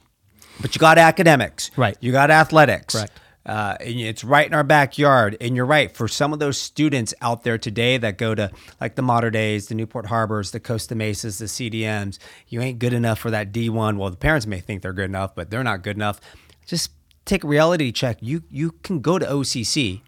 But 0.61 0.73
you 0.73 0.79
got 0.79 0.97
academics. 0.97 1.69
Right. 1.75 1.97
You 1.99 2.11
got 2.13 2.31
athletics. 2.31 2.95
Correct. 2.95 3.11
Uh, 3.45 3.77
and 3.79 3.99
it's 3.99 4.23
right 4.23 4.47
in 4.47 4.53
our 4.53 4.63
backyard. 4.63 5.37
And 5.39 5.55
you're 5.55 5.65
right. 5.65 5.95
For 5.95 6.07
some 6.07 6.33
of 6.33 6.39
those 6.39 6.57
students 6.57 7.13
out 7.21 7.43
there 7.43 7.57
today 7.57 7.97
that 7.97 8.17
go 8.17 8.33
to 8.33 8.49
like 8.81 8.95
the 8.95 9.01
Mater 9.01 9.29
Deis, 9.29 9.67
the 9.67 9.75
Newport 9.75 10.07
Harbors, 10.07 10.51
the 10.51 10.59
Costa 10.59 10.95
Mesas, 10.95 11.37
the 11.37 11.45
CDMs, 11.45 12.17
you 12.47 12.61
ain't 12.61 12.79
good 12.79 12.93
enough 12.93 13.19
for 13.19 13.29
that 13.31 13.51
D1. 13.51 13.97
Well, 13.97 14.09
the 14.09 14.17
parents 14.17 14.47
may 14.47 14.59
think 14.59 14.81
they're 14.81 14.93
good 14.93 15.05
enough, 15.05 15.35
but 15.35 15.51
they're 15.51 15.63
not 15.63 15.83
good 15.83 15.95
enough. 15.95 16.19
Just 16.65 16.91
take 17.25 17.43
a 17.43 17.47
reality 17.47 17.91
check. 17.91 18.17
You 18.21 18.43
you 18.49 18.71
can 18.83 19.01
go 19.01 19.19
to 19.19 19.25
OCC, 19.25 20.01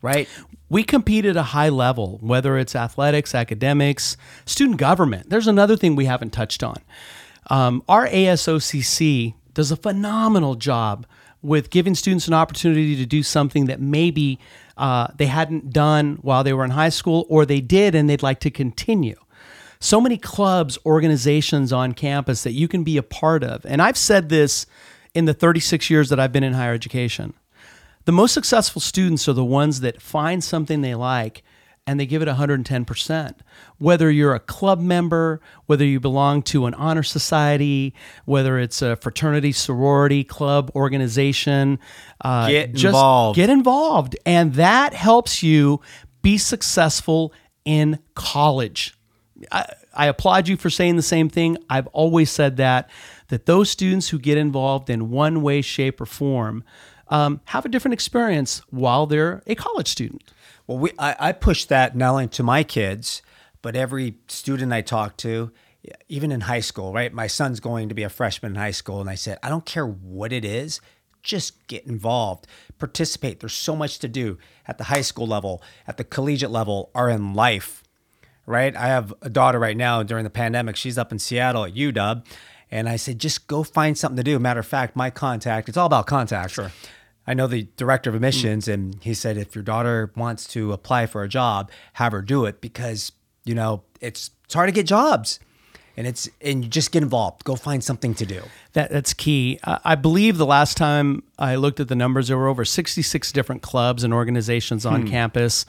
right? 0.00 0.28
We 0.68 0.84
compete 0.84 1.24
at 1.24 1.36
a 1.36 1.42
high 1.42 1.70
level, 1.70 2.18
whether 2.20 2.56
it's 2.56 2.76
athletics, 2.76 3.34
academics, 3.34 4.16
student 4.44 4.78
government. 4.78 5.30
There's 5.30 5.48
another 5.48 5.76
thing 5.76 5.96
we 5.96 6.04
haven't 6.04 6.30
touched 6.30 6.62
on. 6.62 6.76
Um, 7.48 7.82
our 7.88 8.06
ASOCC 8.06 9.34
does 9.54 9.72
a 9.72 9.76
phenomenal 9.76 10.54
job 10.54 11.06
with 11.42 11.70
giving 11.70 11.94
students 11.94 12.28
an 12.28 12.34
opportunity 12.34 12.96
to 12.96 13.06
do 13.06 13.22
something 13.22 13.66
that 13.66 13.80
maybe 13.80 14.38
uh, 14.76 15.08
they 15.16 15.26
hadn't 15.26 15.72
done 15.72 16.18
while 16.22 16.44
they 16.44 16.52
were 16.52 16.64
in 16.64 16.70
high 16.70 16.88
school, 16.88 17.26
or 17.28 17.46
they 17.46 17.60
did 17.60 17.94
and 17.94 18.08
they'd 18.08 18.22
like 18.22 18.40
to 18.40 18.50
continue. 18.50 19.16
So 19.78 20.00
many 20.00 20.18
clubs, 20.18 20.78
organizations 20.84 21.72
on 21.72 21.92
campus 21.92 22.42
that 22.42 22.52
you 22.52 22.68
can 22.68 22.84
be 22.84 22.98
a 22.98 23.02
part 23.02 23.42
of. 23.42 23.64
And 23.64 23.80
I've 23.80 23.96
said 23.96 24.28
this 24.28 24.66
in 25.14 25.24
the 25.24 25.34
36 25.34 25.88
years 25.88 26.10
that 26.10 26.20
I've 26.20 26.32
been 26.32 26.44
in 26.44 26.52
higher 26.52 26.74
education. 26.74 27.34
The 28.04 28.12
most 28.12 28.32
successful 28.32 28.80
students 28.80 29.28
are 29.28 29.32
the 29.32 29.44
ones 29.44 29.80
that 29.80 30.02
find 30.02 30.42
something 30.44 30.80
they 30.80 30.94
like 30.94 31.42
and 31.86 31.98
they 31.98 32.06
give 32.06 32.22
it 32.22 32.28
110%. 32.28 33.34
Whether 33.78 34.10
you're 34.10 34.34
a 34.34 34.40
club 34.40 34.80
member, 34.80 35.40
whether 35.66 35.84
you 35.84 35.98
belong 35.98 36.42
to 36.42 36.66
an 36.66 36.74
honor 36.74 37.02
society, 37.02 37.94
whether 38.26 38.58
it's 38.58 38.82
a 38.82 38.96
fraternity, 38.96 39.52
sorority, 39.52 40.22
club, 40.22 40.70
organization, 40.74 41.78
uh, 42.22 42.48
Get 42.48 42.84
involved. 42.84 43.36
Get 43.36 43.50
involved. 43.50 44.16
And 44.24 44.54
that 44.54 44.94
helps 44.94 45.42
you 45.42 45.80
be 46.22 46.38
successful 46.38 47.32
in 47.64 47.98
college. 48.14 48.94
I, 49.50 49.66
I 49.94 50.06
applaud 50.06 50.48
you 50.48 50.56
for 50.56 50.70
saying 50.70 50.96
the 50.96 51.02
same 51.02 51.28
thing. 51.28 51.56
I've 51.68 51.86
always 51.88 52.30
said 52.30 52.58
that, 52.58 52.90
that 53.30 53.46
those 53.46 53.70
students 53.70 54.10
who 54.10 54.18
get 54.18 54.36
involved 54.36 54.90
in 54.90 55.10
one 55.10 55.40
way, 55.40 55.62
shape, 55.62 56.00
or 56.00 56.06
form 56.06 56.62
um, 57.08 57.40
have 57.46 57.64
a 57.64 57.68
different 57.68 57.94
experience 57.94 58.62
while 58.70 59.06
they're 59.06 59.42
a 59.46 59.54
college 59.54 59.88
student. 59.88 60.22
Well, 60.66 60.78
we 60.78 60.90
I, 60.98 61.16
I 61.18 61.32
push 61.32 61.64
that 61.64 61.96
not 61.96 62.10
only 62.10 62.28
to 62.28 62.42
my 62.42 62.62
kids, 62.62 63.22
but 63.62 63.76
every 63.76 64.16
student 64.28 64.72
I 64.72 64.82
talk 64.82 65.16
to, 65.18 65.50
even 66.08 66.32
in 66.32 66.42
high 66.42 66.60
school, 66.60 66.92
right? 66.92 67.12
My 67.12 67.26
son's 67.26 67.60
going 67.60 67.88
to 67.88 67.94
be 67.94 68.02
a 68.02 68.08
freshman 68.08 68.52
in 68.52 68.56
high 68.56 68.70
school, 68.70 69.00
and 69.00 69.10
I 69.10 69.14
said, 69.14 69.38
I 69.42 69.48
don't 69.48 69.64
care 69.64 69.86
what 69.86 70.32
it 70.32 70.44
is, 70.44 70.80
just 71.22 71.66
get 71.66 71.86
involved, 71.86 72.46
participate. 72.78 73.40
There's 73.40 73.52
so 73.52 73.76
much 73.76 73.98
to 74.00 74.08
do 74.08 74.38
at 74.66 74.78
the 74.78 74.84
high 74.84 75.02
school 75.02 75.26
level, 75.26 75.62
at 75.86 75.96
the 75.96 76.04
collegiate 76.04 76.50
level, 76.50 76.90
or 76.94 77.10
in 77.10 77.34
life, 77.34 77.82
right? 78.46 78.74
I 78.76 78.86
have 78.86 79.12
a 79.22 79.30
daughter 79.30 79.58
right 79.58 79.76
now 79.76 80.02
during 80.02 80.24
the 80.24 80.30
pandemic. 80.30 80.76
She's 80.76 80.98
up 80.98 81.12
in 81.12 81.18
Seattle 81.18 81.64
at 81.64 81.74
UW. 81.74 82.24
And 82.70 82.88
I 82.88 82.96
said, 82.96 83.18
just 83.18 83.46
go 83.46 83.62
find 83.62 83.98
something 83.98 84.16
to 84.16 84.22
do. 84.22 84.38
Matter 84.38 84.60
of 84.60 84.66
fact, 84.66 84.94
my 84.94 85.10
contact, 85.10 85.68
it's 85.68 85.76
all 85.76 85.86
about 85.86 86.06
contact. 86.06 86.52
Sure. 86.52 86.70
I 87.26 87.34
know 87.34 87.46
the 87.46 87.68
director 87.76 88.10
of 88.10 88.16
admissions, 88.16 88.66
and 88.66 88.96
he 89.02 89.14
said 89.14 89.36
if 89.36 89.54
your 89.54 89.62
daughter 89.62 90.10
wants 90.16 90.46
to 90.48 90.72
apply 90.72 91.06
for 91.06 91.22
a 91.22 91.28
job, 91.28 91.70
have 91.94 92.12
her 92.12 92.22
do 92.22 92.44
it 92.44 92.60
because 92.60 93.12
you 93.44 93.54
know 93.54 93.82
it's 94.00 94.30
it's 94.44 94.54
hard 94.54 94.68
to 94.68 94.72
get 94.72 94.86
jobs, 94.86 95.38
and 95.96 96.06
it's 96.06 96.28
and 96.40 96.64
you 96.64 96.70
just 96.70 96.90
get 96.90 97.02
involved. 97.04 97.44
Go 97.44 97.54
find 97.54 97.84
something 97.84 98.14
to 98.14 98.26
do. 98.26 98.42
That 98.72 98.90
that's 98.90 99.14
key. 99.14 99.60
I 99.62 99.78
I 99.84 99.94
believe 99.94 100.38
the 100.38 100.46
last 100.46 100.76
time 100.76 101.22
I 101.38 101.54
looked 101.56 101.78
at 101.78 101.86
the 101.88 101.94
numbers, 101.94 102.28
there 102.28 102.36
were 102.36 102.48
over 102.48 102.64
66 102.64 103.30
different 103.32 103.62
clubs 103.62 104.02
and 104.02 104.12
organizations 104.12 104.84
on 104.84 105.06
campus. 105.06 105.66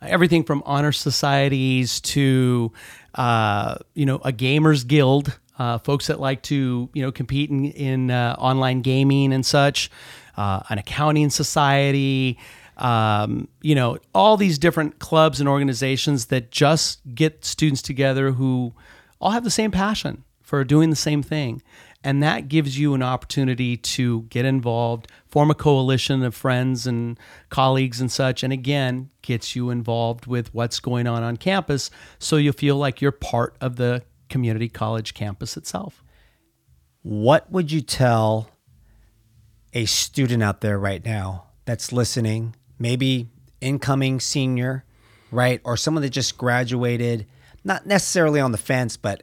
Everything 0.00 0.42
from 0.44 0.62
honor 0.64 0.92
societies 0.92 2.00
to, 2.00 2.72
uh, 3.14 3.76
you 3.94 4.06
know, 4.06 4.16
a 4.16 4.32
gamers 4.32 4.86
guild, 4.86 5.38
uh, 5.58 5.78
folks 5.78 6.06
that 6.06 6.20
like 6.20 6.42
to, 6.42 6.88
you 6.92 7.02
know, 7.02 7.12
compete 7.12 7.50
in, 7.50 7.66
in 7.66 8.10
uh, 8.10 8.36
online 8.38 8.82
gaming 8.82 9.32
and 9.32 9.44
such, 9.44 9.90
uh, 10.36 10.60
an 10.70 10.78
accounting 10.78 11.30
society, 11.30 12.38
um, 12.78 13.48
you 13.60 13.74
know, 13.74 13.98
all 14.14 14.36
these 14.36 14.58
different 14.58 14.98
clubs 14.98 15.40
and 15.40 15.48
organizations 15.48 16.26
that 16.26 16.50
just 16.50 17.00
get 17.14 17.44
students 17.44 17.82
together 17.82 18.32
who 18.32 18.72
all 19.20 19.30
have 19.30 19.44
the 19.44 19.50
same 19.50 19.70
passion 19.70 20.24
for 20.40 20.64
doing 20.64 20.90
the 20.90 20.96
same 20.96 21.22
thing. 21.22 21.62
And 22.04 22.22
that 22.22 22.48
gives 22.48 22.78
you 22.78 22.94
an 22.94 23.02
opportunity 23.02 23.76
to 23.76 24.22
get 24.22 24.44
involved, 24.44 25.06
form 25.28 25.50
a 25.50 25.54
coalition 25.54 26.24
of 26.24 26.34
friends 26.34 26.86
and 26.86 27.18
colleagues 27.48 28.00
and 28.00 28.10
such. 28.10 28.42
And 28.42 28.52
again, 28.52 29.10
gets 29.22 29.54
you 29.54 29.70
involved 29.70 30.26
with 30.26 30.52
what's 30.52 30.80
going 30.80 31.06
on 31.06 31.22
on 31.22 31.36
campus 31.36 31.90
so 32.18 32.36
you 32.36 32.52
feel 32.52 32.76
like 32.76 33.00
you're 33.00 33.12
part 33.12 33.56
of 33.60 33.76
the 33.76 34.02
community 34.32 34.68
college 34.68 35.12
campus 35.12 35.56
itself. 35.58 36.02
What 37.02 37.52
would 37.52 37.70
you 37.70 37.82
tell 37.82 38.48
a 39.74 39.84
student 39.84 40.42
out 40.42 40.62
there 40.62 40.78
right 40.78 41.04
now 41.04 41.44
that's 41.66 41.92
listening, 41.92 42.56
maybe 42.78 43.28
incoming 43.60 44.20
senior, 44.20 44.84
right? 45.30 45.60
Or 45.64 45.76
someone 45.76 46.02
that 46.02 46.10
just 46.10 46.38
graduated, 46.38 47.26
not 47.62 47.86
necessarily 47.86 48.40
on 48.40 48.52
the 48.52 48.58
fence, 48.58 48.96
but 48.96 49.22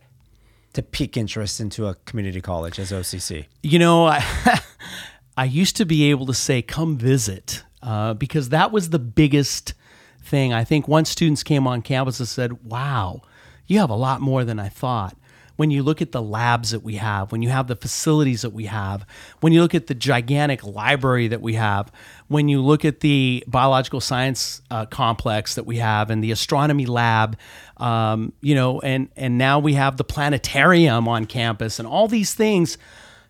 to 0.74 0.84
pique 0.84 1.18
interest 1.18 1.60
into 1.60 1.88
a 1.88 1.96
community 2.06 2.40
college 2.40 2.78
as 2.78 2.92
OCC? 2.92 3.48
You 3.64 3.80
know, 3.80 4.06
I, 4.06 4.24
I 5.38 5.46
used 5.46 5.76
to 5.78 5.86
be 5.86 6.12
able 6.12 6.28
to 6.28 6.36
say, 6.36 6.62
come 6.62 6.98
visit, 6.98 7.64
uh, 7.82 8.14
because 8.14 8.50
that 8.50 8.72
was 8.72 8.92
the 8.92 9.00
biggest 9.00 9.74
thing. 10.22 10.54
I 10.54 10.64
think 10.64 10.88
once 10.88 11.10
students 11.10 11.42
came 11.42 11.66
on 11.66 11.82
campus 11.82 12.20
and 12.20 12.30
said, 12.30 12.64
wow, 12.64 13.22
you 13.70 13.80
have 13.80 13.92
a 13.92 13.96
lot 13.96 14.20
more 14.20 14.44
than 14.44 14.60
I 14.60 14.68
thought. 14.68 15.16
When 15.56 15.72
you 15.72 15.84
look 15.84 16.02
at 16.02 16.14
the 16.14 16.22
labs 16.22 16.72
that 16.72 16.84
we 16.84 16.96
have, 16.96 17.34
when 17.34 17.42
you 17.42 17.50
have 17.50 17.68
the 17.68 17.76
facilities 17.76 18.44
that 18.44 18.52
we 18.52 18.66
have, 18.66 19.06
when 19.42 19.52
you 19.52 19.62
look 19.62 19.76
at 19.76 19.88
the 19.88 19.94
gigantic 19.94 20.64
library 20.64 21.28
that 21.28 21.42
we 21.42 21.56
have, 21.56 21.92
when 22.30 22.48
you 22.48 22.62
look 22.62 22.86
at 22.86 23.02
the 23.02 23.44
biological 23.46 24.00
science 24.00 24.62
uh, 24.72 24.86
complex 24.86 25.56
that 25.56 25.66
we 25.66 25.78
have 25.78 26.10
and 26.10 26.24
the 26.24 26.32
astronomy 26.32 26.86
lab, 26.86 27.38
um, 27.78 28.32
you 28.42 28.56
know, 28.56 28.80
and 28.80 29.10
and 29.18 29.38
now 29.38 29.60
we 29.60 29.74
have 29.74 29.98
the 29.98 30.06
planetarium 30.06 31.10
on 31.10 31.26
campus 31.26 31.78
and 31.78 31.88
all 31.88 32.08
these 32.08 32.34
things. 32.34 32.78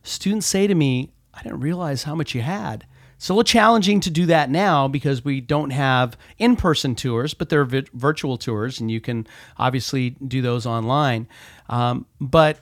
Students 0.04 0.46
say 0.46 0.68
to 0.68 0.76
me, 0.76 1.12
"I 1.34 1.42
didn't 1.42 1.62
realize 1.62 2.04
how 2.04 2.14
much 2.14 2.36
you 2.36 2.44
had." 2.44 2.86
It's 3.20 3.28
a 3.28 3.34
little 3.34 3.43
challenging 3.43 3.99
to 3.99 4.09
do 4.09 4.28
that 4.28 4.49
now 4.49 4.88
because 4.88 5.26
we 5.26 5.41
don't 5.41 5.72
have 5.72 6.15
in-person 6.38 6.95
tours, 6.95 7.34
but 7.34 7.49
there 7.49 7.59
are 7.59 7.65
vi- 7.65 7.84
virtual 7.91 8.38
tours, 8.38 8.80
and 8.80 8.89
you 8.89 9.01
can 9.01 9.28
obviously 9.57 10.11
do 10.11 10.41
those 10.41 10.65
online. 10.65 11.28
Um, 11.67 12.05
but 12.22 12.61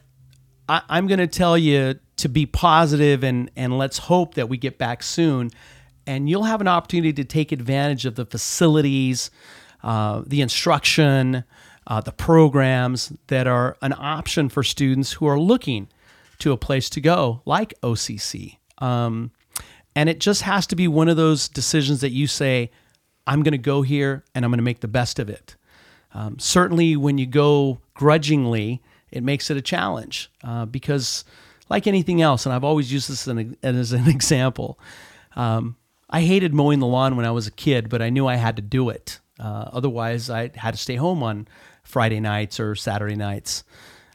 I, 0.67 0.81
I'm 0.89 1.05
going 1.05 1.19
to 1.19 1.27
tell 1.27 1.59
you 1.59 1.99
to 2.15 2.27
be 2.27 2.47
positive 2.47 3.23
and 3.23 3.51
and 3.55 3.77
let's 3.77 3.99
hope 3.99 4.33
that 4.33 4.49
we 4.49 4.57
get 4.57 4.79
back 4.79 5.03
soon, 5.03 5.51
and 6.07 6.27
you'll 6.27 6.45
have 6.45 6.59
an 6.59 6.67
opportunity 6.67 7.13
to 7.13 7.23
take 7.23 7.51
advantage 7.51 8.07
of 8.07 8.15
the 8.15 8.25
facilities, 8.25 9.29
uh, 9.83 10.23
the 10.25 10.41
instruction, 10.41 11.43
uh, 11.85 12.01
the 12.01 12.11
programs 12.11 13.13
that 13.27 13.45
are 13.45 13.77
an 13.83 13.93
option 13.95 14.49
for 14.49 14.63
students 14.63 15.11
who 15.13 15.27
are 15.27 15.39
looking 15.39 15.87
to 16.39 16.51
a 16.51 16.57
place 16.57 16.89
to 16.89 16.99
go 16.99 17.43
like 17.45 17.79
OCC. 17.83 18.57
Um, 18.79 19.29
and 19.97 20.09
it 20.09 20.19
just 20.19 20.43
has 20.43 20.67
to 20.67 20.75
be 20.75 20.87
one 20.87 21.09
of 21.09 21.17
those 21.17 21.49
decisions 21.49 22.01
that 22.01 22.11
you 22.11 22.27
say, 22.27 22.69
I'm 23.25 23.41
going 23.41 23.53
to 23.53 23.57
go 23.57 23.81
here 23.81 24.23
and 24.35 24.45
I'm 24.45 24.51
going 24.51 24.59
to 24.59 24.63
make 24.63 24.81
the 24.81 24.87
best 24.87 25.17
of 25.17 25.27
it. 25.27 25.55
Um, 26.13 26.37
certainly, 26.37 26.95
when 26.95 27.17
you 27.17 27.25
go 27.25 27.79
grudgingly, 27.95 28.83
it 29.09 29.23
makes 29.23 29.49
it 29.49 29.57
a 29.57 29.61
challenge 29.61 30.29
uh, 30.43 30.65
because, 30.67 31.25
like 31.67 31.87
anything 31.87 32.21
else, 32.21 32.45
and 32.45 32.53
I've 32.53 32.63
always 32.63 32.93
used 32.93 33.09
this 33.09 33.27
as 33.27 33.35
an, 33.35 33.57
as 33.63 33.91
an 33.91 34.07
example, 34.07 34.79
um, 35.35 35.77
I 36.11 36.21
hated 36.21 36.53
mowing 36.53 36.77
the 36.77 36.85
lawn 36.85 37.15
when 37.17 37.25
I 37.25 37.31
was 37.31 37.47
a 37.47 37.51
kid, 37.51 37.89
but 37.89 37.99
I 37.99 38.11
knew 38.11 38.27
I 38.27 38.35
had 38.35 38.55
to 38.57 38.61
do 38.61 38.89
it. 38.89 39.19
Uh, 39.39 39.65
otherwise, 39.73 40.29
I 40.29 40.51
had 40.53 40.75
to 40.75 40.79
stay 40.79 40.95
home 40.95 41.23
on 41.23 41.47
Friday 41.81 42.19
nights 42.19 42.59
or 42.59 42.75
Saturday 42.75 43.15
nights. 43.15 43.63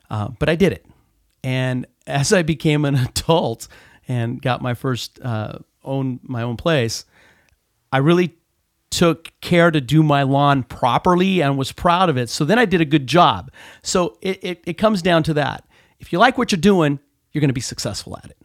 Uh, 0.08 0.28
but 0.28 0.48
I 0.48 0.54
did 0.54 0.74
it. 0.74 0.86
And 1.42 1.88
as 2.06 2.32
I 2.32 2.44
became 2.44 2.84
an 2.84 2.94
adult 3.08 3.66
and 4.06 4.40
got 4.40 4.62
my 4.62 4.74
first 4.74 5.18
uh, 5.22 5.58
own 5.84 6.20
my 6.22 6.42
own 6.42 6.56
place, 6.56 7.04
I 7.92 7.98
really 7.98 8.34
took 8.90 9.32
care 9.40 9.70
to 9.70 9.80
do 9.80 10.02
my 10.02 10.22
lawn 10.22 10.62
properly 10.62 11.40
and 11.42 11.56
was 11.56 11.72
proud 11.72 12.08
of 12.10 12.16
it. 12.18 12.28
So 12.28 12.44
then 12.44 12.58
I 12.58 12.64
did 12.66 12.80
a 12.80 12.84
good 12.84 13.06
job. 13.06 13.50
So 13.82 14.18
it, 14.20 14.38
it, 14.44 14.60
it 14.66 14.74
comes 14.74 15.00
down 15.02 15.22
to 15.24 15.34
that. 15.34 15.64
If 15.98 16.12
you 16.12 16.18
like 16.18 16.36
what 16.36 16.52
you're 16.52 16.60
doing, 16.60 16.98
you're 17.32 17.40
going 17.40 17.48
to 17.48 17.54
be 17.54 17.60
successful 17.62 18.18
at 18.18 18.26
it. 18.30 18.36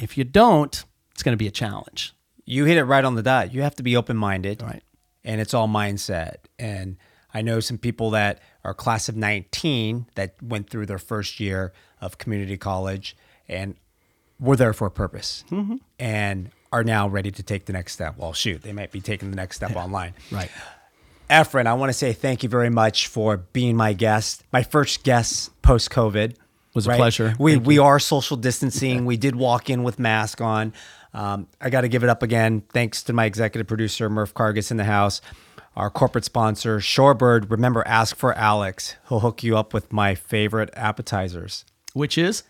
If 0.00 0.18
you 0.18 0.24
don't, 0.24 0.84
it's 1.12 1.22
going 1.22 1.34
to 1.34 1.38
be 1.38 1.46
a 1.46 1.52
challenge. 1.52 2.14
you 2.44 2.64
hit 2.64 2.76
it 2.78 2.84
right 2.84 3.04
on 3.04 3.14
the 3.14 3.22
dot. 3.22 3.54
You 3.54 3.62
have 3.62 3.76
to 3.76 3.82
be 3.84 3.96
open 3.96 4.16
minded. 4.16 4.60
Right. 4.62 4.82
And 5.24 5.40
it's 5.40 5.54
all 5.54 5.68
mindset. 5.68 6.36
And 6.58 6.96
I 7.32 7.42
know 7.42 7.60
some 7.60 7.78
people 7.78 8.10
that 8.10 8.40
are 8.64 8.74
class 8.74 9.08
of 9.08 9.16
19 9.16 10.06
that 10.16 10.34
went 10.42 10.68
through 10.68 10.86
their 10.86 10.98
first 10.98 11.38
year 11.38 11.72
of 12.00 12.18
community 12.18 12.56
college 12.56 13.16
and 13.48 13.76
were 14.40 14.56
there 14.56 14.72
for 14.72 14.86
a 14.86 14.90
purpose 14.90 15.44
Mm-hmm. 15.50 15.76
and 16.00 16.50
are 16.72 16.82
now 16.82 17.06
ready 17.06 17.30
to 17.30 17.42
take 17.42 17.66
the 17.66 17.72
next 17.72 17.92
step. 17.92 18.16
Well, 18.16 18.32
shoot, 18.32 18.62
they 18.62 18.72
might 18.72 18.90
be 18.90 19.00
taking 19.00 19.30
the 19.30 19.36
next 19.36 19.56
step 19.56 19.76
online. 19.76 20.14
Right. 20.30 20.50
Efren, 21.30 21.66
I 21.66 21.74
want 21.74 21.90
to 21.90 21.94
say 21.94 22.12
thank 22.12 22.42
you 22.42 22.48
very 22.48 22.70
much 22.70 23.06
for 23.06 23.36
being 23.38 23.76
my 23.76 23.92
guest, 23.92 24.42
my 24.52 24.62
first 24.62 25.04
guest 25.04 25.50
post 25.62 25.90
COVID. 25.90 26.36
Was 26.74 26.86
a 26.86 26.94
pleasure. 26.94 27.34
We 27.38 27.58
we 27.58 27.78
are 27.78 27.98
social 27.98 28.38
distancing. 28.38 29.04
we 29.04 29.18
did 29.18 29.36
walk 29.36 29.68
in 29.68 29.82
with 29.82 29.98
mask 29.98 30.40
on. 30.40 30.72
Um, 31.12 31.46
I 31.60 31.68
got 31.68 31.82
to 31.82 31.88
give 31.88 32.02
it 32.02 32.08
up 32.08 32.22
again. 32.22 32.62
Thanks 32.72 33.02
to 33.04 33.12
my 33.12 33.26
executive 33.26 33.66
producer 33.66 34.08
Murph 34.08 34.32
Cargus 34.32 34.70
in 34.70 34.78
the 34.78 34.84
house, 34.84 35.20
our 35.76 35.90
corporate 35.90 36.24
sponsor 36.24 36.78
Shorebird. 36.78 37.50
Remember, 37.50 37.86
ask 37.86 38.16
for 38.16 38.32
Alex. 38.34 38.96
He'll 39.10 39.20
hook 39.20 39.42
you 39.42 39.56
up 39.56 39.74
with 39.74 39.92
my 39.92 40.14
favorite 40.14 40.70
appetizers. 40.74 41.66
Which 41.92 42.16
is 42.16 42.42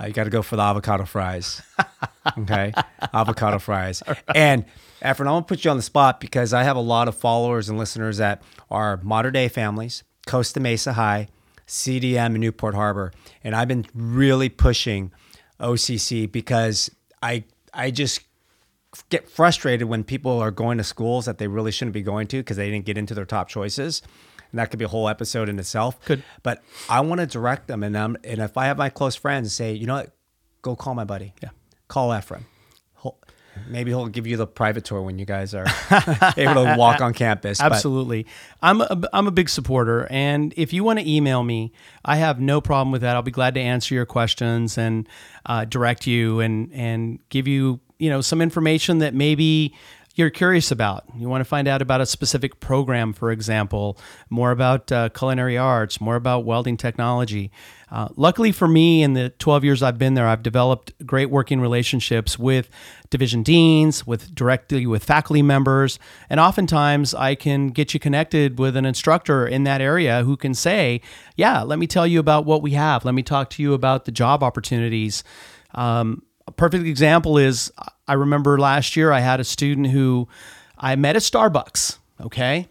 Uh, 0.00 0.06
you 0.06 0.12
got 0.12 0.24
to 0.24 0.30
go 0.30 0.42
for 0.42 0.56
the 0.56 0.62
avocado 0.62 1.04
fries. 1.04 1.60
okay, 2.38 2.72
avocado 3.12 3.58
fries. 3.58 4.02
And 4.34 4.64
Efren, 5.02 5.26
I 5.26 5.32
want 5.32 5.46
to 5.46 5.54
put 5.54 5.64
you 5.64 5.70
on 5.70 5.76
the 5.76 5.82
spot 5.82 6.20
because 6.20 6.54
I 6.54 6.62
have 6.62 6.76
a 6.76 6.80
lot 6.80 7.08
of 7.08 7.16
followers 7.16 7.68
and 7.68 7.78
listeners 7.78 8.18
that 8.18 8.42
are 8.70 8.98
modern 9.02 9.32
day 9.32 9.48
families, 9.48 10.04
Costa 10.26 10.60
Mesa 10.60 10.94
High, 10.94 11.28
CDM, 11.66 12.26
and 12.26 12.40
Newport 12.40 12.74
Harbor, 12.74 13.12
and 13.44 13.54
I've 13.54 13.68
been 13.68 13.86
really 13.94 14.48
pushing 14.48 15.12
OCC 15.60 16.30
because 16.30 16.90
I 17.22 17.44
I 17.74 17.90
just 17.90 18.22
get 19.08 19.28
frustrated 19.28 19.88
when 19.88 20.02
people 20.02 20.40
are 20.40 20.50
going 20.50 20.78
to 20.78 20.84
schools 20.84 21.26
that 21.26 21.38
they 21.38 21.46
really 21.46 21.70
shouldn't 21.70 21.92
be 21.94 22.02
going 22.02 22.26
to 22.28 22.38
because 22.38 22.56
they 22.56 22.70
didn't 22.70 22.86
get 22.86 22.98
into 22.98 23.14
their 23.14 23.24
top 23.24 23.48
choices. 23.48 24.02
And 24.50 24.58
that 24.58 24.70
could 24.70 24.78
be 24.78 24.84
a 24.84 24.88
whole 24.88 25.08
episode 25.08 25.48
in 25.48 25.58
itself. 25.58 26.02
Could. 26.04 26.22
But 26.42 26.62
I 26.88 27.00
want 27.00 27.20
to 27.20 27.26
direct 27.26 27.68
them. 27.68 27.82
And, 27.82 27.96
um, 27.96 28.16
and 28.24 28.40
if 28.40 28.56
I 28.56 28.66
have 28.66 28.78
my 28.78 28.88
close 28.88 29.16
friends 29.16 29.52
say, 29.54 29.72
you 29.72 29.86
know 29.86 29.94
what, 29.94 30.12
go 30.62 30.76
call 30.76 30.94
my 30.94 31.04
buddy. 31.04 31.34
Yeah. 31.42 31.50
Call 31.88 32.10
Efren. 32.10 32.42
He'll, 33.02 33.18
maybe 33.68 33.90
he'll 33.90 34.08
give 34.08 34.26
you 34.26 34.36
the 34.36 34.46
private 34.46 34.84
tour 34.84 35.02
when 35.02 35.18
you 35.18 35.24
guys 35.24 35.54
are 35.54 35.66
able 36.36 36.64
to 36.64 36.74
walk 36.76 37.00
on 37.00 37.14
campus. 37.14 37.58
But 37.58 37.72
Absolutely. 37.72 38.26
I'm 38.62 38.80
a, 38.80 39.00
I'm 39.12 39.26
a 39.26 39.32
big 39.32 39.48
supporter. 39.48 40.06
And 40.10 40.52
if 40.56 40.72
you 40.72 40.84
want 40.84 40.98
to 40.98 41.08
email 41.08 41.42
me, 41.42 41.72
I 42.04 42.16
have 42.16 42.40
no 42.40 42.60
problem 42.60 42.92
with 42.92 43.02
that. 43.02 43.16
I'll 43.16 43.22
be 43.22 43.30
glad 43.30 43.54
to 43.54 43.60
answer 43.60 43.94
your 43.94 44.06
questions 44.06 44.78
and 44.78 45.08
uh, 45.46 45.64
direct 45.64 46.06
you 46.06 46.40
and, 46.40 46.72
and 46.72 47.20
give 47.28 47.46
you, 47.46 47.80
you 47.98 48.10
know, 48.10 48.20
some 48.20 48.40
information 48.40 48.98
that 48.98 49.14
maybe 49.14 49.74
you're 50.16 50.30
curious 50.30 50.70
about. 50.70 51.04
You 51.16 51.28
want 51.28 51.40
to 51.40 51.44
find 51.44 51.68
out 51.68 51.80
about 51.80 52.00
a 52.00 52.06
specific 52.06 52.58
program, 52.58 53.12
for 53.12 53.30
example, 53.30 53.96
more 54.28 54.50
about 54.50 54.90
uh, 54.90 55.08
culinary 55.10 55.56
arts, 55.56 56.00
more 56.00 56.16
about 56.16 56.44
welding 56.44 56.76
technology. 56.76 57.50
Uh, 57.90 58.08
luckily 58.16 58.52
for 58.52 58.68
me, 58.68 59.02
in 59.02 59.14
the 59.14 59.30
12 59.30 59.64
years 59.64 59.82
I've 59.82 59.98
been 59.98 60.14
there, 60.14 60.26
I've 60.26 60.42
developed 60.42 60.92
great 61.06 61.30
working 61.30 61.60
relationships 61.60 62.38
with 62.38 62.68
division 63.08 63.42
deans, 63.42 64.06
with 64.06 64.34
directly 64.34 64.86
with 64.86 65.04
faculty 65.04 65.42
members, 65.42 65.98
and 66.28 66.38
oftentimes 66.38 67.14
I 67.14 67.34
can 67.34 67.68
get 67.68 67.94
you 67.94 68.00
connected 68.00 68.58
with 68.58 68.76
an 68.76 68.84
instructor 68.84 69.46
in 69.46 69.64
that 69.64 69.80
area 69.80 70.22
who 70.22 70.36
can 70.36 70.54
say, 70.54 71.00
"Yeah, 71.36 71.62
let 71.62 71.78
me 71.78 71.86
tell 71.86 72.06
you 72.06 72.20
about 72.20 72.44
what 72.44 72.62
we 72.62 72.72
have. 72.72 73.04
Let 73.04 73.14
me 73.14 73.22
talk 73.22 73.50
to 73.50 73.62
you 73.62 73.74
about 73.74 74.04
the 74.04 74.12
job 74.12 74.42
opportunities." 74.42 75.24
Um, 75.74 76.22
a 76.46 76.52
perfect 76.52 76.84
example 76.84 77.38
is 77.38 77.72
I 78.10 78.14
remember 78.14 78.58
last 78.58 78.96
year 78.96 79.12
I 79.12 79.20
had 79.20 79.38
a 79.38 79.44
student 79.44 79.86
who 79.86 80.26
I 80.76 80.96
met 80.96 81.14
at 81.14 81.22
Starbucks, 81.22 81.98
okay? 82.20 82.66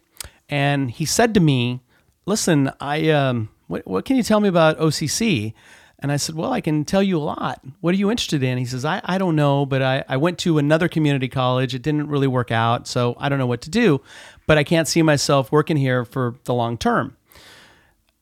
And 0.50 0.92
he 0.92 1.06
said 1.06 1.34
to 1.36 1.40
me, 1.40 1.80
"Listen, 2.26 2.74
I 2.82 3.10
um 3.12 3.48
what 3.68 3.88
what 3.88 4.04
can 4.04 4.18
you 4.18 4.24
tell 4.24 4.42
me 4.42 4.50
about 4.50 4.78
OCC?" 4.80 5.54
And 6.02 6.12
I 6.12 6.18
said, 6.18 6.36
Well, 6.36 6.52
I 6.52 6.62
can 6.62 6.84
tell 6.84 7.04
you 7.04 7.18
a 7.18 7.20
lot. 7.20 7.62
What 7.80 7.94
are 7.94 7.98
you 7.98 8.10
interested 8.12 8.42
in? 8.42 8.58
He 8.58 8.66
says, 8.66 8.86
I, 8.86 9.02
I 9.04 9.18
don't 9.18 9.36
know, 9.36 9.66
but 9.66 9.82
I, 9.82 10.04
I 10.08 10.16
went 10.16 10.38
to 10.40 10.58
another 10.58 10.88
community 10.88 11.28
college. 11.28 11.76
It 11.76 11.82
didn't 11.82 12.08
really 12.08 12.28
work 12.28 12.52
out, 12.52 12.88
so 12.88 13.16
I 13.20 13.28
don't 13.28 13.38
know 13.38 13.46
what 13.46 13.62
to 13.64 13.70
do, 13.70 14.02
but 14.48 14.58
I 14.58 14.64
can't 14.64 14.88
see 14.88 15.02
myself 15.02 15.52
working 15.52 15.76
here 15.76 16.06
for 16.06 16.36
the 16.46 16.54
long 16.54 16.78
term. 16.78 17.18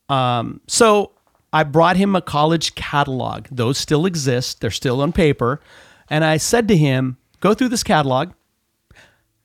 Um, 0.10 0.62
so 0.66 1.12
I 1.54 1.64
brought 1.64 1.98
him 1.98 2.16
a 2.16 2.22
college 2.22 2.74
catalog. 2.74 3.46
Those 3.52 3.78
still 3.78 4.08
exist, 4.08 4.60
they're 4.60 4.72
still 4.72 5.02
on 5.02 5.14
paper. 5.14 5.62
And 6.10 6.24
I 6.24 6.38
said 6.38 6.68
to 6.68 6.78
him, 6.78 7.18
Go 7.40 7.54
through 7.54 7.70
this 7.70 7.84
catalog, 7.84 8.32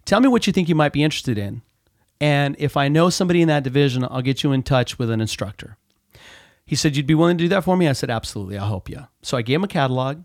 tell 0.04 0.20
me 0.20 0.28
what 0.28 0.46
you 0.46 0.52
think 0.52 0.68
you 0.68 0.74
might 0.74 0.92
be 0.92 1.02
interested 1.02 1.36
in. 1.36 1.62
And 2.20 2.56
if 2.58 2.76
I 2.76 2.88
know 2.88 3.10
somebody 3.10 3.42
in 3.42 3.48
that 3.48 3.64
division, 3.64 4.04
I'll 4.04 4.22
get 4.22 4.42
you 4.42 4.52
in 4.52 4.62
touch 4.62 4.98
with 4.98 5.10
an 5.10 5.20
instructor. 5.20 5.76
He 6.64 6.76
said, 6.76 6.96
You'd 6.96 7.06
be 7.06 7.14
willing 7.14 7.36
to 7.36 7.44
do 7.44 7.48
that 7.48 7.64
for 7.64 7.76
me? 7.76 7.88
I 7.88 7.92
said, 7.92 8.10
Absolutely, 8.10 8.56
I'll 8.56 8.68
help 8.68 8.88
you. 8.88 9.06
So 9.22 9.36
I 9.36 9.42
gave 9.42 9.56
him 9.56 9.64
a 9.64 9.68
catalog, 9.68 10.22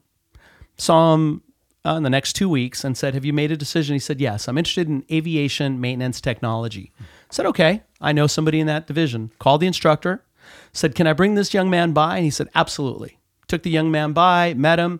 saw 0.77 1.13
him 1.13 1.41
uh, 1.83 1.95
in 1.95 2.03
the 2.03 2.09
next 2.09 2.33
two 2.33 2.47
weeks, 2.47 2.83
and 2.83 2.97
said, 2.97 3.13
Have 3.13 3.25
you 3.25 3.33
made 3.33 3.51
a 3.51 3.57
decision? 3.57 3.95
He 3.95 3.99
said, 3.99 4.21
Yes, 4.21 4.47
I'm 4.47 4.57
interested 4.57 4.88
in 4.88 5.03
aviation 5.11 5.81
maintenance 5.81 6.21
technology. 6.21 6.93
I 6.99 7.03
said, 7.31 7.45
Okay, 7.47 7.83
I 7.99 8.13
know 8.13 8.27
somebody 8.27 8.59
in 8.59 8.67
that 8.67 8.88
division. 8.88 9.31
Called 9.39 9.61
the 9.61 9.67
instructor, 9.67 10.23
said, 10.71 10.95
Can 10.95 11.07
I 11.07 11.13
bring 11.13 11.35
this 11.35 11.53
young 11.53 11.69
man 11.69 11.91
by? 11.93 12.17
And 12.17 12.25
he 12.25 12.31
said, 12.31 12.47
Absolutely. 12.55 13.17
Took 13.47 13.63
the 13.63 13.69
young 13.69 13.89
man 13.89 14.13
by, 14.13 14.53
met 14.53 14.77
him, 14.77 14.99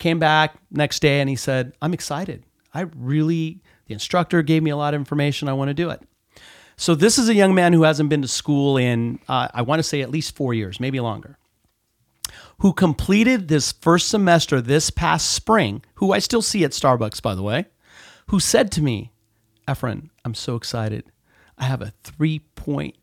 came 0.00 0.18
back 0.18 0.56
next 0.70 1.00
day, 1.00 1.20
and 1.20 1.28
he 1.28 1.36
said, 1.36 1.72
I'm 1.80 1.94
excited. 1.94 2.44
I 2.74 2.86
really, 2.96 3.60
the 3.86 3.94
instructor 3.94 4.42
gave 4.42 4.62
me 4.62 4.70
a 4.70 4.76
lot 4.76 4.94
of 4.94 5.00
information. 5.00 5.48
I 5.48 5.52
want 5.52 5.68
to 5.68 5.74
do 5.74 5.90
it. 5.90 6.02
So 6.76 6.94
this 6.94 7.18
is 7.18 7.28
a 7.28 7.34
young 7.34 7.54
man 7.54 7.72
who 7.72 7.82
hasn't 7.82 8.08
been 8.08 8.22
to 8.22 8.28
school 8.28 8.76
in, 8.76 9.20
uh, 9.28 9.48
I 9.52 9.62
want 9.62 9.78
to 9.80 9.82
say, 9.84 10.00
at 10.00 10.10
least 10.10 10.34
four 10.34 10.54
years, 10.54 10.80
maybe 10.80 10.98
longer, 10.98 11.38
who 12.58 12.72
completed 12.72 13.48
this 13.48 13.72
first 13.72 14.08
semester 14.08 14.60
this 14.60 14.90
past 14.90 15.30
spring, 15.30 15.84
who 15.96 16.12
I 16.12 16.18
still 16.18 16.42
see 16.42 16.64
at 16.64 16.70
Starbucks, 16.70 17.20
by 17.20 17.34
the 17.34 17.42
way, 17.42 17.66
who 18.28 18.40
said 18.40 18.72
to 18.72 18.82
me, 18.82 19.12
Efren, 19.68 20.08
I'm 20.24 20.34
so 20.34 20.56
excited. 20.56 21.04
I 21.58 21.64
have 21.64 21.82
a 21.82 21.92
3.2 22.04 22.94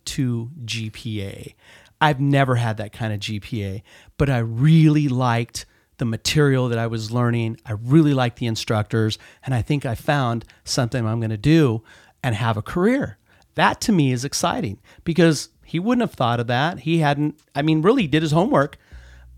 GPA. 0.65 1.53
I've 2.01 2.19
never 2.19 2.55
had 2.55 2.77
that 2.77 2.93
kind 2.93 3.13
of 3.13 3.19
GPA, 3.19 3.83
but 4.17 4.29
I 4.29 4.39
really 4.39 5.07
liked 5.07 5.67
the 5.97 6.05
material 6.05 6.69
that 6.69 6.79
I 6.79 6.87
was 6.87 7.11
learning. 7.11 7.59
I 7.65 7.73
really 7.73 8.13
liked 8.13 8.39
the 8.39 8.45
instructors, 8.45 9.17
and 9.43 9.53
I 9.53 9.61
think 9.61 9.85
I 9.85 9.95
found 9.95 10.45
something 10.63 11.05
I'm 11.05 11.19
going 11.19 11.29
to 11.29 11.37
do 11.37 11.83
and 12.23 12.35
have 12.35 12.57
a 12.57 12.61
career. 12.61 13.17
That 13.55 13.81
to 13.81 13.91
me 13.91 14.11
is 14.11 14.23
exciting 14.23 14.79
because 15.03 15.49
he 15.65 15.79
wouldn't 15.79 16.07
have 16.07 16.13
thought 16.13 16.39
of 16.39 16.47
that. 16.47 16.79
He 16.79 16.99
hadn't, 16.99 17.39
I 17.55 17.61
mean, 17.61 17.81
really 17.81 18.07
did 18.07 18.21
his 18.21 18.31
homework, 18.31 18.77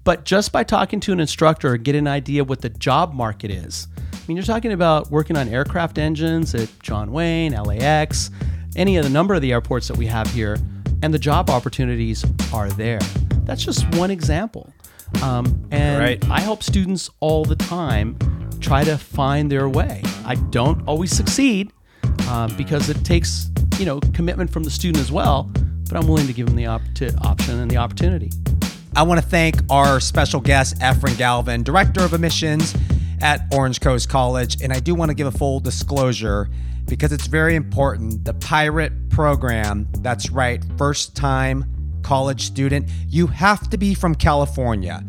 but 0.03 0.25
just 0.25 0.51
by 0.51 0.63
talking 0.63 0.99
to 1.01 1.13
an 1.13 1.19
instructor, 1.19 1.75
get 1.77 1.95
an 1.95 2.07
idea 2.07 2.43
what 2.43 2.61
the 2.61 2.69
job 2.69 3.13
market 3.13 3.51
is. 3.51 3.87
I 4.13 4.17
mean, 4.27 4.37
you're 4.37 4.45
talking 4.45 4.73
about 4.73 5.09
working 5.09 5.37
on 5.37 5.47
aircraft 5.47 5.97
engines 5.97 6.53
at 6.53 6.69
John 6.81 7.11
Wayne, 7.11 7.53
LAX, 7.53 8.29
any 8.75 8.97
of 8.97 9.03
the 9.03 9.09
number 9.09 9.33
of 9.33 9.41
the 9.41 9.51
airports 9.51 9.87
that 9.87 9.97
we 9.97 10.05
have 10.05 10.27
here, 10.31 10.57
and 11.01 11.13
the 11.13 11.19
job 11.19 11.49
opportunities 11.49 12.23
are 12.53 12.69
there. 12.69 12.99
That's 13.45 13.63
just 13.63 13.87
one 13.95 14.11
example. 14.11 14.71
Um, 15.23 15.67
and 15.71 15.99
Right. 15.99 16.29
I 16.29 16.39
help 16.41 16.63
students 16.63 17.09
all 17.19 17.43
the 17.45 17.55
time 17.55 18.17
try 18.59 18.83
to 18.83 18.97
find 18.97 19.51
their 19.51 19.67
way. 19.69 20.01
I 20.25 20.35
don't 20.35 20.81
always 20.87 21.11
succeed 21.15 21.71
um, 22.29 22.55
because 22.57 22.89
it 22.89 23.03
takes 23.03 23.49
you 23.77 23.85
know 23.85 23.99
commitment 24.13 24.49
from 24.51 24.63
the 24.63 24.71
student 24.71 25.01
as 25.01 25.11
well. 25.11 25.49
But 25.89 25.97
I'm 25.97 26.07
willing 26.07 26.27
to 26.27 26.33
give 26.33 26.45
them 26.45 26.55
the 26.55 26.67
op- 26.67 26.81
to 26.95 27.13
option 27.21 27.59
and 27.59 27.69
the 27.71 27.77
opportunity. 27.77 28.31
I 28.95 29.03
want 29.03 29.19
to 29.21 29.25
thank 29.27 29.59
our 29.69 29.99
special 29.99 30.39
guest, 30.39 30.77
Efren 30.79 31.17
Galvan, 31.17 31.63
Director 31.63 32.03
of 32.03 32.13
Admissions 32.13 32.75
at 33.21 33.41
Orange 33.53 33.81
Coast 33.81 34.07
College. 34.09 34.61
And 34.61 34.71
I 34.71 34.79
do 34.79 34.93
want 34.93 35.09
to 35.09 35.15
give 35.15 35.27
a 35.27 35.31
full 35.31 35.59
disclosure 35.59 36.49
because 36.87 37.11
it's 37.11 37.27
very 37.27 37.55
important. 37.55 38.23
The 38.25 38.33
Pirate 38.35 39.09
program, 39.09 39.87
that's 39.99 40.29
right, 40.29 40.63
first 40.77 41.15
time 41.15 41.65
college 42.01 42.43
student, 42.43 42.89
you 43.07 43.27
have 43.27 43.69
to 43.69 43.77
be 43.77 43.93
from 43.93 44.15
California. 44.15 45.03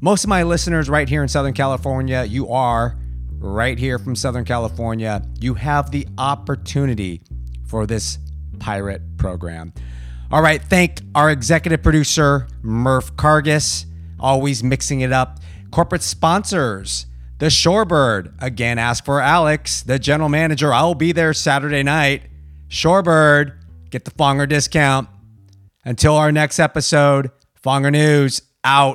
Most 0.00 0.24
of 0.24 0.28
my 0.28 0.42
listeners 0.42 0.88
right 0.88 1.08
here 1.08 1.22
in 1.22 1.28
Southern 1.28 1.54
California, 1.54 2.24
you 2.24 2.50
are 2.50 2.96
right 3.38 3.78
here 3.78 3.98
from 3.98 4.14
Southern 4.14 4.44
California. 4.44 5.22
You 5.40 5.54
have 5.54 5.90
the 5.90 6.06
opportunity 6.18 7.20
for 7.66 7.86
this 7.86 8.18
pirate 8.58 9.02
program. 9.16 9.72
All 10.30 10.42
right, 10.42 10.62
thank 10.62 11.00
our 11.14 11.30
executive 11.30 11.82
producer, 11.82 12.48
Murph 12.62 13.16
Cargus, 13.16 13.86
always 14.20 14.62
mixing 14.62 15.00
it 15.00 15.12
up. 15.12 15.40
Corporate 15.70 16.02
sponsors, 16.02 17.06
the 17.38 17.46
Shorebird. 17.46 18.34
Again, 18.40 18.78
ask 18.78 19.04
for 19.04 19.20
Alex, 19.20 19.82
the 19.82 19.98
general 19.98 20.28
manager. 20.28 20.72
I'll 20.72 20.94
be 20.94 21.12
there 21.12 21.32
Saturday 21.32 21.82
night. 21.82 22.22
Shorebird, 22.68 23.56
get 23.90 24.04
the 24.04 24.10
Fonger 24.10 24.48
discount. 24.48 25.08
Until 25.88 26.16
our 26.16 26.30
next 26.30 26.58
episode, 26.58 27.30
Fonger 27.64 27.90
News 27.90 28.42
out. 28.62 28.86